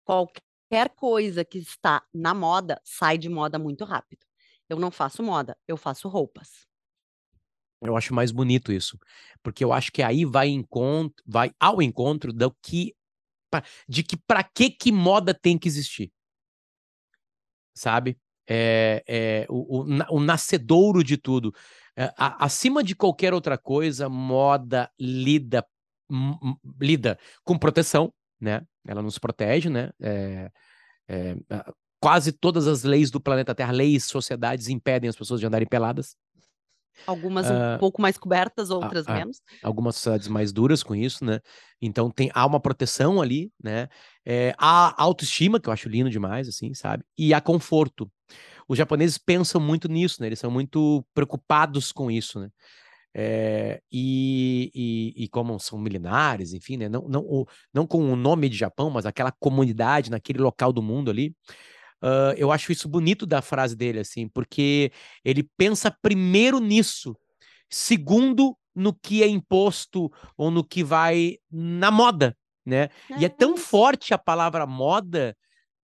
Qualquer 0.05 0.46
coisa 0.89 1.45
que 1.45 1.57
está 1.57 2.03
na 2.13 2.33
moda 2.33 2.79
sai 2.83 3.17
de 3.17 3.29
moda 3.29 3.57
muito 3.57 3.85
rápido. 3.85 4.25
Eu 4.69 4.77
não 4.77 4.91
faço 4.91 5.23
moda, 5.23 5.57
eu 5.67 5.77
faço 5.77 6.09
roupas. 6.09 6.67
Eu 7.81 7.95
acho 7.95 8.13
mais 8.13 8.31
bonito 8.31 8.71
isso, 8.71 8.99
porque 9.43 9.63
eu 9.63 9.71
acho 9.71 9.91
que 9.91 10.01
aí 10.01 10.25
vai 10.25 10.49
encontro, 10.49 11.23
vai 11.25 11.51
ao 11.59 11.81
encontro 11.81 12.33
do 12.33 12.51
que 12.61 12.95
de 13.87 14.03
que 14.03 14.17
para 14.17 14.43
que 14.43 14.69
que 14.69 14.91
moda 14.91 15.33
tem 15.33 15.57
que 15.57 15.67
existir, 15.67 16.11
sabe? 17.73 18.19
É, 18.49 19.03
é 19.07 19.45
o, 19.49 19.83
o, 19.83 20.17
o 20.17 20.19
nascedouro 20.19 21.03
de 21.03 21.17
tudo. 21.17 21.53
É, 21.95 22.13
a, 22.17 22.45
acima 22.45 22.83
de 22.83 22.95
qualquer 22.95 23.33
outra 23.33 23.57
coisa, 23.57 24.09
moda 24.09 24.91
lida 24.99 25.65
lida 26.79 27.19
com 27.43 27.57
proteção, 27.57 28.13
né? 28.39 28.61
Ela 28.87 29.01
nos 29.01 29.17
protege, 29.17 29.69
né? 29.69 29.91
É, 30.01 30.51
é, 31.07 31.35
quase 31.99 32.31
todas 32.31 32.67
as 32.67 32.83
leis 32.83 33.11
do 33.11 33.19
planeta 33.19 33.55
Terra, 33.55 33.71
leis, 33.71 34.05
sociedades 34.05 34.67
impedem 34.67 35.09
as 35.09 35.15
pessoas 35.15 35.39
de 35.39 35.45
andarem 35.45 35.67
peladas. 35.67 36.15
Algumas 37.05 37.47
uh, 37.49 37.75
um 37.75 37.77
pouco 37.77 38.01
mais 38.01 38.17
cobertas, 38.17 38.69
outras 38.71 39.05
menos. 39.05 39.39
Algumas 39.61 39.95
sociedades 39.95 40.27
mais 40.27 40.51
duras 40.51 40.81
com 40.81 40.95
isso, 40.95 41.23
né? 41.23 41.39
Então 41.81 42.09
tem, 42.09 42.31
há 42.33 42.45
uma 42.45 42.59
proteção 42.59 43.21
ali, 43.21 43.51
né? 43.63 43.87
É, 44.25 44.53
há 44.57 45.01
autoestima, 45.01 45.59
que 45.59 45.69
eu 45.69 45.73
acho 45.73 45.89
lindo 45.89 46.09
demais, 46.09 46.47
assim, 46.47 46.73
sabe? 46.73 47.03
E 47.17 47.33
há 47.33 47.41
conforto. 47.41 48.11
Os 48.67 48.77
japoneses 48.77 49.17
pensam 49.17 49.61
muito 49.61 49.87
nisso, 49.87 50.21
né? 50.21 50.27
Eles 50.27 50.39
são 50.39 50.49
muito 50.49 51.05
preocupados 51.13 51.91
com 51.91 52.09
isso, 52.09 52.39
né? 52.39 52.49
É, 53.19 53.81
e, 53.91 54.71
e, 54.75 55.23
e, 55.23 55.27
como 55.27 55.59
são 55.59 55.79
milenares, 55.79 56.53
enfim, 56.53 56.77
né? 56.77 56.87
Não, 56.87 57.09
não, 57.09 57.21
o, 57.21 57.47
não 57.73 57.87
com 57.87 58.13
o 58.13 58.15
nome 58.15 58.47
de 58.47 58.55
Japão, 58.55 58.91
mas 58.91 59.07
aquela 59.07 59.31
comunidade 59.31 60.11
naquele 60.11 60.37
local 60.37 60.71
do 60.71 60.83
mundo 60.83 61.09
ali. 61.09 61.35
Uh, 61.99 62.37
eu 62.37 62.51
acho 62.51 62.71
isso 62.71 62.87
bonito 62.87 63.25
da 63.25 63.41
frase 63.41 63.75
dele, 63.75 63.97
assim, 63.97 64.27
porque 64.27 64.91
ele 65.25 65.41
pensa 65.57 65.89
primeiro 65.99 66.59
nisso, 66.59 67.17
segundo 67.67 68.55
no 68.75 68.93
que 68.93 69.23
é 69.23 69.27
imposto 69.27 70.11
ou 70.37 70.51
no 70.51 70.63
que 70.63 70.83
vai 70.83 71.37
na 71.51 71.89
moda, 71.89 72.37
né? 72.63 72.89
E 73.17 73.25
é 73.25 73.29
tão 73.29 73.57
forte 73.57 74.13
a 74.13 74.17
palavra 74.19 74.67
moda 74.67 75.35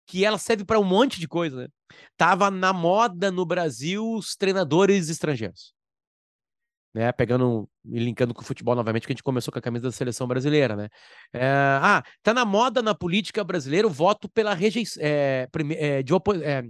que 0.06 0.24
ela 0.24 0.38
serve 0.38 0.64
para 0.64 0.80
um 0.80 0.84
monte 0.84 1.20
de 1.20 1.28
coisa, 1.28 1.64
né? 1.64 1.68
Tava 2.16 2.52
na 2.52 2.72
moda 2.72 3.32
no 3.32 3.44
Brasil 3.44 4.08
os 4.14 4.36
treinadores 4.36 5.10
estrangeiros 5.10 5.73
né? 6.94 7.12
Pegando 7.12 7.68
e 7.86 8.00
linkando 8.00 8.34
com 8.34 8.42
o 8.42 8.46
futebol 8.46 8.76
novamente, 8.76 9.08
que 9.08 9.12
a 9.12 9.16
gente 9.16 9.24
começou 9.24 9.52
com 9.52 9.60
a 9.60 9.62
camisa 9.62 9.84
da 9.84 9.92
seleção 9.92 10.28
brasileira, 10.28 10.76
né? 10.76 10.90
É, 11.34 11.46
ah, 11.82 12.04
tá 12.22 12.34
na 12.34 12.46
moda 12.46 12.82
na 12.82 12.94
política 12.94 13.44
brasileira 13.44 13.88
o 13.88 13.92
voto 13.92 14.30
pela 14.30 14.54
rejeição. 14.54 15.02
É, 15.04 15.48
é, 15.78 16.04
de, 16.04 16.14
é, 16.44 16.64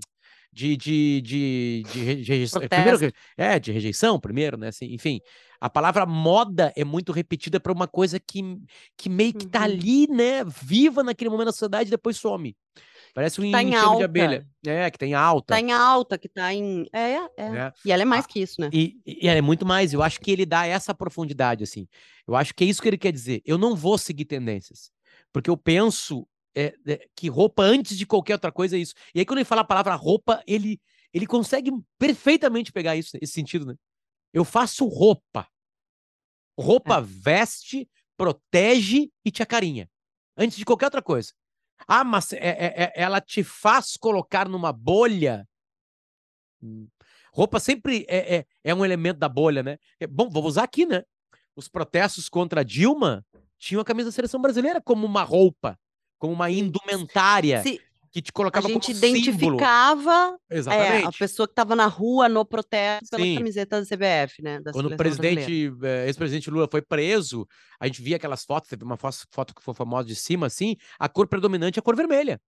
de, 0.54 0.78
de, 0.78 1.22
de, 1.22 1.84
de 1.84 2.04
rejeição. 2.04 2.62
Primeiro, 2.68 3.14
é, 3.36 3.60
de 3.60 3.72
rejeição, 3.72 4.20
primeiro, 4.20 4.58
né? 4.58 4.68
Assim, 4.70 4.94
enfim, 4.94 5.20
a 5.60 5.70
palavra 5.70 6.06
moda 6.06 6.72
é 6.76 6.84
muito 6.84 7.12
repetida 7.12 7.60
para 7.60 7.74
uma 7.74 7.88
coisa 7.88 8.20
que, 8.20 8.42
que 8.98 9.10
meio 9.10 9.34
que 9.34 9.48
tá 9.48 9.60
uhum. 9.60 9.66
ali, 9.66 10.08
né? 10.08 10.44
Viva 10.46 11.04
naquele 11.04 11.30
momento 11.30 11.48
da 11.48 11.52
sociedade 11.52 11.90
e 11.90 11.92
depois 11.92 12.18
some. 12.18 12.56
Parece 13.14 13.40
um 13.40 13.52
tá 13.52 13.62
enxame 13.62 13.98
de 13.98 14.04
abelha. 14.04 14.48
É, 14.66 14.90
que 14.90 14.98
tem 14.98 15.14
alta. 15.14 15.54
Tá 15.54 15.60
em 15.60 15.72
alta, 15.72 16.18
que 16.18 16.28
tá 16.28 16.52
em. 16.52 16.88
É, 16.92 17.12
é. 17.12 17.28
é. 17.38 17.74
E 17.86 17.92
ela 17.92 18.02
é 18.02 18.06
mais 18.06 18.26
ah, 18.26 18.28
que 18.28 18.42
isso, 18.42 18.60
né? 18.60 18.70
E, 18.74 19.00
e 19.06 19.28
ela 19.28 19.38
é 19.38 19.42
muito 19.42 19.66
mais. 19.66 19.94
Eu 19.94 20.02
acho 20.02 20.20
que 20.20 20.32
ele 20.32 20.46
dá 20.46 20.66
essa 20.66 20.96
profundidade, 20.96 21.64
assim. 21.64 21.88
Eu 22.28 22.36
acho 22.36 22.56
que 22.56 22.64
é 22.64 22.68
isso 22.68 22.82
que 22.82 22.88
ele 22.88 22.98
quer 22.98 23.12
dizer. 23.12 23.42
Eu 23.46 23.58
não 23.58 23.76
vou 23.76 24.00
seguir 24.00 24.26
tendências. 24.26 24.92
Porque 25.32 25.50
eu 25.50 25.56
penso 25.56 26.28
é, 26.56 26.74
é, 26.88 27.08
que 27.16 27.30
roupa, 27.30 27.62
antes 27.62 27.96
de 27.96 28.06
qualquer 28.06 28.34
outra 28.34 28.52
coisa, 28.52 28.76
é 28.76 28.80
isso. 28.80 28.96
E 29.14 29.20
aí, 29.20 29.26
quando 29.26 29.40
ele 29.40 29.46
fala 29.46 29.62
a 29.62 29.66
palavra 29.66 29.94
roupa, 29.94 30.42
ele, 30.48 30.82
ele 31.14 31.28
consegue 31.28 31.72
perfeitamente 32.00 32.72
pegar 32.72 32.96
isso, 32.96 33.16
esse 33.22 33.34
sentido, 33.34 33.66
né? 33.66 33.76
Eu 34.34 34.44
faço 34.44 34.88
roupa. 34.88 35.48
Roupa 36.60 36.98
é. 36.98 37.02
veste, 37.02 37.88
protege 38.18 39.12
e 39.24 39.30
te 39.30 39.44
acarinha. 39.44 39.88
Antes 40.36 40.58
de 40.58 40.66
qualquer 40.66 40.86
outra 40.86 41.02
coisa. 41.02 41.32
Ah, 41.88 42.04
mas 42.04 42.34
é, 42.34 42.38
é, 42.38 42.84
é, 42.84 42.94
ela 42.96 43.20
te 43.20 43.44
faz 43.44 43.98
colocar 43.98 44.48
numa 44.48 44.72
bolha. 44.72 45.48
Hum. 46.62 46.88
Roupa 47.34 47.60
sempre 47.60 48.06
é, 48.08 48.38
é, 48.38 48.46
é, 48.64 48.76
um 48.76 48.86
elemento 48.86 49.18
da 49.18 49.28
bolha, 49.28 49.64
né? 49.64 49.78
É, 50.00 50.08
bom, 50.08 50.30
vou 50.30 50.46
usar 50.46 50.64
aqui, 50.64 50.86
né? 50.86 51.04
Os 51.56 51.68
protestos 51.68 52.30
contra 52.30 52.64
Dilma 52.64 53.26
tinham 53.58 53.82
a 53.82 53.86
camisa 53.86 54.10
da 54.10 54.14
seleção 54.14 54.42
brasileira 54.42 54.82
como 54.82 55.06
uma 55.06 55.24
roupa, 55.24 55.78
como 56.20 56.34
uma 56.34 56.50
indumentária. 56.50 57.62
Se, 57.64 57.82
que 58.14 58.22
te 58.22 58.32
colocava 58.32 58.68
A 58.68 58.70
gente 58.70 58.94
como 58.94 58.98
identificava 58.98 60.38
é, 60.52 61.04
a 61.04 61.12
pessoa 61.12 61.48
que 61.48 61.52
estava 61.52 61.76
na 61.76 61.88
rua 61.88 62.30
no 62.30 62.46
protesto 62.46 63.10
pela 63.10 63.24
Sim. 63.24 63.36
camiseta 63.36 63.82
da 63.82 63.86
CBF, 63.88 64.44
né? 64.44 64.62
Da 64.62 64.72
Quando 64.72 64.94
o 64.94 64.96
presidente, 64.96 65.74
eh, 65.82 66.06
ex-presidente 66.06 66.52
Lula 66.52 66.68
foi 66.70 66.84
preso, 66.84 67.48
a 67.80 67.88
gente 67.88 68.04
via 68.04 68.18
aquelas 68.18 68.46
fotos, 68.46 68.70
teve 68.70 68.84
uma 68.84 68.98
foto 68.98 69.56
que 69.56 69.64
foi 69.64 69.74
famosa 69.74 70.08
de 70.08 70.16
cima, 70.16 70.46
assim, 70.46 70.76
a 71.00 71.10
cor 71.10 71.28
predominante 71.28 71.80
é 71.80 71.82
a 71.82 71.84
cor 71.84 71.96
vermelha. 71.96 72.40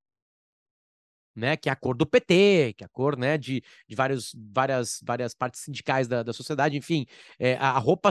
Né, 1.35 1.57
que 1.57 1.67
é 1.67 1.71
a 1.71 1.75
cor 1.75 1.97
do 1.97 2.05
PT, 2.05 2.75
que 2.77 2.83
é 2.83 2.85
a 2.85 2.89
cor 2.89 3.17
né, 3.17 3.37
de, 3.37 3.61
de 3.89 3.93
vários, 3.93 4.33
várias, 4.53 5.01
várias 5.03 5.33
partes 5.33 5.59
sindicais 5.61 6.07
da, 6.07 6.23
da 6.23 6.31
sociedade, 6.31 6.77
enfim, 6.77 7.05
é, 7.37 7.55
a 7.55 7.77
roupa 7.77 8.09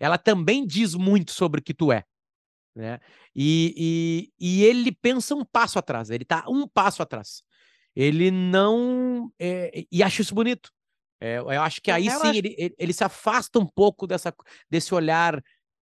ela 0.00 0.18
também 0.18 0.66
diz 0.66 0.92
muito 0.92 1.30
sobre 1.30 1.60
o 1.60 1.62
que 1.62 1.72
tu 1.72 1.92
é. 1.92 2.02
Né? 2.76 3.00
E, 3.34 4.30
e, 4.38 4.58
e 4.60 4.64
ele 4.64 4.92
pensa 4.92 5.34
um 5.34 5.44
passo 5.44 5.78
atrás, 5.78 6.10
ele 6.10 6.24
está 6.24 6.44
um 6.46 6.68
passo 6.68 7.02
atrás. 7.02 7.42
Ele 7.94 8.30
não. 8.30 9.32
É, 9.38 9.86
e 9.90 10.02
acho 10.02 10.20
isso 10.20 10.34
bonito. 10.34 10.70
É, 11.18 11.38
eu 11.38 11.48
acho 11.48 11.80
que 11.80 11.90
aí 11.90 12.04
sim 12.04 12.10
acho... 12.10 12.26
ele, 12.26 12.54
ele, 12.58 12.74
ele, 12.78 12.92
se 12.92 13.02
afasta 13.02 13.58
um 13.58 13.64
pouco 13.64 14.06
dessa, 14.06 14.34
desse 14.68 14.94
olhar 14.94 15.42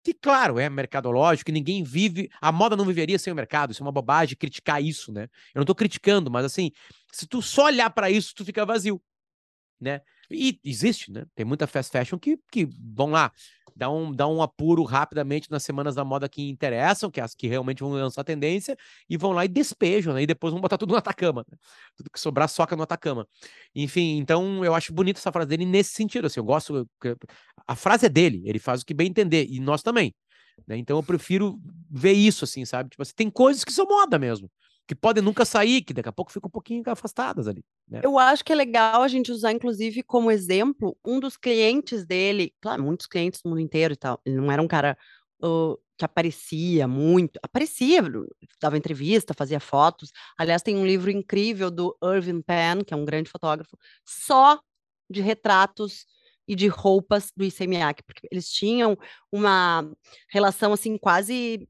que, 0.03 0.13
claro, 0.13 0.59
é 0.59 0.69
mercadológico, 0.69 1.45
que 1.45 1.51
ninguém 1.53 1.81
vive. 1.81 2.29
A 2.41 2.51
moda 2.51 2.75
não 2.75 2.83
viveria 2.83 3.17
sem 3.17 3.31
o 3.31 3.35
mercado. 3.35 3.71
Isso 3.71 3.81
é 3.81 3.85
uma 3.85 3.91
bobagem 3.91 4.35
criticar 4.35 4.83
isso, 4.83 5.13
né? 5.13 5.29
Eu 5.55 5.59
não 5.59 5.63
estou 5.63 5.75
criticando, 5.75 6.29
mas 6.29 6.43
assim, 6.43 6.71
se 7.13 7.25
tu 7.25 7.41
só 7.41 7.67
olhar 7.67 7.89
para 7.89 8.11
isso, 8.11 8.33
tu 8.35 8.43
fica 8.43 8.65
vazio, 8.65 9.01
né? 9.79 10.01
E 10.29 10.59
existe, 10.65 11.09
né? 11.09 11.25
Tem 11.33 11.45
muita 11.45 11.65
fast 11.65 11.89
fashion 11.89 12.19
que, 12.19 12.37
que 12.51 12.67
vão 12.93 13.11
lá, 13.11 13.31
dá 13.75 13.89
um, 13.89 14.11
dá 14.11 14.27
um 14.27 14.41
apuro 14.41 14.83
rapidamente 14.83 15.49
nas 15.49 15.63
semanas 15.63 15.95
da 15.95 16.03
moda 16.03 16.29
que 16.29 16.49
interessam, 16.49 17.09
que 17.09 17.19
é 17.19 17.23
as 17.23 17.35
que 17.35 17.47
realmente 17.47 17.79
vão 17.79 17.91
lançar 17.91 18.23
tendência, 18.23 18.77
e 19.09 19.17
vão 19.17 19.31
lá 19.31 19.45
e 19.45 19.47
despejam, 19.47 20.13
né? 20.13 20.23
E 20.23 20.27
depois 20.27 20.51
vão 20.51 20.61
botar 20.61 20.77
tudo 20.77 20.91
no 20.91 20.97
Atacama. 20.97 21.45
Né? 21.49 21.57
Tudo 21.95 22.09
que 22.11 22.19
sobrar 22.19 22.49
soca 22.49 22.75
no 22.75 22.83
Atacama. 22.83 23.27
Enfim, 23.75 24.17
então 24.17 24.63
eu 24.63 24.73
acho 24.73 24.93
bonita 24.93 25.19
essa 25.19 25.31
frase 25.31 25.49
dele 25.49 25.65
nesse 25.65 25.91
sentido. 25.93 26.27
Assim, 26.27 26.39
eu 26.39 26.43
gosto. 26.43 26.87
A 27.67 27.75
frase 27.75 28.05
é 28.05 28.09
dele, 28.09 28.43
ele 28.45 28.59
faz 28.59 28.81
o 28.81 28.85
que 28.85 28.93
bem 28.93 29.07
entender, 29.07 29.47
e 29.49 29.59
nós 29.59 29.81
também. 29.81 30.13
Né? 30.67 30.77
Então 30.77 30.97
eu 30.97 31.03
prefiro 31.03 31.59
ver 31.89 32.13
isso, 32.13 32.43
assim, 32.43 32.65
sabe? 32.65 32.89
Tipo 32.89 33.01
assim, 33.01 33.13
tem 33.15 33.29
coisas 33.29 33.63
que 33.63 33.71
são 33.71 33.85
moda 33.85 34.19
mesmo 34.19 34.49
que 34.87 34.95
podem 34.95 35.23
nunca 35.23 35.45
sair, 35.45 35.81
que 35.81 35.93
daqui 35.93 36.09
a 36.09 36.13
pouco 36.13 36.31
ficam 36.31 36.47
um 36.47 36.51
pouquinho 36.51 36.83
afastadas 36.87 37.47
ali. 37.47 37.63
Né? 37.87 38.01
Eu 38.03 38.19
acho 38.19 38.43
que 38.43 38.51
é 38.51 38.55
legal 38.55 39.01
a 39.01 39.07
gente 39.07 39.31
usar, 39.31 39.51
inclusive, 39.51 40.03
como 40.03 40.29
exemplo, 40.29 40.97
um 41.05 41.19
dos 41.19 41.37
clientes 41.37 42.05
dele, 42.05 42.53
claro, 42.61 42.83
muitos 42.83 43.07
clientes 43.07 43.41
do 43.41 43.49
mundo 43.49 43.61
inteiro 43.61 43.93
e 43.93 43.97
tal, 43.97 44.19
ele 44.25 44.35
não 44.35 44.51
era 44.51 44.61
um 44.61 44.67
cara 44.67 44.97
uh, 45.43 45.77
que 45.97 46.03
aparecia 46.03 46.87
muito, 46.87 47.39
aparecia, 47.41 48.01
dava 48.61 48.77
entrevista, 48.77 49.33
fazia 49.33 49.59
fotos. 49.59 50.11
Aliás, 50.37 50.61
tem 50.61 50.75
um 50.75 50.85
livro 50.85 51.09
incrível 51.09 51.71
do 51.71 51.97
Irving 52.03 52.41
Penn, 52.41 52.83
que 52.85 52.93
é 52.93 52.97
um 52.97 53.05
grande 53.05 53.29
fotógrafo, 53.29 53.77
só 54.05 54.59
de 55.09 55.21
retratos 55.21 56.05
e 56.47 56.55
de 56.55 56.67
roupas 56.67 57.31
do 57.35 57.45
Miyake, 57.67 58.03
porque 58.03 58.27
eles 58.29 58.49
tinham 58.49 58.97
uma 59.31 59.89
relação 60.29 60.73
assim 60.73 60.97
quase 60.97 61.67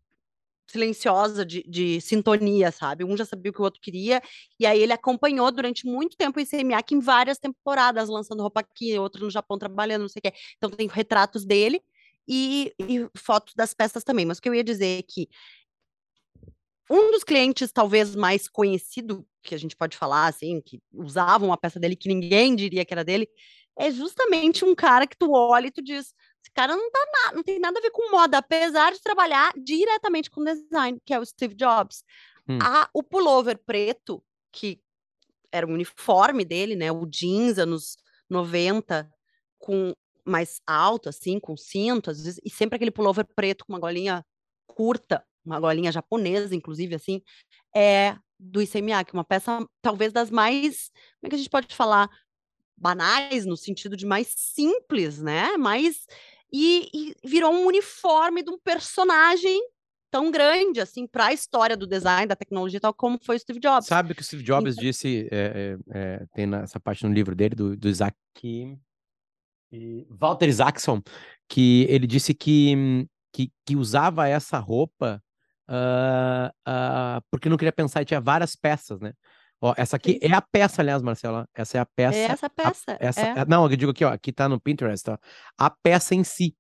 silenciosa 0.68 1.46
de, 1.46 1.64
de, 1.68 2.00
sintonia, 2.02 2.72
sabe? 2.72 3.04
Um 3.04 3.16
já 3.18 3.26
sabia 3.26 3.52
o 3.52 3.54
que 3.54 3.62
o 3.62 3.64
outro 3.64 3.82
queria, 3.82 4.22
e 4.60 4.66
aí 4.66 4.82
ele 4.82 4.94
acompanhou 4.94 5.52
durante 5.52 5.86
muito 5.86 6.18
tempo 6.18 6.40
esse 6.40 6.64
Miaki 6.64 6.96
em 6.96 7.00
várias 7.00 7.38
temporadas, 7.38 8.10
lançando 8.10 8.42
roupa 8.42 8.62
aqui, 8.62 8.98
outro 8.98 9.26
no 9.26 9.32
Japão 9.32 9.58
trabalhando, 9.58 10.04
não 10.04 10.10
sei 10.10 10.20
o 10.20 10.24
quê. 10.24 10.34
Então 10.58 10.70
tem 10.70 10.88
retratos 10.88 11.46
dele 11.46 11.82
e, 12.28 12.74
e 12.80 13.08
fotos 13.18 13.54
das 13.56 13.74
peças 13.74 14.04
também. 14.04 14.26
Mas 14.26 14.38
o 14.38 14.42
que 14.42 14.50
eu 14.50 14.56
ia 14.56 14.64
dizer 14.64 15.00
é 15.00 15.02
que 15.02 15.28
um 16.90 17.12
dos 17.12 17.24
clientes 17.24 17.72
talvez 17.72 18.16
mais 18.16 18.48
conhecido, 18.48 19.26
que 19.42 19.56
a 19.56 19.58
gente 19.58 19.76
pode 19.76 19.98
falar, 19.98 20.28
assim, 20.28 20.62
que 20.62 20.82
usavam 20.94 21.52
a 21.52 21.58
peça 21.58 21.80
dele, 21.80 21.96
que 21.96 22.08
ninguém 22.08 22.56
diria 22.56 22.86
que 22.86 22.94
era 22.94 23.04
dele, 23.04 23.28
é 23.78 23.92
justamente 23.92 24.64
um 24.64 24.76
cara 24.76 25.08
que 25.08 25.18
tu 25.18 25.32
olha 25.32 25.68
e 25.68 25.72
tu 25.72 25.82
diz, 25.82 26.14
Esse 26.44 26.52
cara 26.54 26.76
não, 26.76 26.92
tá 26.92 27.00
na, 27.12 27.34
não 27.36 27.44
tem 27.44 27.58
nada 27.58 27.80
a 27.80 27.82
ver 27.82 27.92
com 27.92 28.12
moda, 28.12 28.38
apesar 28.38 28.92
de 28.92 29.02
trabalhar 29.02 29.54
diretamente 29.58 30.30
com 30.30 30.44
design, 30.44 31.00
que 31.06 31.14
é 31.14 31.20
o 31.20 31.26
Steve 31.26 31.56
Jobs. 31.56 32.04
Hum. 32.48 32.60
A, 32.62 32.90
o 32.94 33.02
pullover 33.02 33.58
preto, 33.66 34.22
que 34.52 34.82
era 35.52 35.66
o 35.66 35.72
uniforme 35.72 36.44
dele, 36.44 36.76
né? 36.76 36.92
O 36.92 37.06
jeans 37.06 37.58
anos 37.58 37.96
90, 38.30 39.10
com 39.58 39.94
mais 40.26 40.62
alto, 40.68 41.08
assim, 41.08 41.40
com 41.40 41.56
cinto, 41.56 42.12
às 42.12 42.24
vezes, 42.24 42.40
e 42.44 42.50
sempre 42.50 42.76
aquele 42.76 42.92
pullover 42.92 43.26
preto 43.36 43.66
com 43.66 43.74
uma 43.74 43.80
golinha 43.80 44.26
curta, 44.68 45.26
uma 45.46 45.60
golinha 45.60 45.92
japonesa, 45.92 46.56
inclusive, 46.56 46.96
assim, 46.96 47.22
é 47.74 48.18
do 48.38 48.62
ICMA, 48.62 49.04
que 49.06 49.12
é 49.12 49.18
uma 49.18 49.24
peça 49.24 49.66
talvez 49.82 50.12
das 50.12 50.30
mais, 50.30 50.92
como 51.20 51.28
é 51.28 51.30
que 51.30 51.36
a 51.36 51.38
gente 51.38 51.50
pode 51.50 51.74
falar, 51.74 52.10
banais, 52.76 53.46
no 53.46 53.56
sentido 53.56 53.96
de 53.96 54.06
mais 54.06 54.28
simples, 54.28 55.20
né? 55.22 55.56
Mais. 55.58 56.06
E, 56.54 56.90
e 56.94 57.16
virou 57.26 57.52
um 57.52 57.66
uniforme 57.66 58.44
de 58.44 58.52
um 58.52 58.60
personagem 58.60 59.60
tão 60.12 60.30
grande, 60.30 60.80
assim, 60.80 61.08
para 61.08 61.26
a 61.28 61.34
história 61.34 61.76
do 61.76 61.88
design, 61.88 62.28
da 62.28 62.36
tecnologia, 62.36 62.80
tal 62.80 62.94
como 62.94 63.18
foi 63.20 63.36
o 63.36 63.40
Steve 63.40 63.60
Jobs. 63.60 63.88
Sabe 63.88 64.12
o 64.12 64.16
que 64.16 64.22
o 64.22 64.24
Steve 64.24 64.44
Jobs 64.44 64.74
então... 64.74 64.84
disse, 64.84 65.28
é, 65.32 65.76
é, 65.90 66.26
tem 66.36 66.46
nessa 66.46 66.80
parte 66.80 67.04
no 67.04 67.12
livro 67.12 67.36
dele, 67.36 67.56
do, 67.56 67.76
do 67.76 67.90
Isaac 67.90 68.16
e 68.44 70.06
Walter 70.08 70.48
Isaacson, 70.48 71.02
que 71.50 71.88
ele 71.90 72.06
disse 72.06 72.32
que, 72.36 73.08
que, 73.34 73.52
que 73.66 73.76
usava 73.76 74.28
essa 74.28 74.60
roupa 74.60 75.20
uh, 75.68 76.50
uh, 76.70 77.24
porque 77.32 77.50
não 77.50 77.58
queria 77.58 77.72
pensar 77.72 78.04
e 78.04 78.06
tinha 78.06 78.22
várias 78.22 78.56
peças, 78.56 79.00
né? 79.00 79.14
Ó, 79.66 79.74
essa 79.78 79.96
aqui 79.96 80.20
é 80.22 80.34
a 80.34 80.42
peça, 80.42 80.82
aliás, 80.82 81.02
Marcela. 81.02 81.48
Essa 81.56 81.78
é 81.78 81.82
a 81.82 81.86
peça. 81.86 82.18
É 82.18 82.24
essa 82.24 82.50
peça. 82.50 82.92
A, 82.92 82.98
essa, 83.00 83.22
é. 83.22 83.46
Não, 83.46 83.64
eu 83.64 83.76
digo 83.78 83.92
aqui, 83.92 84.04
ó, 84.04 84.10
aqui 84.10 84.32
tá 84.32 84.50
no 84.50 84.60
Pinterest, 84.60 85.10
ó. 85.10 85.18
A 85.58 85.70
peça 85.70 86.14
em 86.14 86.24
si. 86.24 86.56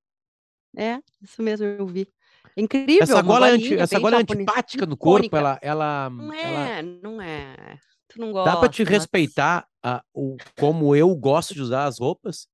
É, 0.77 0.99
isso 1.21 1.41
mesmo, 1.41 1.65
eu 1.65 1.85
vi. 1.85 2.07
Incrível. 2.55 3.03
Essa 3.03 3.21
gola, 3.21 3.49
é, 3.49 3.51
anti, 3.51 3.75
essa 3.75 3.99
gola 3.99 4.17
é 4.17 4.19
antipática 4.19 4.85
no 4.85 4.95
corpo, 4.95 5.35
ela, 5.35 5.59
ela. 5.61 6.09
Não 6.09 6.33
é, 6.33 6.79
ela... 6.79 6.81
não 6.81 7.21
é. 7.21 7.77
Tu 8.07 8.19
não 8.19 8.31
gosta. 8.31 8.51
Dá 8.51 8.57
pra 8.57 8.69
te 8.69 8.83
respeitar 8.83 9.67
a, 9.83 10.03
o, 10.13 10.37
como 10.57 10.95
eu 10.95 11.13
gosto 11.15 11.53
de 11.53 11.61
usar 11.61 11.85
as 11.85 11.99
roupas 11.99 12.47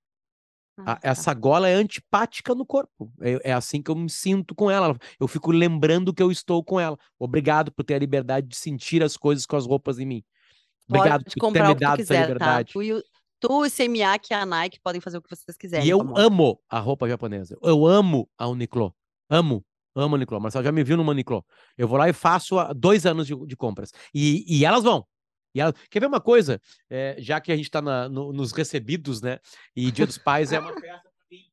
ah, 0.86 0.96
tá. 0.96 1.00
Essa 1.04 1.34
gola 1.34 1.68
é 1.68 1.74
antipática 1.74 2.56
no 2.56 2.66
corpo. 2.66 3.12
É, 3.22 3.50
é, 3.50 3.54
assim 3.54 3.82
que 3.82 3.92
eu 3.92 3.96
me 3.96 4.10
sinto 4.10 4.56
com 4.56 4.70
ela. 4.70 4.98
Eu 5.20 5.28
fico 5.28 5.52
lembrando 5.52 6.14
que 6.14 6.24
eu 6.24 6.32
estou 6.32 6.64
com 6.64 6.80
ela. 6.80 6.98
Obrigado 7.18 7.72
por 7.72 7.84
ter 7.84 7.96
a 7.96 8.00
liberdade 8.00 8.48
de 8.48 8.56
sentir 8.56 9.04
as 9.04 9.18
coisas 9.18 9.46
com 9.46 9.56
as 9.56 9.66
roupas 9.66 10.00
em 10.00 10.06
mim. 10.06 10.24
Obrigado 10.90 11.24
Pode 11.24 11.36
por 11.36 11.54
ter 11.54 11.68
me 11.68 11.76
dado 11.76 12.02
essa 12.02 12.14
tá? 12.14 12.22
liberdade. 12.22 12.74
Tá? 12.74 12.80
Tu, 12.80 13.04
tu, 13.40 13.64
o 13.64 13.70
CMA, 13.70 14.18
que 14.20 14.34
é 14.34 14.38
a 14.38 14.46
Nike, 14.46 14.80
podem 14.82 15.00
fazer 15.00 15.18
o 15.18 15.22
que 15.22 15.30
vocês 15.30 15.56
quiserem. 15.56 15.86
E 15.86 15.90
eu 15.90 16.02
amo 16.18 16.60
a 16.68 16.80
roupa 16.80 17.08
japonesa. 17.08 17.58
Eu 17.62 17.86
amo 17.86 18.28
a 18.38 18.48
Uniqlo. 18.48 18.94
Amo. 19.30 19.64
Amo 19.96 20.16
a 20.16 20.18
Uniqlo. 20.18 20.42
Marcelo 20.42 20.66
já 20.66 20.72
me 20.72 20.84
viu 20.84 20.98
no 20.98 21.08
Uniqlo. 21.10 21.46
Eu 21.78 21.88
vou 21.88 21.98
lá 21.98 22.10
e 22.10 22.14
faço 22.14 22.56
dois 22.76 23.06
anos 23.06 23.28
de, 23.28 23.36
de 23.46 23.56
compras. 23.56 23.94
E, 24.14 24.44
e 24.48 24.66
elas 24.66 24.84
vão. 24.84 25.06
E 25.54 25.62
ela, 25.62 25.74
quer 25.90 26.00
ver 26.00 26.08
uma 26.08 26.22
coisa? 26.22 26.62
É, 26.90 27.16
já 27.20 27.40
que 27.40 27.52
a 27.52 27.56
gente 27.56 27.66
está 27.66 27.82
no, 27.82 28.32
nos 28.34 28.52
recebidos, 28.52 29.22
né? 29.22 29.40
E 29.76 29.92
Dia 29.92 30.06
dos 30.06 30.18
Pais 30.18 30.52
é 30.52 30.60
uma 30.60 30.74
peça 30.74 31.02
para 31.04 31.28
mim. 31.32 31.52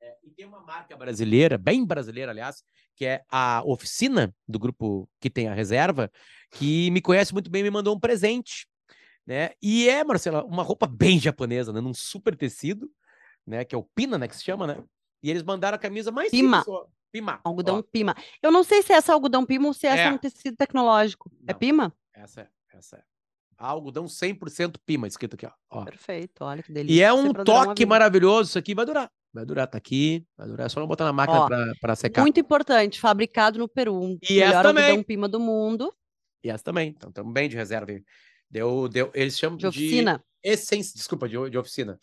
É, 0.00 0.16
e 0.24 0.30
tem 0.30 0.46
uma 0.46 0.60
marca 0.60 0.96
brasileira, 0.96 1.58
bem 1.58 1.84
brasileira, 1.84 2.32
aliás, 2.32 2.62
que 2.98 3.06
é 3.06 3.22
a 3.30 3.62
oficina 3.64 4.34
do 4.46 4.58
grupo 4.58 5.08
que 5.20 5.30
tem 5.30 5.46
a 5.46 5.54
reserva, 5.54 6.10
que 6.50 6.90
me 6.90 7.00
conhece 7.00 7.32
muito 7.32 7.48
bem 7.48 7.62
me 7.62 7.70
mandou 7.70 7.94
um 7.94 8.00
presente. 8.00 8.66
Né? 9.24 9.50
E 9.62 9.88
é, 9.88 10.02
Marcela, 10.02 10.44
uma 10.44 10.64
roupa 10.64 10.84
bem 10.84 11.16
japonesa, 11.20 11.72
né? 11.72 11.80
Num 11.80 11.94
super 11.94 12.34
tecido, 12.34 12.90
né? 13.46 13.64
Que 13.64 13.72
é 13.72 13.78
o 13.78 13.84
Pina, 13.84 14.18
né? 14.18 14.26
Que 14.26 14.34
se 14.34 14.42
chama, 14.42 14.66
né? 14.66 14.82
E 15.22 15.30
eles 15.30 15.44
mandaram 15.44 15.76
a 15.76 15.78
camisa 15.78 16.10
mais 16.10 16.32
Pima. 16.32 16.64
Pima. 17.12 17.40
Algodão 17.44 17.78
ó. 17.78 17.82
Pima. 17.82 18.16
Eu 18.42 18.50
não 18.50 18.64
sei 18.64 18.82
se 18.82 18.92
é 18.92 18.96
essa 18.96 19.12
algodão 19.12 19.46
Pima 19.46 19.68
ou 19.68 19.72
se 19.72 19.86
essa 19.86 20.02
é, 20.02 20.06
é 20.06 20.10
um 20.10 20.18
tecido 20.18 20.56
tecnológico. 20.56 21.30
É 21.30 21.34
não, 21.34 21.44
é 21.46 21.54
Pima? 21.54 21.94
Essa 22.12 22.40
é, 22.40 22.48
essa 22.76 22.96
é. 22.96 23.02
Algodão 23.56 24.06
100% 24.06 24.74
Pima, 24.84 25.06
escrito 25.06 25.34
aqui, 25.34 25.48
ó. 25.70 25.84
Perfeito, 25.84 26.42
olha 26.42 26.64
que 26.64 26.72
delícia. 26.72 26.96
E 26.96 27.00
é 27.00 27.12
um 27.12 27.32
toque 27.32 27.86
maravilhoso, 27.86 28.50
isso 28.50 28.58
aqui 28.58 28.74
vai 28.74 28.84
durar. 28.84 29.08
Vai 29.32 29.44
durar, 29.44 29.66
tá 29.66 29.76
aqui, 29.76 30.24
vai 30.36 30.48
durar, 30.48 30.66
é 30.66 30.68
só 30.68 30.80
não 30.80 30.86
botar 30.86 31.04
na 31.04 31.12
máquina 31.12 31.74
para 31.80 31.94
secar. 31.94 32.22
Muito 32.22 32.40
importante, 32.40 32.98
fabricado 32.98 33.58
no 33.58 33.68
Peru. 33.68 33.94
Um 33.94 34.18
e 34.22 34.34
melhor 34.34 34.48
essa 34.48 34.68
algodão 34.68 35.02
Pima 35.02 35.28
do 35.28 35.38
mundo. 35.38 35.92
E 36.42 36.50
essa 36.50 36.64
também, 36.64 36.88
então 36.96 37.10
estamos 37.10 37.32
bem 37.32 37.48
de 37.48 37.56
reserva. 37.56 37.92
Deu, 38.50 38.88
deu, 38.88 39.10
eles 39.14 39.38
chamam 39.38 39.58
de... 39.58 39.66
oficina. 39.66 40.24
De 40.42 40.50
essência, 40.50 40.94
desculpa, 40.96 41.28
de, 41.28 41.50
de 41.50 41.58
oficina. 41.58 41.98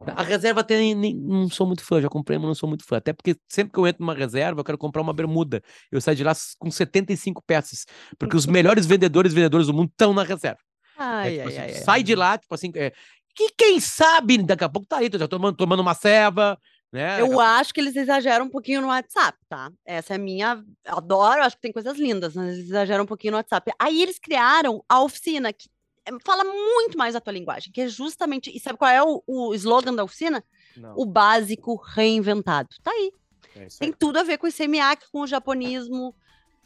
A 0.00 0.22
reserva 0.22 0.62
tem, 0.62 0.94
nem, 0.94 1.14
não 1.14 1.48
sou 1.50 1.66
muito 1.66 1.82
fã, 1.82 2.00
já 2.00 2.08
comprei, 2.08 2.38
mas 2.38 2.46
não 2.46 2.54
sou 2.54 2.68
muito 2.68 2.84
fã. 2.84 2.98
Até 2.98 3.12
porque 3.12 3.36
sempre 3.48 3.72
que 3.72 3.78
eu 3.78 3.86
entro 3.86 4.02
numa 4.02 4.14
reserva, 4.14 4.60
eu 4.60 4.64
quero 4.64 4.78
comprar 4.78 5.02
uma 5.02 5.12
bermuda. 5.12 5.60
Eu 5.90 6.00
saio 6.00 6.16
de 6.16 6.22
lá 6.22 6.32
com 6.58 6.70
75 6.70 7.42
peças. 7.42 7.84
Porque 8.16 8.36
os 8.36 8.46
melhores 8.46 8.86
vendedores 8.86 9.32
e 9.32 9.34
vendedores 9.34 9.66
do 9.66 9.74
mundo 9.74 9.90
estão 9.90 10.14
na 10.14 10.22
reserva. 10.22 10.60
Ai, 10.96 11.38
é, 11.38 11.44
tipo, 11.44 11.48
ai, 11.48 11.56
assim, 11.66 11.76
ai, 11.76 11.82
sai 11.82 12.02
de 12.02 12.14
lá, 12.14 12.38
tipo 12.38 12.52
assim, 12.54 12.72
é, 12.74 12.92
que 13.38 13.54
quem 13.56 13.78
sabe 13.78 14.38
daqui 14.38 14.64
a 14.64 14.68
pouco 14.68 14.88
tá 14.88 14.98
aí, 14.98 15.08
já 15.12 15.28
tomando, 15.28 15.56
tomando 15.56 15.78
uma 15.78 15.94
ceva, 15.94 16.58
né? 16.92 17.20
Eu 17.20 17.38
acho 17.38 17.72
que 17.72 17.80
eles 17.80 17.94
exageram 17.94 18.46
um 18.46 18.50
pouquinho 18.50 18.80
no 18.80 18.88
WhatsApp, 18.88 19.38
tá? 19.48 19.70
Essa 19.84 20.14
é 20.14 20.16
a 20.16 20.18
minha. 20.18 20.64
Adoro, 20.84 21.42
acho 21.42 21.54
que 21.54 21.62
tem 21.62 21.72
coisas 21.72 21.96
lindas, 21.96 22.34
mas 22.34 22.54
eles 22.54 22.68
exageram 22.68 23.04
um 23.04 23.06
pouquinho 23.06 23.32
no 23.32 23.36
WhatsApp. 23.36 23.70
Aí 23.78 24.02
eles 24.02 24.18
criaram 24.18 24.82
a 24.88 25.00
oficina, 25.00 25.52
que 25.52 25.68
é, 26.04 26.10
fala 26.24 26.42
muito 26.42 26.98
mais 26.98 27.14
a 27.14 27.20
tua 27.20 27.32
linguagem, 27.32 27.72
que 27.72 27.82
é 27.82 27.88
justamente. 27.88 28.50
E 28.54 28.58
sabe 28.58 28.76
qual 28.76 28.90
é 28.90 29.02
o, 29.02 29.22
o 29.24 29.54
slogan 29.54 29.94
da 29.94 30.02
oficina? 30.02 30.42
Não. 30.76 30.94
O 30.96 31.06
básico 31.06 31.76
reinventado. 31.76 32.70
Tá 32.82 32.90
aí. 32.90 33.12
É 33.54 33.60
aí. 33.60 33.68
Tem 33.78 33.92
tudo 33.92 34.18
a 34.18 34.24
ver 34.24 34.38
com 34.38 34.46
o 34.46 34.50
ICMA, 34.50 34.96
com 35.12 35.20
o 35.20 35.26
japonismo. 35.28 36.12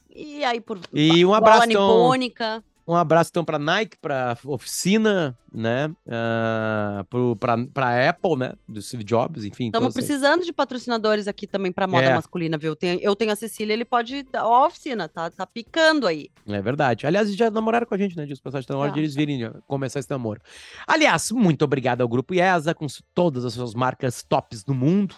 E 0.09 0.43
aí, 0.43 0.61
por. 0.61 0.81
E 0.91 1.23
um 1.23 1.35
abraço. 1.35 1.67
Nipônica. 1.67 2.65
Um 2.87 2.95
abraço 2.95 3.31
então 3.31 3.45
para 3.45 3.59
Nike, 3.59 3.97
para 3.99 4.37
oficina, 4.45 5.39
né? 5.53 5.89
Uh, 6.07 7.37
para 7.37 8.09
Apple, 8.09 8.37
né? 8.37 8.55
Do 8.69 8.83
Steve 8.83 9.05
Jobs, 9.05 9.45
enfim. 9.45 9.67
Estamos 9.67 9.95
precisando 9.95 10.45
de 10.45 10.53
patrocinadores 10.53 11.29
aqui 11.29 11.47
também 11.47 11.71
para 11.71 11.87
moda 11.87 12.07
é. 12.07 12.15
masculina, 12.15 12.59
viu? 12.59 12.75
Tem, 12.75 12.99
eu 13.01 13.15
tenho 13.15 13.33
a 13.33 13.37
Cecília, 13.37 13.73
ele 13.73 13.85
pode 13.85 14.25
dar 14.25 14.43
a 14.43 14.67
oficina, 14.67 15.09
tá, 15.09 15.31
tá 15.31 15.47
picando 15.47 16.07
aí. 16.07 16.29
É 16.47 16.61
verdade. 16.61 17.07
Aliás, 17.07 17.35
já 17.35 17.51
namoraram 17.51 17.87
com 17.87 17.95
a 17.95 17.99
gente, 17.99 18.17
né? 18.17 18.27
Diz 18.27 18.41
passagem, 18.41 18.67
tá 18.67 18.75
na 18.75 18.81
hora 18.81 18.93
de 18.93 19.01
eles 19.01 19.15
virem 19.15 19.51
começar 19.67 20.01
esse 20.01 20.11
namoro. 20.11 20.41
Aliás, 20.87 21.31
muito 21.31 21.65
obrigado 21.65 22.01
ao 22.01 22.09
Grupo 22.09 22.35
IESA, 22.35 22.75
com 22.75 22.87
todas 23.15 23.45
as 23.45 23.53
suas 23.53 23.75
marcas 23.75 24.23
tops 24.23 24.65
do 24.65 24.75
mundo 24.75 25.15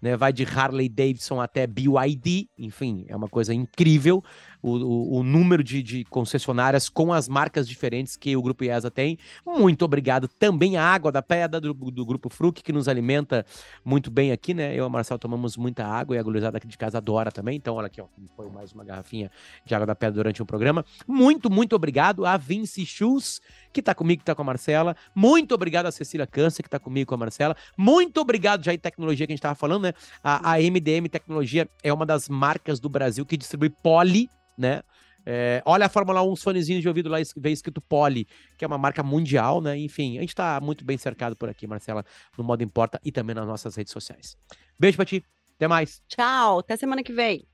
né? 0.00 0.16
Vai 0.16 0.32
de 0.32 0.44
Harley 0.44 0.88
Davidson 0.88 1.40
até 1.40 1.66
BYD, 1.66 2.48
enfim, 2.58 3.04
é 3.08 3.16
uma 3.16 3.28
coisa 3.28 3.54
incrível 3.54 4.22
o, 4.62 4.76
o, 4.76 5.18
o 5.18 5.22
número 5.22 5.62
de, 5.62 5.82
de, 5.82 6.04
concessionárias 6.04 6.88
com 6.88 7.12
as 7.12 7.28
marcas 7.28 7.68
diferentes 7.68 8.16
que 8.16 8.36
o 8.36 8.42
Grupo 8.42 8.64
IESA 8.64 8.90
tem. 8.90 9.16
Muito 9.46 9.84
obrigado 9.84 10.26
também 10.26 10.76
à 10.76 10.82
Água 10.82 11.12
da 11.12 11.22
Pedra 11.22 11.60
do, 11.60 11.72
do 11.72 12.04
Grupo 12.04 12.28
Fruc, 12.28 12.62
que 12.62 12.72
nos 12.72 12.88
alimenta 12.88 13.46
muito 13.84 14.10
bem 14.10 14.32
aqui, 14.32 14.52
né? 14.52 14.72
Eu 14.72 14.84
e 14.84 14.86
o 14.86 14.90
Marcel 14.90 15.18
tomamos 15.18 15.56
muita 15.56 15.86
água 15.86 16.16
e 16.16 16.18
a 16.18 16.22
gurizada 16.22 16.58
aqui 16.58 16.66
de 16.66 16.76
casa 16.76 16.98
adora 16.98 17.30
também. 17.30 17.56
Então, 17.56 17.76
olha 17.76 17.86
aqui, 17.86 18.00
ó, 18.00 18.06
foi 18.34 18.50
mais 18.50 18.72
uma 18.72 18.84
garrafinha 18.84 19.30
de 19.64 19.74
Água 19.74 19.86
da 19.86 19.94
Pedra 19.94 20.16
durante 20.16 20.42
o 20.42 20.46
programa. 20.46 20.84
Muito, 21.06 21.48
muito 21.48 21.76
obrigado 21.76 22.26
a 22.26 22.36
Vinci 22.36 22.84
Shoes, 22.84 23.40
que 23.76 23.82
tá 23.82 23.94
comigo, 23.94 24.20
que 24.20 24.24
tá 24.24 24.34
com 24.34 24.42
a 24.42 24.44
Marcela. 24.44 24.96
Muito 25.14 25.54
obrigado 25.54 25.86
a 25.86 25.92
Cecília 25.92 26.26
Câncer, 26.26 26.62
que 26.62 26.70
tá 26.70 26.78
comigo 26.78 27.08
com 27.08 27.14
a 27.14 27.18
Marcela. 27.18 27.56
Muito 27.76 28.18
obrigado 28.20 28.64
já 28.64 28.72
em 28.72 28.78
tecnologia 28.78 29.26
que 29.26 29.32
a 29.32 29.36
gente 29.36 29.42
tava 29.42 29.54
falando, 29.54 29.84
né? 29.84 29.92
A, 30.22 30.54
a 30.54 30.58
MDM 30.58 31.08
Tecnologia 31.10 31.68
é 31.82 31.92
uma 31.92 32.06
das 32.06 32.28
marcas 32.28 32.80
do 32.80 32.88
Brasil 32.88 33.24
que 33.26 33.36
distribui 33.36 33.70
poli 33.70 34.28
né? 34.56 34.82
É, 35.28 35.60
olha 35.66 35.86
a 35.86 35.88
Fórmula 35.88 36.22
1, 36.22 36.32
os 36.32 36.42
fonezinhos 36.42 36.82
de 36.82 36.88
ouvido 36.88 37.08
lá, 37.08 37.18
vem 37.36 37.52
escrito 37.52 37.80
Poli, 37.80 38.28
que 38.56 38.64
é 38.64 38.68
uma 38.68 38.78
marca 38.78 39.02
mundial, 39.02 39.60
né? 39.60 39.76
Enfim, 39.76 40.18
a 40.18 40.20
gente 40.20 40.34
tá 40.34 40.60
muito 40.62 40.84
bem 40.84 40.96
cercado 40.96 41.34
por 41.34 41.48
aqui, 41.48 41.66
Marcela, 41.66 42.04
no 42.38 42.44
Modo 42.44 42.62
Importa 42.62 43.00
e 43.04 43.10
também 43.10 43.34
nas 43.34 43.46
nossas 43.46 43.74
redes 43.74 43.92
sociais. 43.92 44.36
Beijo 44.78 44.96
pra 44.96 45.04
ti, 45.04 45.24
até 45.56 45.66
mais. 45.66 46.00
Tchau, 46.06 46.60
até 46.60 46.76
semana 46.76 47.02
que 47.02 47.12
vem. 47.12 47.44